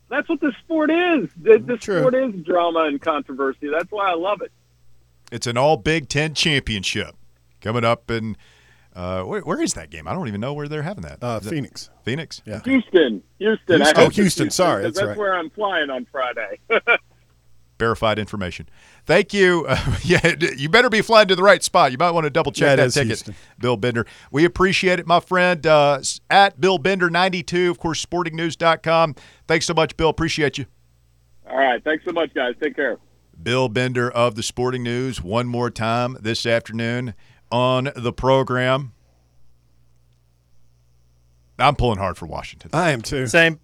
That's 0.10 0.28
what 0.30 0.40
the 0.40 0.54
sport 0.64 0.90
is. 0.90 1.30
The, 1.42 1.60
the 1.60 1.78
sport 1.80 2.16
is 2.16 2.34
drama 2.46 2.86
and 2.86 3.02
controversy. 3.02 3.70
That's 3.70 3.92
why 3.92 4.10
I 4.12 4.16
love 4.16 4.42
it. 4.42 4.52
It's 5.32 5.48
an 5.48 5.58
All 5.58 5.76
Big 5.78 6.08
Ten 6.10 6.34
championship 6.34 7.16
coming 7.62 7.84
up 7.84 8.10
in. 8.10 8.38
Uh, 8.96 9.24
where, 9.24 9.42
where 9.42 9.62
is 9.62 9.74
that 9.76 9.90
game? 9.92 10.08
I 10.08 10.14
don't 10.14 10.28
even 10.28 10.42
know 10.42 10.54
where 10.54 10.68
they're 10.68 10.82
having 10.82 11.04
that. 11.04 11.22
Uh, 11.22 11.38
Is 11.40 11.48
it 11.48 11.50
Phoenix. 11.52 11.90
Phoenix. 12.04 12.42
Yeah. 12.46 12.62
Houston, 12.64 13.22
Houston. 13.38 13.82
Houston. 13.82 13.82
Oh, 13.96 14.06
it's 14.08 14.16
Houston, 14.16 14.50
sorry, 14.50 14.86
'cause 14.86 14.96
that's 14.96 15.08
right. 15.10 15.18
where 15.18 15.36
I'm 15.36 15.52
flying 15.52 15.92
on 15.92 16.06
Friday. 16.12 16.60
verified 17.80 18.20
information. 18.20 18.68
Thank 19.06 19.34
you. 19.34 19.66
Uh, 19.68 19.96
yeah, 20.04 20.36
you 20.58 20.70
better 20.70 20.90
be 20.90 21.02
flying 21.02 21.28
to 21.28 21.36
the 21.36 21.44
right 21.44 21.63
spot. 21.63 21.92
You 21.92 21.98
might 21.98 22.12
want 22.12 22.26
to 22.26 22.30
double 22.30 22.52
check 22.52 22.66
Yeah, 22.68 22.74
it 22.74 22.78
that 22.78 22.86
is 22.88 22.94
ticket, 22.96 23.08
Houston. 23.08 23.36
Bill 23.60 23.78
Bender. 23.78 24.06
We 24.32 24.46
appreciate 24.46 25.00
it, 25.00 25.08
my 25.08 25.20
friend. 25.20 25.66
Uh, 25.66 26.02
at 26.30 26.60
Bill 26.60 26.78
Bender 26.78 27.10
92, 27.10 27.70
of 27.72 27.80
course, 27.80 28.04
sportingnews.com. 28.06 29.16
Thanks 29.48 29.66
so 29.66 29.74
much, 29.74 29.96
Bill. 29.98 30.10
Appreciate 30.10 30.58
you. 30.58 30.66
all 31.50 31.58
right. 31.58 31.84
Thanks 31.84 32.04
so 32.06 32.12
much, 32.12 32.34
guys. 32.34 32.56
Take 32.62 32.76
care. 32.76 32.98
Bill 33.42 33.70
Bender 33.70 34.10
of 34.10 34.34
the 34.36 34.42
Sporting 34.44 34.82
News, 34.84 35.22
one 35.22 35.46
more 35.48 35.70
time 35.70 36.18
this 36.20 36.46
afternoon 36.46 37.13
on 37.52 37.90
the 37.96 38.12
program. 38.12 38.94
I'm 41.60 41.76
pulling 41.76 41.98
hard 42.00 42.18
for 42.18 42.26
Washington. 42.26 42.70
I 42.74 42.92
am 42.92 43.02
too. 43.02 43.28
Same. 43.28 43.60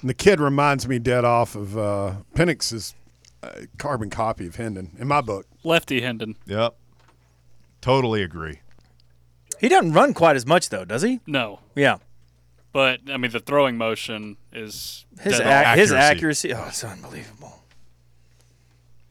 And 0.00 0.08
the 0.10 0.14
kid 0.14 0.38
reminds 0.40 0.86
me 0.86 0.98
dead 0.98 1.24
off 1.24 1.56
of 1.56 1.76
uh, 1.76 2.16
Penix's 2.34 2.94
uh, 3.42 3.50
carbon 3.78 4.10
copy 4.10 4.46
of 4.46 4.56
Hendon 4.56 4.90
in 4.98 5.06
my 5.08 5.20
book. 5.20 5.46
Lefty 5.64 6.00
Hendon. 6.00 6.36
Yep. 6.46 6.76
Totally 7.80 8.22
agree. 8.22 8.60
He 9.60 9.68
doesn't 9.68 9.92
run 9.92 10.14
quite 10.14 10.36
as 10.36 10.46
much 10.46 10.68
though, 10.70 10.84
does 10.84 11.02
he? 11.02 11.20
No, 11.26 11.60
Yeah. 11.74 11.98
but 12.72 13.00
I 13.10 13.16
mean 13.16 13.30
the 13.30 13.40
throwing 13.40 13.76
motion 13.76 14.36
is 14.52 15.04
His 15.20 15.34
ac- 15.40 15.44
on. 15.44 15.78
his 15.78 15.92
accuracy. 15.92 16.52
accuracy. 16.52 16.54
Oh, 16.54 16.64
it's 16.68 16.84
unbelievable. 16.84 17.62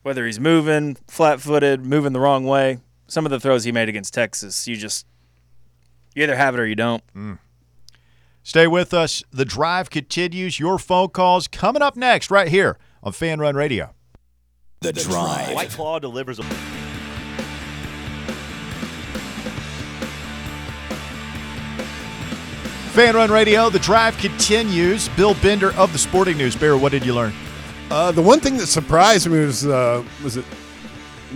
Whether 0.04 0.26
he's 0.26 0.40
moving 0.40 0.96
flat-footed, 1.08 1.86
moving 1.86 2.14
the 2.14 2.20
wrong 2.22 2.46
way, 2.46 2.80
some 3.08 3.26
of 3.26 3.32
the 3.32 3.40
throws 3.42 3.66
he 3.66 3.72
made 3.74 3.90
against 3.90 4.14
Texas, 4.14 4.68
you 4.68 4.78
just 4.78 5.06
you 6.16 6.24
either 6.24 6.36
have 6.36 6.54
it 6.56 6.60
or 6.60 6.66
you 6.66 6.76
don't. 6.76 7.04
Stay 8.44 8.66
with 8.68 8.94
us. 8.94 9.22
The 9.32 9.44
drive 9.44 9.90
continues. 9.90 10.60
Your 10.60 10.80
phone 10.80 11.10
calls 11.10 11.48
coming 11.50 11.82
up 11.82 11.98
next, 11.98 12.32
right 12.32 12.48
here 12.48 12.78
on 13.04 13.12
Fan 13.12 13.40
Run 13.40 13.56
Radio. 13.56 13.94
The 14.82 14.94
Drive. 14.94 15.56
White 15.56 15.72
Claw 15.72 15.98
delivers 16.00 16.38
a 16.40 16.44
Fan 22.94 23.16
Run 23.16 23.30
Radio, 23.30 23.70
the 23.70 23.78
drive 23.80 24.18
continues. 24.18 25.08
Bill 25.10 25.36
Bender 25.36 25.72
of 25.74 25.94
the 25.94 26.00
Sporting 26.00 26.36
News. 26.38 26.56
Bear, 26.56 26.76
what 26.78 26.92
did 26.92 27.06
you 27.06 27.14
learn? 27.14 27.32
Uh, 27.92 28.12
the 28.12 28.22
one 28.22 28.40
thing 28.40 28.58
that 28.58 28.66
surprised 28.68 29.30
me 29.30 29.40
was 29.40 29.66
uh, 29.68 30.04
was 30.24 30.36
it 30.38 30.46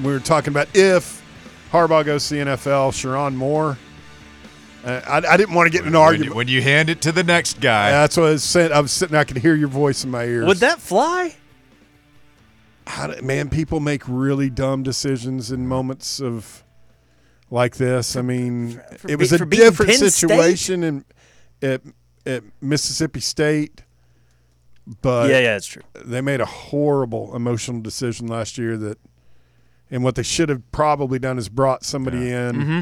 we 0.04 0.12
were 0.12 0.20
talking 0.20 0.52
about 0.52 0.68
if 0.76 1.24
Harbaugh 1.72 2.04
goes 2.04 2.28
to 2.30 2.36
the 2.36 2.42
NFL, 2.52 2.92
Sherrone 2.92 3.36
Moore. 3.36 3.78
Uh, 4.84 5.02
I, 5.08 5.18
I 5.34 5.38
didn't 5.38 5.54
want 5.54 5.68
to 5.68 5.72
get 5.72 5.82
in 5.82 5.90
an 5.90 5.94
When 5.94 6.02
argument. 6.02 6.30
you, 6.32 6.36
when 6.36 6.48
you 6.48 6.62
hand 6.64 6.90
it 6.90 7.02
to 7.04 7.12
the 7.12 7.24
next 7.24 7.62
guy. 7.62 7.92
That's 7.92 8.18
what 8.18 8.26
I 8.26 8.32
was 8.32 8.44
saying. 8.44 8.72
I 8.72 8.80
was 8.80 8.92
sitting. 8.92 9.16
I 9.16 9.24
could 9.24 9.38
hear 9.38 9.54
your 9.54 9.68
voice 9.68 10.04
in 10.04 10.10
my 10.10 10.24
ears. 10.24 10.48
Would 10.48 10.58
that 10.58 10.80
fly? 10.80 11.36
How 12.92 13.08
do, 13.08 13.22
man, 13.22 13.50
people 13.50 13.80
make 13.80 14.04
really 14.08 14.50
dumb 14.50 14.84
decisions 14.84 15.52
in 15.52 15.68
moments 15.68 16.20
of 16.22 16.64
like 17.50 17.78
this. 17.78 18.16
I 18.16 18.22
mean, 18.22 18.82
for 18.98 19.10
it 19.10 19.18
was 19.20 19.30
be- 19.32 19.36
a 19.36 19.46
different 19.46 19.90
Penn 19.92 19.98
State? 20.00 20.14
situation 20.14 20.84
in 20.84 21.06
at, 21.62 21.82
at 22.26 22.44
Mississippi 22.62 23.20
State, 23.20 23.84
but 25.02 25.30
yeah, 25.30 25.40
yeah, 25.40 25.56
it's 25.58 25.68
true. 25.68 25.84
they 26.06 26.22
made 26.22 26.42
a 26.42 26.46
horrible 26.46 27.36
emotional 27.36 27.82
decision 27.82 28.28
last 28.28 28.58
year 28.58 28.78
that 28.78 28.98
and 29.90 30.04
what 30.04 30.16
they 30.16 30.24
should 30.24 30.50
have 30.50 30.70
probably 30.72 31.20
done 31.20 31.38
is 31.38 31.50
brought 31.50 31.84
somebody 31.84 32.30
in 32.32 32.56
Mm-hmm. 32.56 32.80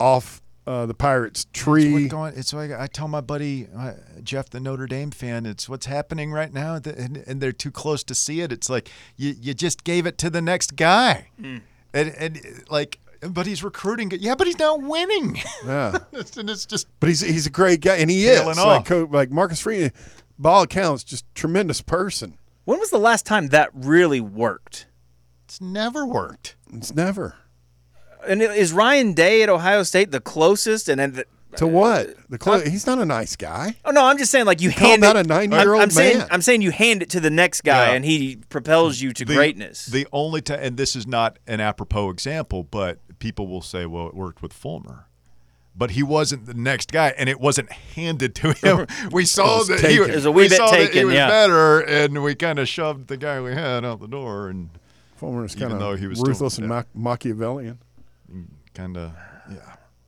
off 0.00 0.39
uh, 0.66 0.86
the 0.86 0.94
Pirates 0.94 1.46
It's 1.50 1.60
tree. 1.62 1.92
what 1.92 2.08
going, 2.10 2.34
it's 2.36 2.52
like 2.52 2.70
I 2.72 2.86
tell 2.86 3.08
my 3.08 3.20
buddy 3.20 3.66
uh, 3.76 3.92
Jeff, 4.22 4.50
the 4.50 4.60
Notre 4.60 4.86
Dame 4.86 5.10
fan, 5.10 5.46
it's 5.46 5.68
what's 5.68 5.86
happening 5.86 6.32
right 6.32 6.52
now, 6.52 6.74
and, 6.76 7.16
and 7.26 7.40
they're 7.40 7.52
too 7.52 7.70
close 7.70 8.04
to 8.04 8.14
see 8.14 8.40
it. 8.40 8.52
It's 8.52 8.68
like 8.70 8.90
you, 9.16 9.34
you 9.40 9.54
just 9.54 9.84
gave 9.84 10.06
it 10.06 10.18
to 10.18 10.30
the 10.30 10.40
next 10.42 10.76
guy, 10.76 11.28
Mm. 11.40 11.62
and 11.94 12.08
and 12.18 12.64
like 12.70 12.98
but 13.20 13.46
he's 13.46 13.62
recruiting. 13.62 14.10
Yeah, 14.18 14.34
but 14.34 14.46
he's 14.46 14.58
not 14.58 14.82
winning. 14.82 15.38
Yeah. 15.66 15.98
It's- 16.12 16.36
and 16.36 16.48
it's 16.48 16.64
just 16.66 16.86
But 17.00 17.08
he's 17.08 17.20
he's 17.20 17.46
a 17.46 17.50
great 17.50 17.80
guy, 17.80 17.96
and 17.96 18.10
he 18.10 18.26
is 18.26 18.40
off. 18.40 18.88
like 18.90 19.10
like 19.10 19.30
Marcus 19.30 19.60
Freeman. 19.60 19.92
By 20.38 20.50
all 20.50 20.62
accounts, 20.62 21.04
just 21.04 21.24
tremendous 21.34 21.82
person. 21.82 22.38
When 22.64 22.78
was 22.78 22.90
the 22.90 22.98
last 22.98 23.26
time 23.26 23.48
that 23.48 23.68
really 23.74 24.20
worked? 24.20 24.86
it's 25.44 25.60
never 25.60 26.06
worked. 26.06 26.54
It's 26.72 26.94
never 26.94 27.34
And 28.26 28.42
is 28.42 28.72
Ryan 28.72 29.12
Day 29.12 29.42
at 29.42 29.48
Ohio 29.48 29.82
State 29.82 30.10
the 30.10 30.20
closest? 30.20 30.88
And 30.88 31.00
then, 31.00 31.12
the, 31.12 31.24
to 31.56 31.66
what 31.66 32.06
uh, 32.08 32.12
the 32.28 32.38
clo- 32.38 32.60
he's 32.60 32.86
not 32.86 32.98
a 33.00 33.04
nice 33.04 33.34
guy. 33.34 33.74
oh 33.84 33.90
no, 33.90 34.04
I'm 34.04 34.18
just 34.18 34.30
saying 34.30 34.46
like 34.46 34.60
you 34.60 34.70
call 34.70 34.88
hand 34.88 35.02
that 35.02 35.16
it. 35.16 35.26
a 35.26 35.28
90-year-old 35.28 35.80
I'm, 35.80 35.82
I'm 35.84 35.90
saying 35.90 36.18
man. 36.18 36.28
I'm 36.30 36.42
saying 36.42 36.62
you 36.62 36.70
hand 36.70 37.02
it 37.02 37.10
to 37.10 37.20
the 37.20 37.30
next 37.30 37.62
guy, 37.62 37.88
Yeah. 37.88 37.94
and 37.94 38.04
he 38.04 38.36
propels 38.50 39.00
you 39.00 39.12
to 39.12 39.24
The- 39.24 39.34
greatness. 39.34 39.86
The 39.86 40.06
only 40.12 40.42
time, 40.42 40.60
and 40.62 40.76
this 40.76 40.94
is 40.94 41.06
not 41.06 41.38
an 41.48 41.60
apropos 41.60 42.10
example, 42.10 42.62
but 42.62 42.98
people 43.18 43.48
will 43.48 43.62
say, 43.62 43.84
"Well, 43.86 44.06
it 44.06 44.14
worked 44.14 44.42
with 44.42 44.52
Fulmer." 44.52 45.06
But 45.74 45.92
he 45.92 46.02
wasn't 46.02 46.46
the 46.46 46.54
next 46.54 46.92
guy, 46.92 47.14
and 47.16 47.28
it 47.28 47.40
wasn't 47.40 47.70
handed 47.72 48.34
to 48.36 48.52
him. 48.52 48.86
We 49.12 49.24
saw 49.24 49.58
was 49.58 49.68
that 49.68 49.80
he, 49.80 49.96
taken. 49.96 50.10
It 50.10 50.14
was 50.16 50.26
a 50.26 50.30
we 50.32 50.42
wee 50.44 50.48
bit 50.50 50.56
saw 50.58 50.70
that 50.70 50.80
he 50.80 50.86
taken, 50.86 51.06
was 51.06 51.14
yeah. 51.14 51.28
better, 51.28 51.80
and 51.80 52.22
we 52.22 52.34
kind 52.34 52.58
of 52.58 52.68
shoved 52.68 53.08
the 53.08 53.16
guy 53.16 53.40
we 53.40 53.52
had 53.54 53.84
out 53.84 54.00
the 54.00 54.06
door, 54.08 54.48
and 54.48 54.68
Fulmer 55.16 55.44
is 55.44 55.56
Even 55.56 55.70
kind 55.70 55.80
though 55.80 55.92
of 55.92 55.98
he 56.00 56.06
was 56.06 56.18
still- 56.18 56.28
ruthless 56.28 56.58
and 56.58 56.68
yeah. 56.68 56.82
Ma- 56.94 57.12
Machiavellian. 57.12 57.78
Kind 58.74 58.96
of 58.96 59.12
yeah. 59.50 59.56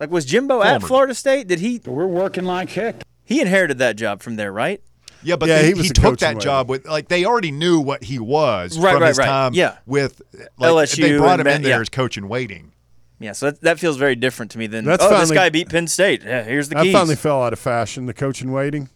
like 0.00 0.10
was 0.10 0.24
Jimbo 0.24 0.62
at 0.62 0.82
Florida 0.82 1.14
State? 1.14 1.48
Did 1.48 1.58
he? 1.60 1.80
We're 1.84 2.06
working 2.06 2.44
like 2.44 2.70
heck. 2.70 3.02
He 3.24 3.40
inherited 3.40 3.78
that 3.78 3.96
job 3.96 4.22
from 4.22 4.36
there, 4.36 4.52
right? 4.52 4.80
Yeah, 5.24 5.36
but 5.36 5.48
Yeah, 5.48 5.56
they- 5.58 5.62
he 5.62 5.68
he, 5.68 5.74
was 5.74 5.88
the 5.88 5.94
took 5.94 6.18
that 6.20 6.34
in 6.34 6.40
job 6.40 6.68
with 6.68 6.86
like 6.86 7.08
they 7.08 7.24
already 7.24 7.52
knew 7.52 7.80
what 7.80 8.02
he 8.04 8.18
was 8.18 8.78
Right, 8.78 8.92
from 8.94 9.02
right, 9.02 9.08
his 9.08 9.18
right. 9.18 9.24
time 9.26 9.54
Yeah. 9.54 9.76
with 9.86 10.20
like, 10.58 10.70
LSU 10.70 11.02
They 11.02 11.16
brought 11.16 11.38
and 11.40 11.48
him 11.48 11.54
in 11.56 11.62
Ma- 11.62 11.68
there 11.68 11.76
yeah. 11.78 11.80
as 11.80 11.88
coach 11.88 12.16
in 12.18 12.28
waiting. 12.28 12.72
Yeah, 13.20 13.30
so 13.32 13.46
that, 13.52 13.60
that 13.60 13.78
feels 13.78 13.96
very 13.98 14.16
different 14.16 14.50
to 14.52 14.58
me 14.58 14.66
than 14.66 14.84
That's 14.84 15.02
oh, 15.04 15.16
this 15.20 15.30
guy 15.30 15.48
beat 15.48 15.68
Penn 15.68 15.86
State. 15.86 16.22
Yeah, 16.24 16.42
here's 16.42 16.68
the 16.68 16.74
That 16.74 16.82
keys. 16.84 16.92
finally 16.92 17.14
fell 17.14 17.40
out 17.44 17.52
of 17.52 17.60
fashion. 17.60 18.06
The 18.06 18.14
coach 18.14 18.42
in 18.42 18.50
waiting 18.50 18.88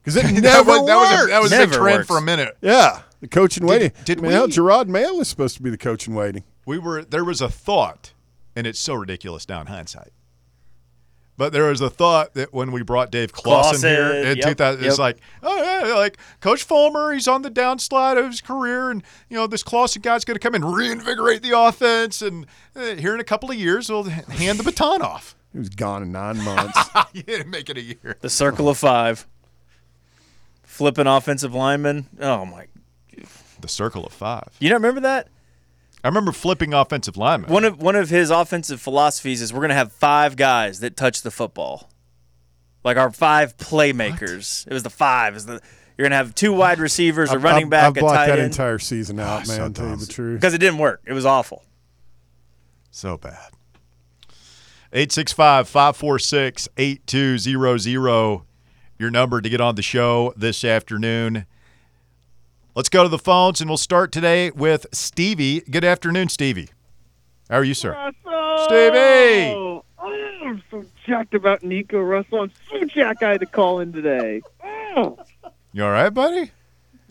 because 0.00 0.14
it 0.16 0.22
that 0.34 0.40
never 0.42 0.70
was, 0.80 0.86
that 0.86 0.94
was 0.96 1.24
a, 1.24 1.26
that 1.28 1.42
was 1.42 1.52
a 1.52 1.58
Never 1.58 1.74
trend 1.74 1.96
works. 1.98 2.06
for 2.06 2.18
a 2.18 2.22
minute. 2.22 2.56
Yeah, 2.60 3.02
the 3.20 3.26
coach 3.26 3.58
in 3.58 3.66
waiting. 3.66 3.90
did 4.04 4.18
I 4.18 4.22
mean, 4.22 4.30
hell, 4.30 4.46
we- 4.46 4.52
Jerod 4.52 4.86
Mayo 4.86 5.14
was 5.14 5.26
supposed 5.28 5.56
to 5.56 5.62
be 5.62 5.70
the 5.70 5.76
coach 5.78 6.06
in 6.06 6.14
waiting. 6.14 6.44
We 6.66 6.78
were 6.78 7.02
there 7.04 7.24
was 7.24 7.40
a 7.40 7.48
thought, 7.48 8.12
and 8.56 8.66
it's 8.66 8.78
so 8.78 8.94
ridiculous 8.94 9.48
now 9.48 9.60
in 9.60 9.66
hindsight. 9.66 10.12
But 11.36 11.52
there 11.52 11.64
was 11.64 11.80
a 11.80 11.90
thought 11.90 12.34
that 12.34 12.54
when 12.54 12.70
we 12.70 12.82
brought 12.82 13.10
Dave 13.10 13.32
Clawson, 13.32 13.88
here 13.88 14.12
in 14.12 14.36
yep, 14.36 14.50
2000, 14.50 14.80
yep. 14.80 14.88
it's 14.88 15.00
like, 15.00 15.18
oh 15.42 15.62
yeah, 15.62 15.94
like 15.94 16.16
Coach 16.40 16.62
Fulmer, 16.62 17.12
he's 17.12 17.26
on 17.26 17.42
the 17.42 17.50
downslide 17.50 18.18
of 18.18 18.26
his 18.26 18.40
career, 18.40 18.90
and 18.90 19.02
you 19.28 19.36
know 19.36 19.48
this 19.48 19.64
Clawson 19.64 20.00
guy's 20.00 20.24
going 20.24 20.36
to 20.36 20.40
come 20.40 20.54
and 20.54 20.64
reinvigorate 20.64 21.42
the 21.42 21.58
offense, 21.58 22.22
and 22.22 22.46
uh, 22.76 22.94
here 22.94 23.14
in 23.14 23.20
a 23.20 23.24
couple 23.24 23.50
of 23.50 23.56
years, 23.56 23.90
we'll 23.90 24.04
hand 24.04 24.58
the 24.58 24.64
baton 24.64 25.02
off. 25.02 25.34
He 25.54 25.60
was 25.60 25.68
gone 25.68 26.02
in 26.02 26.10
nine 26.10 26.42
months. 26.42 26.90
you 27.12 27.22
didn't 27.22 27.48
make 27.48 27.70
it 27.70 27.76
a 27.76 27.80
year. 27.80 28.16
the 28.20 28.28
circle 28.28 28.68
of 28.68 28.76
five. 28.76 29.24
Flipping 30.64 31.06
offensive 31.06 31.54
linemen. 31.54 32.08
Oh 32.18 32.44
my! 32.44 32.66
The 33.60 33.68
circle 33.68 34.04
of 34.04 34.12
five. 34.12 34.48
You 34.58 34.68
don't 34.68 34.82
remember 34.82 35.02
that? 35.02 35.28
I 36.04 36.08
remember 36.08 36.32
flipping 36.32 36.74
offensive 36.74 37.16
linemen. 37.16 37.50
One 37.50 37.64
of 37.64 37.80
one 37.80 37.96
of 37.96 38.10
his 38.10 38.30
offensive 38.30 38.78
philosophies 38.80 39.40
is 39.40 39.54
we're 39.54 39.62
gonna 39.62 39.72
have 39.74 39.90
five 39.90 40.36
guys 40.36 40.80
that 40.80 40.98
touch 40.98 41.22
the 41.22 41.30
football, 41.30 41.90
like 42.84 42.98
our 42.98 43.10
five 43.10 43.56
playmakers. 43.56 44.66
It 44.66 44.72
was 44.74 44.82
the 44.82 44.90
five. 44.90 45.34
Is 45.34 45.46
the 45.46 45.62
you're 45.96 46.04
gonna 46.04 46.16
have 46.16 46.34
two 46.34 46.52
wide 46.52 46.78
receivers, 46.78 47.30
a 47.30 47.38
running 47.38 47.64
I've, 47.64 47.70
back, 47.70 47.84
I've 47.84 47.96
a 47.96 48.00
blocked 48.00 48.16
tight 48.16 48.26
that 48.26 48.38
end. 48.38 48.46
entire 48.52 48.78
season 48.78 49.18
out, 49.18 49.46
so 49.46 49.62
man. 49.62 49.72
tell 49.72 49.88
you 49.88 49.96
the 49.96 50.06
truth. 50.06 50.40
because 50.40 50.52
it 50.52 50.58
didn't 50.58 50.78
work. 50.78 51.00
It 51.06 51.14
was 51.14 51.24
awful. 51.24 51.64
So 52.90 53.16
bad. 53.16 53.50
865 54.92 55.68
546 55.68 56.68
8200. 56.76 58.42
Your 58.98 59.10
number 59.10 59.40
to 59.40 59.48
get 59.48 59.60
on 59.60 59.74
the 59.74 59.82
show 59.82 60.34
this 60.36 60.64
afternoon. 60.64 61.46
Let's 62.74 62.88
go 62.88 63.04
to 63.04 63.08
the 63.08 63.18
phones 63.18 63.60
and 63.60 63.70
we'll 63.70 63.76
start 63.76 64.10
today 64.10 64.50
with 64.50 64.86
Stevie. 64.92 65.60
Good 65.70 65.84
afternoon, 65.84 66.28
Stevie. 66.28 66.70
How 67.48 67.58
are 67.58 67.64
you, 67.64 67.74
sir? 67.74 67.92
Russell! 67.92 68.64
Stevie! 68.64 69.54
Oh, 69.54 69.84
I'm 69.98 70.62
so 70.70 70.84
jacked 71.06 71.34
about 71.34 71.62
Nico 71.62 72.00
Russell. 72.00 72.42
I'm 72.42 72.50
so 72.68 72.84
jacked 72.84 73.22
I 73.22 73.30
had 73.32 73.40
to 73.40 73.46
call 73.46 73.78
in 73.78 73.92
today. 73.92 74.42
Oh, 74.96 75.18
You 75.72 75.84
all 75.84 75.92
right, 75.92 76.10
buddy? 76.10 76.50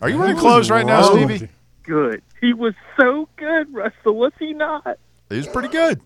Are 0.02 0.10
you 0.10 0.18
wearing 0.18 0.36
clothes 0.36 0.68
right 0.70 0.84
now, 0.84 1.02
Stevie? 1.02 1.48
good. 1.82 2.22
He 2.42 2.52
was 2.52 2.74
so 2.98 3.28
good, 3.36 3.72
Russell. 3.72 4.16
Was 4.16 4.32
he 4.38 4.52
not? 4.52 4.98
He 5.30 5.36
was 5.38 5.46
pretty 5.46 5.68
good. 5.68 6.00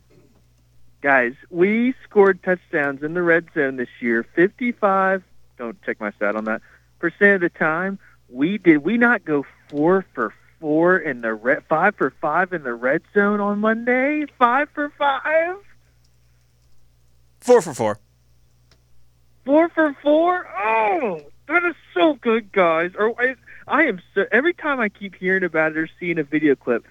Guys, 1.01 1.35
we 1.51 1.95
scored 2.05 2.43
touchdowns 2.45 3.03
in 3.03 3.15
the 3.15 3.23
red 3.23 3.47
zone 3.55 3.77
this 3.77 3.89
year. 4.01 4.25
55, 4.35 5.23
don't 5.57 5.81
check 5.83 6.01
my 6.01 6.13
stat 6.13 6.37
on 6.37 6.45
that, 6.45 6.61
percent 7.01 7.35
of 7.35 7.41
the 7.41 7.59
time. 7.59 7.99
We 8.29 8.59
did 8.59 8.79
we 8.79 8.99
not 8.99 9.25
go 9.25 9.47
four 9.69 10.05
for 10.15 10.35
four 10.61 10.99
in 10.99 11.21
the 11.23 11.35
red, 11.35 11.65
five 11.69 11.95
for 11.97 12.13
five 12.21 12.53
in 12.53 12.63
the 12.63 12.75
red 12.75 13.03
zone 13.15 13.41
on 13.41 13.59
Monday? 13.59 14.27
Five 14.39 14.69
for 14.75 14.93
five? 14.99 15.57
Four 17.41 17.63
for 17.63 17.75
four. 17.75 17.99
Four 19.45 19.69
for 19.71 19.97
four? 20.03 20.47
Oh, 20.59 21.23
that 21.47 21.65
is 21.65 21.75
so 21.95 22.15
good, 22.15 22.53
guys. 22.53 22.91
Or 22.99 23.15
I, 23.19 23.35
I 23.67 23.85
am 23.85 24.01
so 24.15 24.25
every 24.31 24.53
time 24.53 24.79
I 24.79 24.91
keep 24.91 25.15
hearing 25.15 25.45
about 25.45 25.73
it 25.73 25.79
or 25.79 25.89
seeing 25.99 26.19
a 26.19 26.25
video 26.25 26.55
clip, 26.55 26.85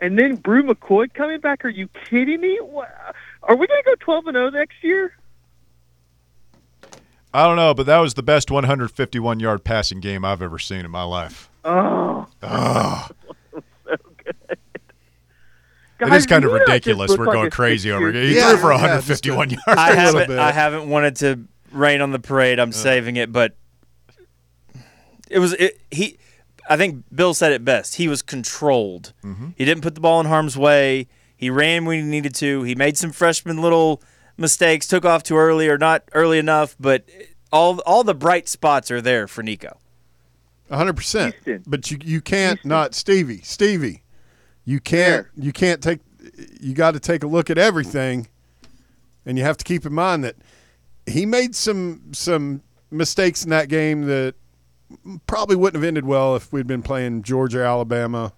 and 0.00 0.18
then 0.18 0.36
Bru 0.36 0.64
McCoy 0.64 1.12
coming 1.14 1.40
back. 1.40 1.64
Are 1.64 1.68
you 1.68 1.88
kidding 2.10 2.40
me? 2.40 2.58
What, 2.60 2.88
are 3.44 3.54
we 3.54 3.68
gonna 3.68 3.82
go 3.84 3.94
twelve 4.00 4.26
and 4.26 4.34
zero 4.34 4.50
next 4.50 4.82
year? 4.82 5.14
I 7.34 7.46
don't 7.46 7.56
know, 7.56 7.72
but 7.74 7.86
that 7.86 7.98
was 7.98 8.14
the 8.14 8.22
best 8.22 8.50
151 8.50 9.40
yard 9.40 9.64
passing 9.64 10.00
game 10.00 10.24
I've 10.24 10.42
ever 10.42 10.58
seen 10.58 10.84
in 10.84 10.90
my 10.90 11.02
life. 11.02 11.48
Oh, 11.64 12.26
Oh, 12.42 13.08
so 13.52 13.60
good. 14.16 14.36
Guys, 15.98 16.22
is 16.22 16.26
kind 16.26 16.44
of 16.44 16.50
you 16.50 16.58
not 16.58 16.66
just 16.66 16.68
ridiculous. 16.68 17.16
We're 17.16 17.26
going 17.26 17.46
a 17.46 17.50
crazy 17.50 17.90
over 17.90 18.12
here. 18.12 18.22
He 18.22 18.36
Yeah, 18.36 18.50
threw 18.50 18.58
for 18.58 18.72
yeah, 18.72 18.80
151 18.80 19.50
yards. 19.50 19.62
I 19.68 19.72
a 19.92 19.94
little 19.94 20.20
haven't. 20.20 20.38
I 20.38 20.52
haven't 20.52 20.88
wanted 20.88 21.16
to 21.16 21.44
rain 21.70 22.00
on 22.00 22.10
the 22.10 22.18
parade. 22.18 22.58
I'm 22.58 22.70
uh. 22.70 22.72
saving 22.72 23.16
it, 23.16 23.32
but 23.32 23.54
it 25.30 25.38
was 25.38 25.54
it, 25.54 25.80
he. 25.90 26.18
I 26.68 26.76
think 26.76 27.04
Bill 27.14 27.34
said 27.34 27.52
it 27.52 27.64
best. 27.64 27.96
He 27.96 28.08
was 28.08 28.22
controlled. 28.22 29.12
Mm-hmm. 29.24 29.48
He 29.56 29.64
didn't 29.64 29.82
put 29.82 29.94
the 29.94 30.00
ball 30.00 30.20
in 30.20 30.26
harm's 30.26 30.56
way. 30.56 31.08
He 31.36 31.50
ran 31.50 31.84
when 31.84 31.98
he 31.98 32.04
needed 32.08 32.34
to. 32.36 32.62
He 32.62 32.74
made 32.76 32.96
some 32.96 33.10
freshman 33.10 33.60
little 33.60 34.00
mistakes, 34.36 34.86
took 34.86 35.04
off 35.04 35.22
too 35.22 35.36
early 35.36 35.68
or 35.68 35.78
not 35.78 36.02
early 36.12 36.38
enough, 36.38 36.76
but 36.78 37.04
all 37.52 37.80
all 37.80 38.04
the 38.04 38.14
bright 38.14 38.48
spots 38.48 38.90
are 38.90 39.00
there 39.00 39.26
for 39.28 39.42
Nico. 39.42 39.78
hundred 40.70 40.94
percent. 40.94 41.34
Houston. 41.44 41.64
But 41.66 41.90
you 41.90 41.98
you 42.02 42.20
can't 42.20 42.64
not 42.64 42.94
Stevie. 42.94 43.42
Stevie, 43.42 44.02
you 44.64 44.80
can't 44.80 45.26
you 45.36 45.52
can't 45.52 45.82
take. 45.82 46.00
You 46.60 46.72
got 46.74 46.92
to 46.92 47.00
take 47.00 47.22
a 47.24 47.26
look 47.26 47.50
at 47.50 47.58
everything, 47.58 48.28
and 49.26 49.36
you 49.36 49.44
have 49.44 49.56
to 49.58 49.64
keep 49.64 49.84
in 49.84 49.92
mind 49.92 50.24
that 50.24 50.36
he 51.06 51.26
made 51.26 51.54
some 51.54 52.02
some 52.12 52.62
mistakes 52.90 53.44
in 53.44 53.50
that 53.50 53.68
game 53.68 54.06
that 54.06 54.34
probably 55.26 55.56
wouldn't 55.56 55.82
have 55.82 55.86
ended 55.88 56.04
well 56.04 56.36
if 56.36 56.52
we'd 56.52 56.66
been 56.66 56.82
playing 56.82 57.22
Georgia, 57.22 57.64
Alabama. 57.64 58.32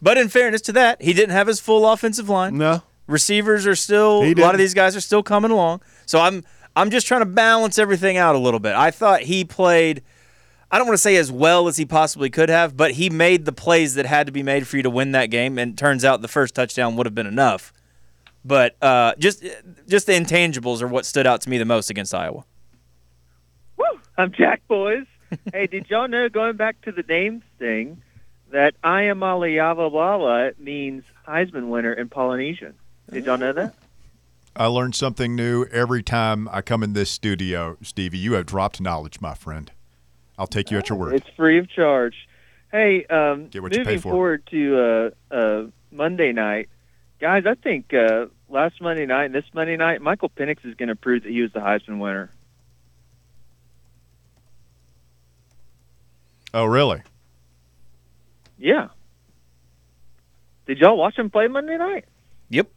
But 0.00 0.18
in 0.18 0.28
fairness 0.28 0.60
to 0.62 0.72
that, 0.72 1.00
he 1.00 1.12
didn't 1.12 1.30
have 1.30 1.46
his 1.46 1.60
full 1.60 1.88
offensive 1.88 2.28
line. 2.28 2.58
No, 2.58 2.82
Receivers 3.06 3.66
are 3.66 3.74
still 3.74 4.22
a 4.22 4.34
lot 4.34 4.54
of 4.54 4.58
these 4.58 4.74
guys 4.74 4.96
are 4.96 5.00
still 5.00 5.22
coming 5.22 5.50
along. 5.50 5.82
So 6.06 6.20
I'm 6.20 6.44
I'm 6.74 6.90
just 6.90 7.06
trying 7.06 7.20
to 7.20 7.26
balance 7.26 7.78
everything 7.78 8.16
out 8.16 8.34
a 8.34 8.38
little 8.38 8.60
bit. 8.60 8.74
I 8.74 8.90
thought 8.90 9.22
he 9.22 9.44
played 9.44 10.02
I 10.70 10.78
don't 10.78 10.86
want 10.86 10.94
to 10.94 11.02
say 11.02 11.16
as 11.16 11.30
well 11.30 11.68
as 11.68 11.76
he 11.76 11.84
possibly 11.84 12.30
could 12.30 12.48
have, 12.48 12.76
but 12.76 12.92
he 12.92 13.10
made 13.10 13.44
the 13.44 13.52
plays 13.52 13.94
that 13.94 14.06
had 14.06 14.26
to 14.26 14.32
be 14.32 14.42
made 14.42 14.66
for 14.66 14.78
you 14.78 14.82
to 14.82 14.90
win 14.90 15.12
that 15.12 15.26
game 15.26 15.58
and 15.58 15.72
it 15.72 15.76
turns 15.76 16.04
out 16.04 16.22
the 16.22 16.28
first 16.28 16.54
touchdown 16.54 16.96
would 16.96 17.06
have 17.06 17.14
been 17.14 17.26
enough. 17.26 17.72
But 18.44 18.76
uh, 18.82 19.14
just 19.18 19.44
just 19.86 20.06
the 20.06 20.12
intangibles 20.12 20.82
are 20.82 20.88
what 20.88 21.06
stood 21.06 21.26
out 21.26 21.40
to 21.42 21.50
me 21.50 21.58
the 21.58 21.64
most 21.64 21.90
against 21.90 22.14
Iowa. 22.14 22.44
Woo! 23.76 23.84
I'm 24.16 24.32
Jack, 24.32 24.62
boys. 24.68 25.06
hey, 25.52 25.66
did 25.66 25.88
y'all 25.88 26.08
know, 26.08 26.28
going 26.28 26.56
back 26.56 26.80
to 26.82 26.92
the 26.92 27.04
names 27.08 27.42
thing, 27.58 28.02
that 28.50 28.74
Iamaleava 28.82 30.58
means 30.58 31.04
Heisman 31.26 31.68
winner 31.68 31.92
in 31.92 32.08
Polynesian? 32.08 32.74
Did 33.12 33.26
y'all 33.26 33.36
know 33.36 33.52
that? 33.52 33.74
I 34.56 34.66
learn 34.66 34.92
something 34.92 35.34
new 35.36 35.64
every 35.66 36.02
time 36.02 36.48
I 36.50 36.62
come 36.62 36.82
in 36.82 36.92
this 36.94 37.10
studio, 37.10 37.76
Stevie. 37.82 38.18
You 38.18 38.34
have 38.34 38.46
dropped 38.46 38.80
knowledge, 38.80 39.20
my 39.20 39.34
friend. 39.34 39.70
I'll 40.38 40.46
take 40.46 40.70
you 40.70 40.78
at 40.78 40.88
your 40.88 40.98
word. 40.98 41.14
It's 41.14 41.28
free 41.36 41.58
of 41.58 41.70
charge. 41.70 42.14
Hey, 42.70 43.04
um, 43.06 43.48
Get 43.48 43.62
what 43.62 43.72
you 43.72 43.80
moving 43.80 43.94
pay 43.94 44.00
for. 44.00 44.10
forward 44.12 44.46
to 44.50 45.12
uh, 45.30 45.34
uh, 45.34 45.66
Monday 45.90 46.32
night, 46.32 46.68
guys, 47.20 47.44
I 47.46 47.54
think 47.54 47.92
uh, 47.92 48.26
last 48.48 48.80
Monday 48.80 49.04
night 49.06 49.26
and 49.26 49.34
this 49.34 49.44
Monday 49.52 49.76
night, 49.76 50.00
Michael 50.00 50.30
Penix 50.30 50.64
is 50.64 50.74
going 50.74 50.88
to 50.88 50.96
prove 50.96 51.22
that 51.24 51.30
he 51.30 51.42
was 51.42 51.52
the 51.52 51.60
Heisman 51.60 51.98
winner. 51.98 52.30
Oh, 56.54 56.64
really? 56.64 57.02
Yeah. 58.58 58.88
Did 60.66 60.78
y'all 60.78 60.96
watch 60.96 61.18
him 61.18 61.30
play 61.30 61.48
Monday 61.48 61.76
night? 61.76 62.04
Yep. 62.50 62.68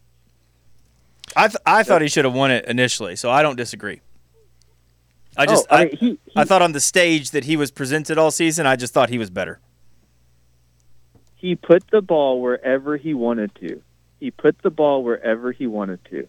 I 1.35 1.47
th- 1.47 1.57
I 1.65 1.83
thought 1.83 2.01
he 2.01 2.07
should 2.07 2.25
have 2.25 2.33
won 2.33 2.51
it 2.51 2.65
initially, 2.65 3.15
so 3.15 3.29
I 3.29 3.41
don't 3.41 3.55
disagree. 3.55 4.01
I 5.37 5.43
oh, 5.43 5.45
just 5.45 5.67
oh, 5.69 5.75
I 5.75 5.79
I, 5.79 5.85
mean, 5.85 5.97
he, 5.97 6.07
he, 6.07 6.19
I 6.35 6.45
thought 6.45 6.61
on 6.61 6.71
the 6.71 6.79
stage 6.79 7.31
that 7.31 7.43
he 7.43 7.57
was 7.57 7.71
presented 7.71 8.17
all 8.17 8.31
season, 8.31 8.65
I 8.65 8.75
just 8.75 8.93
thought 8.93 9.09
he 9.09 9.17
was 9.17 9.29
better. 9.29 9.59
he 11.35 11.55
put 11.55 11.83
the 11.91 12.01
ball 12.01 12.41
wherever 12.41 12.97
he 12.97 13.13
wanted 13.13 13.53
to. 13.55 13.81
He 14.19 14.31
put 14.31 14.61
the 14.61 14.71
ball 14.71 15.03
wherever 15.03 15.51
he 15.51 15.67
wanted 15.67 16.03
to. 16.05 16.27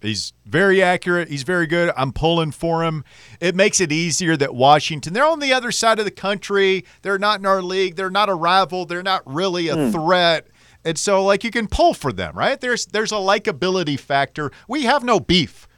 He's 0.00 0.32
very 0.46 0.82
accurate. 0.82 1.28
He's 1.28 1.42
very 1.42 1.66
good. 1.66 1.92
I'm 1.96 2.12
pulling 2.12 2.52
for 2.52 2.84
him. 2.84 3.04
It 3.38 3.54
makes 3.54 3.80
it 3.80 3.92
easier 3.92 4.36
that 4.38 4.54
Washington, 4.54 5.12
they're 5.12 5.26
on 5.26 5.40
the 5.40 5.52
other 5.52 5.70
side 5.70 5.98
of 5.98 6.06
the 6.06 6.10
country. 6.10 6.86
They're 7.02 7.18
not 7.18 7.40
in 7.40 7.46
our 7.46 7.60
league. 7.60 7.96
They're 7.96 8.10
not 8.10 8.30
a 8.30 8.34
rival. 8.34 8.86
They're 8.86 9.02
not 9.02 9.22
really 9.26 9.68
a 9.68 9.76
hmm. 9.76 9.90
threat. 9.90 10.46
And 10.84 10.98
so 10.98 11.24
like 11.24 11.44
you 11.44 11.50
can 11.50 11.66
pull 11.66 11.94
for 11.94 12.12
them, 12.12 12.36
right? 12.36 12.60
There's 12.60 12.86
there's 12.86 13.12
a 13.12 13.16
likability 13.16 13.98
factor. 13.98 14.50
We 14.68 14.84
have 14.84 15.04
no 15.04 15.20
beef 15.20 15.68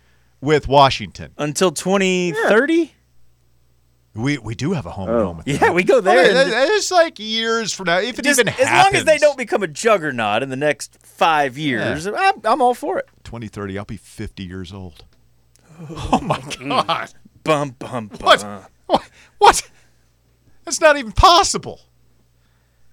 with 0.41 0.69
Washington. 0.69 1.33
Until 1.39 1.73
2030? 1.73 2.93
We 4.15 4.37
we 4.39 4.55
do 4.55 4.73
have 4.73 4.85
a 4.87 4.91
home 4.91 5.09
oh. 5.09 5.13
and 5.13 5.23
Oh. 5.23 5.27
home. 5.35 5.43
Yeah, 5.47 5.59
them. 5.59 5.75
we 5.75 5.85
go 5.85 6.01
there. 6.01 6.15
Well, 6.17 6.37
and 6.37 6.71
it's 6.73 6.91
like 6.91 7.19
years 7.19 7.73
from 7.73 7.87
now, 7.87 7.99
if 7.99 8.19
it 8.19 8.25
just- 8.25 8.41
even 8.41 8.53
as 8.53 8.85
long 8.85 8.95
as 8.95 9.05
they 9.05 9.19
don't 9.19 9.39
become 9.39 9.63
a 9.63 9.69
juggernaut 9.69 10.43
in 10.43 10.51
the 10.51 10.57
next 10.57 10.99
five 11.03 11.57
years, 11.57 12.07
I'm, 12.07 12.35
I'm 12.45 12.61
all 12.61 12.75
for 12.75 12.99
it. 12.99 13.09
2030, 13.25 13.79
I'll 13.79 13.85
be 13.85 13.97
50 13.97 14.45
years 14.45 14.73
old. 14.73 15.05
Oh, 15.81 16.11
oh 16.13 16.21
my 16.21 16.39
mm. 16.39 16.87
God! 16.87 17.13
Bum 17.43 17.71
bum 17.79 18.09
bum. 18.09 18.19
What? 18.21 18.43
What? 18.87 19.11
What? 19.39 19.71
That's 20.65 20.81
not 20.81 20.97
even 20.97 21.13
possible. 21.13 21.81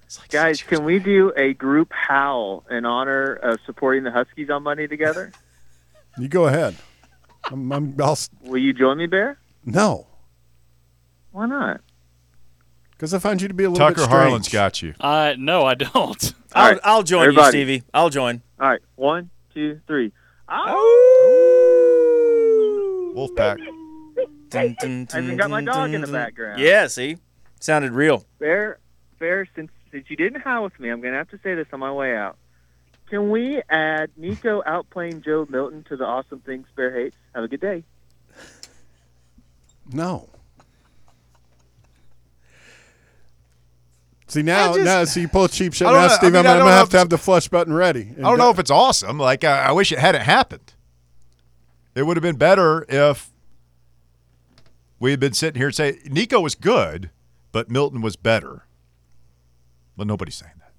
It's 0.10 0.18
like 0.18 0.30
Guys, 0.32 0.64
can 0.64 0.86
we 0.86 0.98
do 0.98 1.32
a 1.38 1.54
group 1.54 1.92
howl 1.94 2.66
in 2.72 2.84
honor 2.84 3.34
of 3.36 3.60
supporting 3.68 4.04
the 4.04 4.10
Huskies 4.10 4.50
on 4.50 4.64
Monday 4.64 4.88
together? 4.88 5.32
You 6.18 6.28
go 6.28 6.48
ahead. 6.48 6.76
I'm, 7.52 7.72
I'm, 7.72 7.96
I'll, 8.02 8.14
s- 8.14 8.28
Will 8.42 8.58
you 8.58 8.74
join 8.74 8.98
me, 8.98 9.06
Bear? 9.06 9.38
no, 9.66 10.08
Why 11.32 11.46
not? 11.46 11.82
because 12.94 13.14
I 13.14 13.20
find 13.20 13.40
you 13.40 13.48
to 13.50 13.54
be 13.54 13.66
a 13.66 13.70
little 13.70 13.88
Tucker 13.88 14.02
bit 14.02 14.10
Harlan's 14.10 14.48
strange. 14.48 14.52
got 14.52 14.82
you. 14.82 14.96
Uh, 15.00 15.36
no, 15.38 15.64
I 15.64 15.76
don't. 15.76 16.34
I'll, 16.56 16.72
right, 16.72 16.80
I'll 16.84 17.04
join 17.04 17.22
everybody. 17.26 17.60
you, 17.60 17.66
Stevie. 17.66 17.84
I'll 17.94 18.10
join. 18.10 18.42
All 18.60 18.68
right, 18.68 18.82
one, 18.96 19.30
two, 19.54 19.80
three. 19.86 20.12
Wolfpack. 23.16 23.60
Dun, 24.50 24.76
dun, 24.80 25.08
I 25.14 25.20
even 25.22 25.38
got 25.38 25.52
my 25.52 25.62
dun, 25.64 25.66
dog 25.66 25.94
in 25.94 26.02
the 26.02 26.08
background. 26.08 26.60
Yeah, 26.60 26.88
see? 26.88 27.18
Sounded 27.60 27.92
real. 27.92 28.26
Bear, 28.40 28.80
Bear, 29.20 29.48
since 29.56 29.70
since 29.92 30.10
you 30.10 30.16
didn't 30.16 30.42
howl 30.42 30.64
with 30.64 30.80
me, 30.80 30.90
I'm 30.90 31.02
gonna 31.02 31.18
have 31.18 31.30
to 31.30 31.40
say 31.44 31.56
this 31.56 31.68
on 31.74 31.80
my 31.80 31.92
way 31.92 32.16
out. 32.16 32.38
Can 33.10 33.30
we 33.32 33.62
add 33.70 34.12
Nico 34.18 34.62
outplaying 34.62 35.24
Joe 35.26 35.48
Milton 35.50 35.84
to 35.90 35.98
the 35.98 36.06
awesome 36.06 36.40
things 36.42 36.68
Bear 36.76 36.94
hates? 36.94 37.16
Have 37.34 37.44
a 37.44 37.48
good 37.48 37.62
day. 37.62 37.84
No. 39.92 40.30
See 44.28 44.44
now, 44.44 44.74
just- 44.76 44.86
now, 44.86 45.04
so 45.06 45.20
you 45.20 45.28
pull 45.28 45.46
a 45.46 45.50
cheap 45.50 45.74
shot. 45.74 45.88
I 45.88 45.92
don't 45.94 46.02
Now, 46.02 46.08
know. 46.08 46.14
I 46.14 46.18
Steve, 46.18 46.32
mean, 46.34 46.40
I'm, 46.42 46.46
I 46.46 46.52
I'm 46.54 46.60
gonna 46.60 46.72
have 46.72 46.90
to 46.90 46.98
have 47.00 47.10
the 47.10 47.18
flush 47.18 47.48
button 47.48 47.74
ready. 47.74 48.14
I 48.18 48.22
don't 48.22 48.38
know 48.38 48.52
if 48.52 48.60
it's 48.60 48.70
awesome. 48.70 49.18
Like 49.18 49.44
I, 49.44 49.66
I 49.66 49.72
wish 49.72 49.92
it 49.92 49.98
hadn't 49.98 50.22
happened. 50.22 50.74
It 51.96 52.04
would 52.04 52.16
have 52.16 52.22
been 52.22 52.36
better 52.38 52.86
if 52.88 53.32
we 55.00 55.10
had 55.12 55.20
been 55.20 55.34
sitting 55.34 55.60
here 55.60 55.68
and 55.70 55.76
say 55.76 56.00
Nico 56.06 56.40
was 56.40 56.54
good, 56.54 57.10
but 57.52 57.72
Milton 57.72 58.02
was 58.02 58.16
better. 58.16 58.66
But 60.00 60.08
nobody's 60.08 60.36
saying 60.36 60.54
that. 60.60 60.72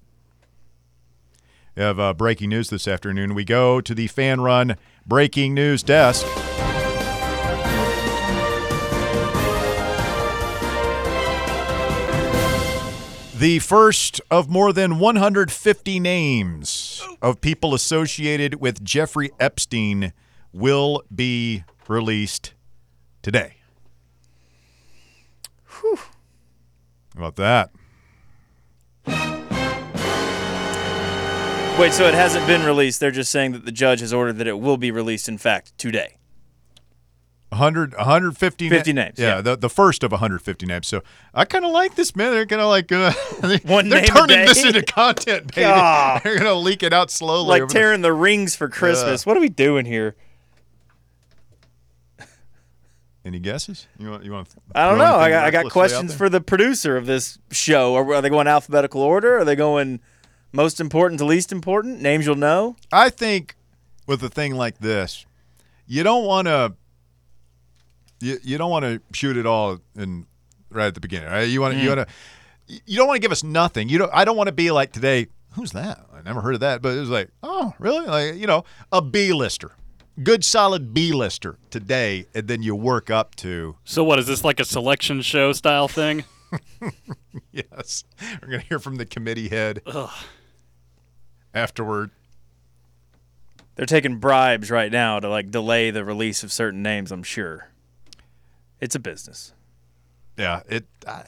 We 1.75 1.83
have 1.83 1.99
uh, 1.99 2.13
breaking 2.15 2.49
news 2.49 2.71
this 2.71 2.87
afternoon. 2.87 3.35
We 3.35 3.45
go 3.45 3.79
to 3.79 3.93
the 3.93 4.07
fan 4.07 4.41
run 4.41 4.77
breaking 5.05 5.53
news 5.53 5.83
desk. 5.83 6.25
The 13.37 13.59
first 13.59 14.21
of 14.31 14.49
more 14.49 14.73
than 14.73 14.97
150 14.97 15.99
names 15.99 17.07
of 17.21 17.41
people 17.41 17.75
associated 17.75 18.55
with 18.55 18.83
Jeffrey 18.83 19.29
Epstein 19.39 20.13
will 20.51 21.03
be 21.13 21.63
released 21.87 22.55
today. 23.21 23.57
How 25.67 25.99
about 27.15 27.35
that? 27.35 27.69
Wait, 31.79 31.93
so 31.93 32.05
it 32.05 32.13
hasn't 32.13 32.45
been 32.45 32.63
released. 32.63 32.99
They're 32.99 33.09
just 33.09 33.31
saying 33.31 33.53
that 33.53 33.65
the 33.65 33.71
judge 33.71 34.01
has 34.01 34.13
ordered 34.13 34.37
that 34.37 34.45
it 34.47 34.59
will 34.59 34.77
be 34.77 34.91
released, 34.91 35.27
in 35.27 35.39
fact, 35.39 35.75
today. 35.79 36.17
100, 37.49 37.95
150 37.95 38.69
na- 38.69 38.81
names, 38.93 39.17
Yeah, 39.17 39.35
yeah. 39.35 39.41
The, 39.41 39.57
the 39.57 39.69
first 39.69 40.03
of 40.03 40.11
150 40.11 40.65
names. 40.67 40.87
So 40.87 41.01
I 41.33 41.43
kind 41.45 41.65
of 41.65 41.71
like 41.71 41.95
this, 41.95 42.15
man. 42.15 42.31
They're 42.33 42.45
kind 42.45 42.61
of 42.61 42.67
like, 42.69 42.91
uh, 42.91 43.11
One 43.65 43.89
they're 43.89 44.05
turning 44.05 44.45
this 44.45 44.63
into 44.63 44.83
content, 44.83 45.55
baby. 45.55 45.65
They're 46.23 46.35
going 46.39 46.43
to 46.43 46.53
leak 46.53 46.83
it 46.83 46.93
out 46.93 47.09
slowly. 47.09 47.49
Like 47.49 47.61
over 47.63 47.67
the- 47.73 47.79
tearing 47.79 48.01
the 48.01 48.13
rings 48.13 48.55
for 48.55 48.69
Christmas. 48.69 49.25
What 49.25 49.35
are 49.35 49.41
we 49.41 49.49
doing 49.49 49.85
here? 49.85 50.15
Any 53.23 53.39
guesses? 53.39 53.87
You 53.99 54.09
want? 54.09 54.25
You 54.25 54.31
want? 54.31 54.49
I 54.73 54.89
don't 54.89 54.97
know. 54.97 55.15
I 55.15 55.29
got, 55.29 55.45
I 55.45 55.51
got 55.51 55.71
questions 55.71 56.13
for 56.13 56.27
the 56.27 56.41
producer 56.41 56.97
of 56.97 57.05
this 57.05 57.37
show. 57.51 57.93
Are, 57.95 58.13
are 58.15 58.21
they 58.21 58.29
going 58.29 58.47
alphabetical 58.47 59.01
order? 59.01 59.37
Are 59.37 59.45
they 59.45 59.55
going 59.55 59.99
most 60.51 60.79
important 60.79 61.19
to 61.19 61.25
least 61.25 61.51
important? 61.51 62.01
Names 62.01 62.25
you'll 62.25 62.35
know? 62.35 62.77
I 62.91 63.09
think 63.09 63.55
with 64.07 64.23
a 64.23 64.29
thing 64.29 64.55
like 64.55 64.79
this, 64.79 65.25
you 65.85 66.01
don't 66.01 66.25
want 66.25 66.47
to. 66.47 66.73
You, 68.21 68.37
you 68.43 68.57
don't 68.57 68.71
want 68.71 68.85
to 68.85 69.01
shoot 69.13 69.37
it 69.37 69.45
all 69.45 69.79
in 69.95 70.25
right 70.71 70.87
at 70.87 70.95
the 70.95 70.99
beginning. 70.99 71.29
Right? 71.29 71.43
You 71.43 71.61
want 71.61 71.75
to. 71.75 71.79
You 71.79 71.91
hmm. 71.91 71.97
want 71.97 72.09
to. 72.09 72.81
You 72.85 72.97
don't 72.97 73.07
want 73.07 73.17
to 73.17 73.21
give 73.21 73.31
us 73.31 73.43
nothing. 73.43 73.87
You 73.87 73.99
don't. 73.99 74.11
I 74.13 74.25
don't 74.25 74.37
want 74.37 74.47
to 74.47 74.53
be 74.53 74.71
like 74.71 74.93
today. 74.93 75.27
Who's 75.53 75.73
that? 75.73 76.05
I 76.11 76.21
never 76.23 76.41
heard 76.41 76.55
of 76.55 76.61
that. 76.61 76.81
But 76.81 76.95
it 76.95 76.99
was 77.01 77.09
like, 77.09 77.29
oh, 77.43 77.73
really? 77.77 78.07
Like 78.07 78.35
you 78.35 78.47
know, 78.47 78.63
a 78.91 79.01
B 79.01 79.31
lister, 79.31 79.73
good 80.23 80.43
solid 80.43 80.93
B 80.93 81.11
lister 81.11 81.57
today, 81.69 82.25
and 82.33 82.47
then 82.47 82.61
you 82.61 82.75
work 82.75 83.09
up 83.09 83.35
to 83.37 83.75
So 83.83 84.03
what 84.03 84.19
is 84.19 84.27
this 84.27 84.43
like 84.43 84.59
a 84.59 84.65
selection 84.65 85.21
show 85.21 85.53
style 85.53 85.87
thing? 85.87 86.23
yes. 87.51 88.03
We're 88.41 88.47
gonna 88.47 88.59
hear 88.67 88.79
from 88.79 88.95
the 88.95 89.05
committee 89.05 89.49
head 89.49 89.81
afterward. 91.53 92.11
They're 93.75 93.85
taking 93.85 94.17
bribes 94.17 94.69
right 94.69 94.91
now 94.91 95.19
to 95.19 95.29
like 95.29 95.49
delay 95.49 95.91
the 95.91 96.03
release 96.03 96.43
of 96.43 96.51
certain 96.51 96.83
names, 96.83 97.11
I'm 97.11 97.23
sure. 97.23 97.69
It's 98.79 98.95
a 98.95 98.99
business. 98.99 99.53
Yeah, 100.37 100.61
it. 100.67 100.85
Uh, 101.05 101.23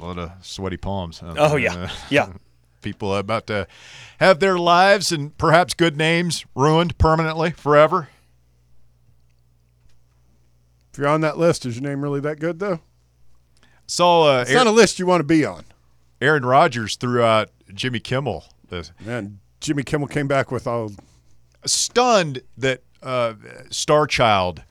a 0.00 0.04
lot 0.04 0.18
of 0.18 0.32
sweaty 0.40 0.76
palms. 0.78 1.18
huh? 1.18 1.34
Oh, 1.36 1.56
yeah. 1.56 1.90
Yeah. 2.10 2.32
People 2.82 3.14
about 3.14 3.46
to 3.46 3.66
have 4.18 4.40
their 4.40 4.58
lives 4.58 5.10
and 5.12 5.36
perhaps 5.38 5.74
good 5.74 5.96
names 5.96 6.44
ruined 6.54 6.98
permanently 6.98 7.50
forever. 7.50 8.08
If 10.92 10.98
you're 10.98 11.08
on 11.08 11.22
that 11.22 11.38
list, 11.38 11.64
is 11.64 11.76
your 11.76 11.88
name 11.88 12.02
really 12.02 12.20
that 12.20 12.38
good 12.38 12.58
though? 12.58 12.80
Saw 13.86 14.38
uh, 14.38 14.40
It's 14.42 14.50
Aaron, 14.50 14.66
not 14.66 14.70
a 14.70 14.74
list 14.74 14.98
you 14.98 15.06
want 15.06 15.20
to 15.20 15.24
be 15.26 15.44
on. 15.44 15.64
Aaron 16.20 16.44
Rodgers 16.44 16.96
threw 16.96 17.22
out 17.22 17.50
Jimmy 17.72 18.00
Kimmel. 18.00 18.44
This 18.68 18.92
Man, 19.00 19.40
Jimmy 19.60 19.82
Kimmel 19.82 20.08
came 20.08 20.28
back 20.28 20.50
with 20.50 20.66
all. 20.66 20.92
stunned 21.64 22.42
that 22.56 22.82
uh, 23.02 23.34
Star 23.70 24.06
Child 24.06 24.62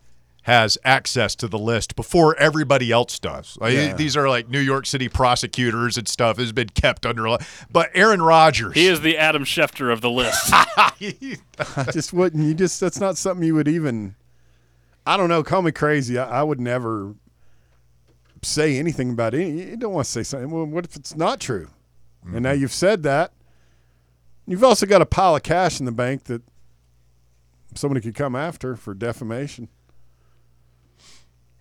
has 0.43 0.77
access 0.83 1.35
to 1.35 1.47
the 1.47 1.59
list 1.59 1.95
before 1.95 2.35
everybody 2.37 2.91
else 2.91 3.19
does. 3.19 3.57
Like, 3.61 3.73
Yeah. 3.73 3.93
These 3.93 4.17
are 4.17 4.27
like 4.27 4.49
New 4.49 4.59
York 4.59 4.85
City 4.87 5.07
prosecutors 5.07 5.97
and 5.97 6.07
stuff 6.07 6.37
has 6.37 6.51
been 6.51 6.69
kept 6.69 7.05
under. 7.05 7.29
lo- 7.29 7.37
But 7.71 7.89
Aaron 7.93 8.21
Rodgers, 8.21 8.73
He 8.73 8.87
is 8.87 9.01
the 9.01 9.17
Adam 9.17 9.43
Schefter 9.43 9.93
of 9.93 10.01
the 10.01 10.09
list. 10.09 10.39
I 10.51 10.91
just 11.91 12.11
wouldn't. 12.11 12.43
You 12.43 12.53
just 12.55 12.79
that's 12.79 12.99
not 12.99 13.17
something 13.17 13.45
you 13.45 13.55
would 13.55 13.67
even. 13.67 14.15
I 15.05 15.17
don't 15.17 15.29
know. 15.29 15.43
Call 15.43 15.61
me 15.61 15.71
crazy. 15.71 16.17
I, 16.17 16.41
I 16.41 16.43
would 16.43 16.59
never 16.59 17.15
say 18.41 18.77
anything 18.77 19.11
about 19.11 19.33
it. 19.33 19.47
You 19.47 19.77
don't 19.77 19.93
want 19.93 20.05
to 20.05 20.11
say 20.11 20.23
something. 20.23 20.49
Well, 20.49 20.65
what 20.65 20.85
if 20.85 20.95
it's 20.95 21.15
not 21.15 21.39
true? 21.39 21.69
And 22.23 22.43
now 22.43 22.51
mm-hmm. 22.51 22.61
you've 22.61 22.71
said 22.71 23.03
that. 23.03 23.33
You've 24.47 24.63
also 24.63 24.85
got 24.85 25.01
a 25.01 25.05
pile 25.05 25.35
of 25.35 25.43
cash 25.43 25.79
in 25.79 25.85
the 25.85 25.91
bank 25.91 26.25
that 26.25 26.41
somebody 27.75 28.01
could 28.01 28.15
come 28.15 28.35
after 28.35 28.75
for 28.75 28.93
defamation. 28.93 29.69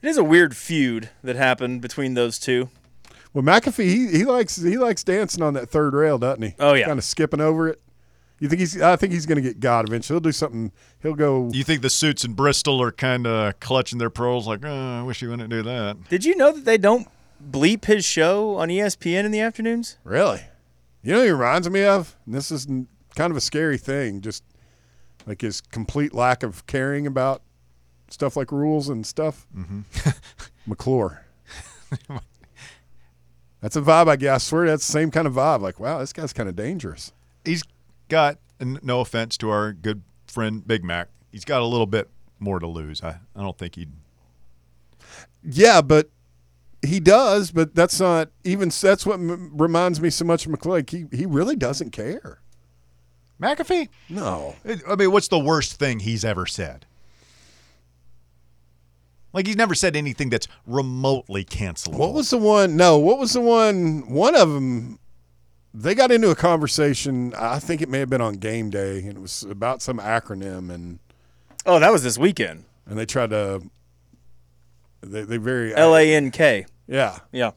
It 0.03 0.09
is 0.09 0.17
a 0.17 0.25
weird 0.25 0.57
feud 0.57 1.11
that 1.23 1.37
happened 1.37 1.81
between 1.83 2.15
those 2.15 2.39
two. 2.39 2.71
Well, 3.33 3.45
McAfee, 3.45 3.85
he, 3.85 4.07
he 4.09 4.25
likes 4.25 4.57
he 4.57 4.77
likes 4.77 5.05
dancing 5.05 5.43
on 5.43 5.55
that 5.55 5.69
third 5.69 5.95
rail, 5.95 6.19
doesn't 6.19 6.43
he? 6.43 6.55
Oh, 6.59 6.75
yeah. 6.75 6.87
kind 6.87 6.99
of 6.99 7.05
skipping 7.05 7.41
over 7.41 7.69
it. 7.69 7.81
You 8.41 8.49
think 8.49 8.61
he's? 8.61 8.81
I 8.81 8.97
think 8.97 9.13
he's 9.13 9.27
going 9.27 9.37
to 9.37 9.43
get 9.43 9.61
God 9.61 9.87
eventually. 9.87 10.15
He'll 10.15 10.21
do 10.21 10.33
something. 10.33 10.73
He'll 11.03 11.15
go. 11.15 11.51
you 11.53 11.63
think 11.63 11.83
the 11.83 11.91
suits 11.91 12.25
in 12.25 12.33
Bristol 12.33 12.81
are 12.81 12.91
kind 12.91 13.27
of 13.27 13.61
clutching 13.61 13.99
their 13.99 14.11
pearls 14.11 14.49
like, 14.49 14.65
oh, 14.65 15.01
I 15.01 15.03
wish 15.03 15.21
he 15.21 15.27
wouldn't 15.27 15.51
do 15.51 15.63
that. 15.63 16.09
Did 16.09 16.25
you 16.25 16.35
know 16.35 16.51
that 16.51 16.65
they 16.65 16.79
don't 16.79 17.07
bleep 17.51 17.85
his 17.85 18.05
show 18.05 18.57
on 18.57 18.69
ESPN 18.69 19.25
in 19.25 19.31
the 19.31 19.41
afternoons? 19.41 19.99
Really? 20.05 20.41
You 21.03 21.13
know, 21.13 21.19
who 21.21 21.25
he 21.27 21.31
reminds 21.31 21.69
me 21.69 21.85
of. 21.85 22.17
And 22.25 22.35
this 22.35 22.51
is 22.51 22.67
kind 22.67 23.31
of 23.31 23.37
a 23.37 23.41
scary 23.43 23.77
thing. 23.77 24.23
Just 24.23 24.43
like 25.27 25.43
his 25.43 25.61
complete 25.61 26.15
lack 26.15 26.43
of 26.43 26.67
caring 26.67 27.07
about 27.07 27.43
stuff 28.11 28.37
like 28.37 28.53
rules 28.53 28.89
and 28.89 29.07
stuff. 29.07 29.47
Mm-hmm. 29.57 29.81
McClure. 30.67 31.25
that's 33.61 33.77
a 33.77 33.81
vibe 33.81 34.09
I 34.09 34.17
guess. 34.17 34.35
I 34.35 34.39
swear 34.39 34.67
that's 34.67 34.87
the 34.87 34.93
same 34.93 35.11
kind 35.11 35.27
of 35.27 35.35
vibe. 35.35 35.61
Like, 35.61 35.81
wow, 35.81 35.99
this 35.99 36.13
guy's 36.13 36.33
kind 36.33 36.49
of 36.49 36.57
dangerous. 36.57 37.13
He's 37.45 37.63
got, 38.09 38.39
and 38.59 38.83
no 38.83 39.01
offense 39.01 39.37
to 39.39 39.51
our 39.51 39.73
good 39.73 40.03
friend 40.27 40.67
Big 40.67 40.85
Mac, 40.85 41.09
he's 41.31 41.45
got 41.45 41.63
a 41.63 41.67
little 41.67 41.87
bit 41.87 42.09
more 42.39 42.59
to 42.59 42.67
lose. 42.67 43.03
I, 43.03 43.21
I 43.35 43.43
don't 43.43 43.59
think 43.59 43.77
he'd. 43.77 43.93
Yeah, 45.43 45.81
but 45.81 46.11
he 46.83 47.01
does. 47.01 47.51
But 47.51 47.75
that's 47.75 47.99
not 48.01 48.31
even. 48.45 48.71
That's 48.81 49.07
what 49.07 49.15
m- 49.15 49.53
reminds 49.57 50.01
me 50.01 50.11
so 50.11 50.25
much 50.25 50.45
of 50.45 50.53
McClure. 50.53 50.77
Like, 50.77 50.91
he 50.91 51.07
he 51.13 51.27
really 51.27 51.57
doesn't 51.57 51.91
care. 51.91 52.41
McAfee? 53.41 53.89
No. 54.11 54.55
I 54.87 54.97
mean, 54.97 55.13
what's 55.13 55.29
the 55.29 55.39
worst 55.39 55.79
thing 55.79 56.01
he's 56.01 56.25
ever 56.27 56.45
said? 56.45 56.85
Like 59.33 59.47
he's 59.47 59.57
never 59.57 59.75
said 59.75 59.95
anything 59.97 60.29
that's 60.31 60.49
remotely 60.67 61.45
cancelable. 61.45 61.99
What 61.99 62.15
was 62.15 62.31
the 62.31 62.39
one? 62.39 62.77
No, 62.77 62.99
what 62.99 63.19
was 63.19 63.33
the 63.33 63.41
one? 63.41 64.09
One 64.11 64.35
of 64.35 64.51
them. 64.51 64.99
They 65.73 65.95
got 65.95 66.11
into 66.11 66.31
a 66.31 66.35
conversation. 66.35 67.33
I 67.39 67.61
think 67.61 67.81
it 67.81 67.89
may 67.89 68.01
have 68.01 68.11
been 68.11 68.21
on 68.21 68.35
game 68.35 68.71
day, 68.71 68.99
and 69.01 69.11
it 69.17 69.21
was 69.21 69.45
about 69.45 69.83
some 69.83 69.99
acronym, 69.99 70.69
and 70.71 70.99
Oh, 71.65 71.79
that 71.79 71.93
was 71.93 72.03
this 72.03 72.19
weekend. 72.19 72.65
and 72.87 72.99
they 72.99 73.07
tried 73.07 73.31
to. 73.31 73.63
They 75.03 75.23
they 75.23 75.37
very 75.37 75.75
L 75.75 75.95
A 75.97 76.13
N 76.15 76.31
K. 76.33 76.67
Yeah. 76.89 77.21
Yeah. 77.31 77.53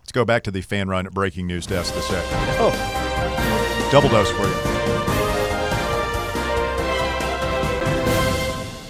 Let's 0.00 0.12
go 0.12 0.24
back 0.24 0.42
to 0.44 0.50
the 0.50 0.62
fan 0.62 0.88
run 0.88 1.06
breaking 1.12 1.46
news 1.46 1.66
desk 1.66 1.94
this 1.94 2.06
second. 2.06 2.26
Oh, 2.58 3.88
Double 3.92 4.08
dose 4.08 4.30
for 4.30 4.42
you. 4.46 5.01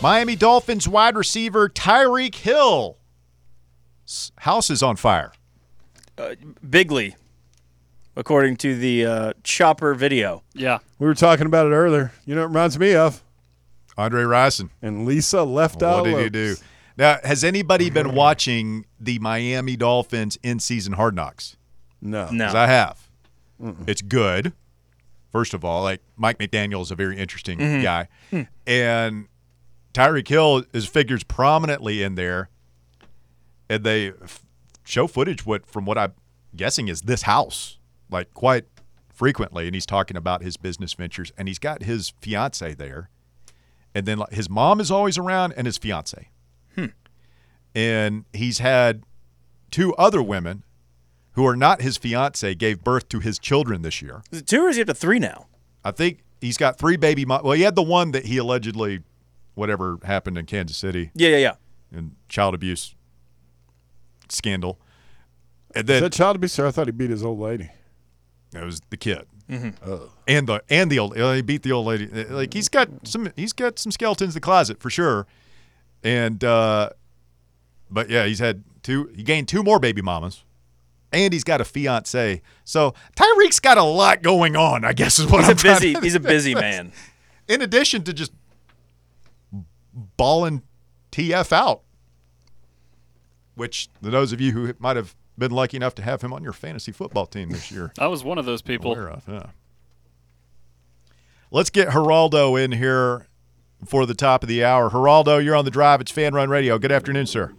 Miami 0.02 0.34
Dolphins 0.34 0.88
wide 0.88 1.16
receiver 1.16 1.68
Tyreek 1.68 2.34
Hill. 2.34 2.98
House 4.38 4.68
is 4.68 4.82
on 4.82 4.96
fire. 4.96 5.32
Uh, 6.18 6.34
bigly, 6.68 7.14
according 8.16 8.56
to 8.56 8.76
the 8.76 9.06
uh, 9.06 9.32
Chopper 9.44 9.94
video. 9.94 10.42
Yeah. 10.54 10.78
We 10.98 11.06
were 11.06 11.14
talking 11.14 11.46
about 11.46 11.68
it 11.68 11.70
earlier. 11.70 12.10
You 12.26 12.34
know, 12.34 12.42
it 12.42 12.46
reminds 12.46 12.80
me 12.80 12.96
of. 12.96 13.22
Andre 13.96 14.24
Rison. 14.24 14.70
And 14.82 15.06
Lisa 15.06 15.44
left 15.44 15.84
out. 15.84 16.02
What 16.02 16.16
did 16.16 16.22
he 16.24 16.30
do? 16.30 16.56
Now, 16.96 17.18
has 17.22 17.44
anybody 17.44 17.88
been 17.88 18.12
watching 18.12 18.86
the 18.98 19.20
Miami 19.20 19.76
Dolphins 19.76 20.36
in 20.42 20.58
season 20.58 20.94
hard 20.94 21.14
knocks? 21.14 21.56
No. 22.00 22.24
No. 22.24 22.46
Because 22.46 22.54
I 22.56 22.66
have. 22.66 23.08
It's 23.86 24.02
good. 24.02 24.52
First 25.30 25.54
of 25.54 25.64
all, 25.64 25.84
like 25.84 26.00
Mike 26.16 26.38
McDaniel 26.38 26.82
is 26.82 26.90
a 26.90 26.96
very 26.96 27.16
interesting 27.16 27.58
mm-hmm. 27.58 27.82
guy, 27.82 28.08
hmm. 28.30 28.42
and 28.66 29.28
Tyreek 29.92 30.28
Hill 30.28 30.64
is 30.72 30.86
figures 30.86 31.22
prominently 31.24 32.02
in 32.02 32.14
there, 32.14 32.48
and 33.68 33.84
they 33.84 34.08
f- 34.08 34.44
show 34.84 35.06
footage 35.06 35.44
what 35.44 35.66
from 35.66 35.84
what 35.84 35.98
I'm 35.98 36.14
guessing 36.56 36.88
is 36.88 37.02
this 37.02 37.22
house 37.22 37.78
like 38.10 38.32
quite 38.34 38.64
frequently, 39.12 39.66
and 39.66 39.74
he's 39.74 39.86
talking 39.86 40.16
about 40.16 40.42
his 40.42 40.56
business 40.56 40.94
ventures, 40.94 41.32
and 41.36 41.48
he's 41.48 41.58
got 41.58 41.82
his 41.82 42.12
fiance 42.20 42.74
there, 42.74 43.10
and 43.94 44.06
then 44.06 44.18
like, 44.18 44.32
his 44.32 44.48
mom 44.48 44.80
is 44.80 44.90
always 44.90 45.18
around, 45.18 45.52
and 45.56 45.66
his 45.66 45.78
fiance, 45.78 46.28
hmm. 46.74 46.86
and 47.74 48.24
he's 48.32 48.58
had 48.58 49.04
two 49.70 49.94
other 49.94 50.22
women 50.22 50.64
who 51.32 51.46
are 51.46 51.56
not 51.56 51.80
his 51.80 51.96
fiance 51.96 52.54
gave 52.54 52.84
birth 52.84 53.08
to 53.08 53.20
his 53.20 53.38
children 53.38 53.82
this 53.82 54.02
year. 54.02 54.22
Is 54.30 54.40
it 54.40 54.46
two 54.46 54.64
or 54.64 54.68
is 54.68 54.76
he 54.76 54.82
up 54.82 54.88
to 54.88 54.94
three 54.94 55.18
now? 55.18 55.46
I 55.84 55.90
think 55.90 56.20
he's 56.40 56.58
got 56.58 56.78
three 56.78 56.96
baby. 56.96 57.24
Mo- 57.24 57.40
well, 57.42 57.54
he 57.54 57.62
had 57.62 57.74
the 57.74 57.82
one 57.82 58.12
that 58.12 58.26
he 58.26 58.36
allegedly, 58.36 59.00
whatever 59.54 59.98
happened 60.04 60.38
in 60.38 60.46
Kansas 60.46 60.76
City 60.76 61.10
Yeah, 61.14 61.28
yeah, 61.30 61.36
yeah. 61.38 61.54
and 61.98 62.12
child 62.28 62.54
abuse 62.54 62.94
scandal, 64.28 64.78
and 65.74 65.88
Is 65.88 66.00
that 66.00 66.12
child 66.12 66.36
abuse? 66.36 66.58
Or 66.58 66.66
I 66.66 66.70
thought 66.70 66.86
he 66.86 66.92
beat 66.92 67.10
his 67.10 67.24
old 67.24 67.38
lady. 67.38 67.70
it 68.54 68.64
was 68.64 68.80
the 68.90 68.96
kid, 68.96 69.26
and 69.48 69.74
the 70.46 70.62
and 70.68 70.90
the 70.90 70.98
old. 70.98 71.18
uh, 71.18 71.32
He 71.32 71.42
beat 71.42 71.62
the 71.62 71.72
old 71.72 71.86
lady. 71.86 72.08
Uh, 72.12 72.34
Like 72.34 72.52
he's 72.54 72.68
got 72.68 72.88
some. 73.04 73.30
He's 73.36 73.52
got 73.52 73.78
some 73.78 73.92
skeletons 73.92 74.30
in 74.30 74.34
the 74.34 74.40
closet 74.40 74.80
for 74.80 74.90
sure, 74.90 75.26
and 76.02 76.42
uh, 76.44 76.90
but 77.90 78.08
yeah, 78.10 78.24
he's 78.26 78.38
had 78.38 78.62
two. 78.82 79.10
He 79.14 79.22
gained 79.22 79.48
two 79.48 79.62
more 79.62 79.78
baby 79.78 80.02
mamas. 80.02 80.44
And 81.14 81.34
he's 81.34 81.44
got 81.44 81.60
a 81.60 81.64
fiance, 81.66 82.40
so 82.64 82.94
Tyreek's 83.16 83.60
got 83.60 83.76
a 83.76 83.82
lot 83.82 84.22
going 84.22 84.56
on. 84.56 84.82
I 84.82 84.94
guess 84.94 85.18
is 85.18 85.26
what 85.26 85.40
He's 85.40 85.50
I'm 85.50 85.58
a 85.58 85.74
busy. 85.74 85.92
to- 85.92 86.00
He's 86.00 86.14
a 86.14 86.20
busy 86.20 86.54
man. 86.54 86.90
in 87.48 87.60
addition 87.60 88.02
to 88.04 88.14
just 88.14 88.32
balling 89.92 90.62
TF 91.10 91.52
out, 91.52 91.82
which 93.54 93.88
those 94.00 94.32
of 94.32 94.40
you 94.40 94.52
who 94.52 94.74
might 94.78 94.96
have 94.96 95.14
been 95.38 95.50
lucky 95.50 95.76
enough 95.76 95.94
to 95.96 96.02
have 96.02 96.22
him 96.22 96.32
on 96.32 96.42
your 96.42 96.52
fantasy 96.52 96.92
football 96.92 97.26
team 97.26 97.50
this 97.50 97.72
year 97.72 97.90
I 97.98 98.06
was 98.06 98.22
one 98.22 98.38
of 98.38 98.44
those 98.44 98.62
people. 98.62 98.92
aware 98.92 99.10
of. 99.10 99.24
Yeah. 99.26 99.46
Let's 101.50 101.70
get 101.70 101.88
Geraldo 101.88 102.62
in 102.62 102.72
here 102.72 103.26
for 103.84 104.06
the 104.06 104.14
top 104.14 104.42
of 104.42 104.48
the 104.48 104.64
hour. 104.64 104.88
Geraldo, 104.90 105.42
you're 105.44 105.56
on 105.56 105.64
the 105.66 105.70
drive. 105.70 106.00
It's 106.00 106.10
Fan 106.10 106.34
Run 106.34 106.48
Radio. 106.48 106.78
Good 106.78 106.92
afternoon, 106.92 107.26
sir. 107.26 107.52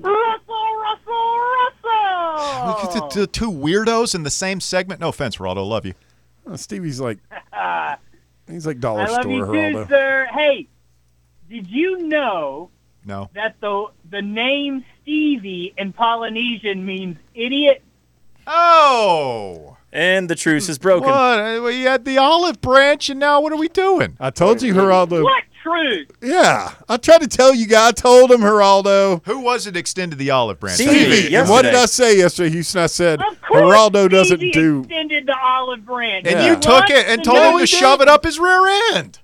Russell, 0.00 0.76
Russell, 0.76 1.38
Russell. 1.38 2.66
Look 2.66 2.84
at 2.84 3.10
the, 3.14 3.20
the 3.20 3.26
two 3.26 3.50
weirdos 3.50 4.14
in 4.14 4.22
the 4.22 4.30
same 4.30 4.60
segment. 4.60 5.00
No 5.00 5.08
offense, 5.08 5.36
Geraldo. 5.36 5.66
Love 5.66 5.86
you. 5.86 5.94
Oh, 6.46 6.56
Stevie's 6.56 7.00
like. 7.00 7.18
he's 8.50 8.66
like 8.66 8.80
dollar 8.80 9.02
I 9.02 9.06
love 9.06 9.22
store 9.22 9.56
you 9.56 9.72
too, 9.72 9.86
sir. 9.88 10.26
Hey, 10.32 10.66
did 11.50 11.68
you 11.68 11.98
know 12.06 12.70
No. 13.04 13.28
that 13.34 13.56
the 13.60 13.86
the 14.08 14.22
name 14.22 14.84
Stevie 15.02 15.74
in 15.76 15.92
Polynesian 15.92 16.86
means 16.86 17.16
idiot? 17.34 17.82
Oh. 18.46 19.76
And 19.92 20.28
the 20.30 20.36
truce 20.36 20.68
is 20.68 20.78
broken. 20.78 21.10
What? 21.10 21.62
We 21.64 21.82
had 21.82 22.04
the 22.04 22.18
olive 22.18 22.60
branch, 22.60 23.10
and 23.10 23.18
now 23.18 23.40
what 23.40 23.52
are 23.52 23.56
we 23.56 23.68
doing? 23.68 24.16
I 24.20 24.30
told 24.30 24.62
you, 24.62 24.72
Geraldo. 24.72 25.24
What 25.24 25.42
truce? 25.64 26.06
Yeah, 26.22 26.74
I 26.88 26.96
tried 26.96 27.22
to 27.22 27.26
tell 27.28 27.52
you 27.52 27.66
guys. 27.66 27.88
I 27.88 27.92
told 27.92 28.30
him, 28.30 28.40
Geraldo. 28.40 29.20
Who 29.26 29.40
was 29.40 29.66
it 29.66 29.76
extended 29.76 30.16
the 30.20 30.30
olive 30.30 30.60
branch? 30.60 30.76
Stevie. 30.76 30.92
Stevie, 30.92 31.32
yesterday. 31.32 31.50
what 31.52 31.62
did 31.62 31.74
I 31.74 31.86
say 31.86 32.16
yesterday, 32.18 32.50
Houston? 32.50 32.82
I 32.82 32.86
said 32.86 33.20
Of 33.20 33.40
Geraldo 33.42 34.08
doesn't 34.08 34.36
Stevie 34.38 34.52
do. 34.52 34.80
extended 34.80 35.26
the 35.26 35.36
olive 35.36 35.84
branch. 35.84 36.24
And 36.28 36.38
Yeah. 36.38 36.46
you 36.46 36.54
He 36.54 36.60
took 36.60 36.88
it 36.88 37.08
and 37.08 37.24
to 37.24 37.30
told 37.30 37.42
him 37.42 37.52
to 37.54 37.58
he 37.60 37.66
shove 37.66 38.00
it 38.00 38.06
up 38.06 38.24
his 38.24 38.38
rear 38.38 38.68
end. 38.94 39.18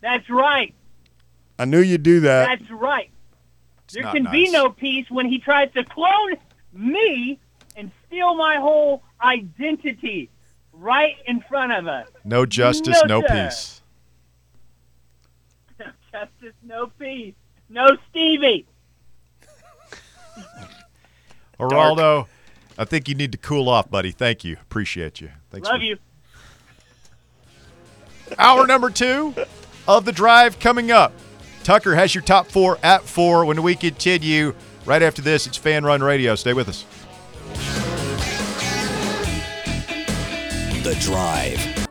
That's 0.00 0.28
right. 0.30 0.72
I 1.58 1.64
knew 1.64 1.80
you'd 1.80 2.02
do 2.02 2.20
that. 2.20 2.58
That's 2.58 2.70
right. 2.70 3.10
there 3.92 4.02
not 4.02 4.14
can 4.14 4.30
be 4.30 4.50
no 4.50 4.70
peace 4.70 5.06
when 5.10 5.26
he 5.26 5.38
tries 5.38 5.72
to 5.72 5.84
clone 5.84 6.34
me 6.72 7.38
and 7.76 7.90
steal 8.06 8.34
my 8.34 8.56
whole 8.56 9.02
identity 9.22 10.28
right 10.72 11.14
in 11.26 11.40
front 11.48 11.72
of 11.72 11.86
us. 11.86 12.08
No 12.24 12.44
justice, 12.46 13.00
No, 13.06 13.20
no, 13.20 13.26
peace. 13.26 13.80
No 15.78 15.86
justice, 16.12 16.54
no 16.62 16.86
peace. 16.98 17.34
No 17.68 17.86
Stevie. 18.10 18.66
Geraldo, 21.60 22.26
I 22.78 22.84
think 22.84 23.08
you 23.08 23.14
need 23.14 23.32
to 23.32 23.38
cool 23.38 23.68
off, 23.68 23.90
buddy. 23.90 24.10
Thank 24.10 24.44
you. 24.44 24.56
Appreciate 24.62 25.20
you. 25.20 25.30
Thanks 25.50 25.68
Love 25.68 25.78
for- 25.80 25.84
you. 25.84 25.98
Hour 28.38 28.66
number 28.66 28.90
two 28.90 29.34
of 29.86 30.04
the 30.04 30.12
drive 30.12 30.58
coming 30.58 30.90
up. 30.90 31.12
Tucker 31.66 31.96
has 31.96 32.14
your 32.14 32.22
top 32.22 32.46
four 32.46 32.78
at 32.84 33.02
four 33.02 33.44
when 33.44 33.60
we 33.60 33.74
continue. 33.74 34.54
Right 34.84 35.02
after 35.02 35.20
this, 35.20 35.48
it's 35.48 35.56
Fan 35.56 35.84
Run 35.84 36.00
Radio. 36.00 36.36
Stay 36.36 36.52
with 36.52 36.68
us. 36.68 36.84
The 40.84 40.94
Drive. 41.00 41.85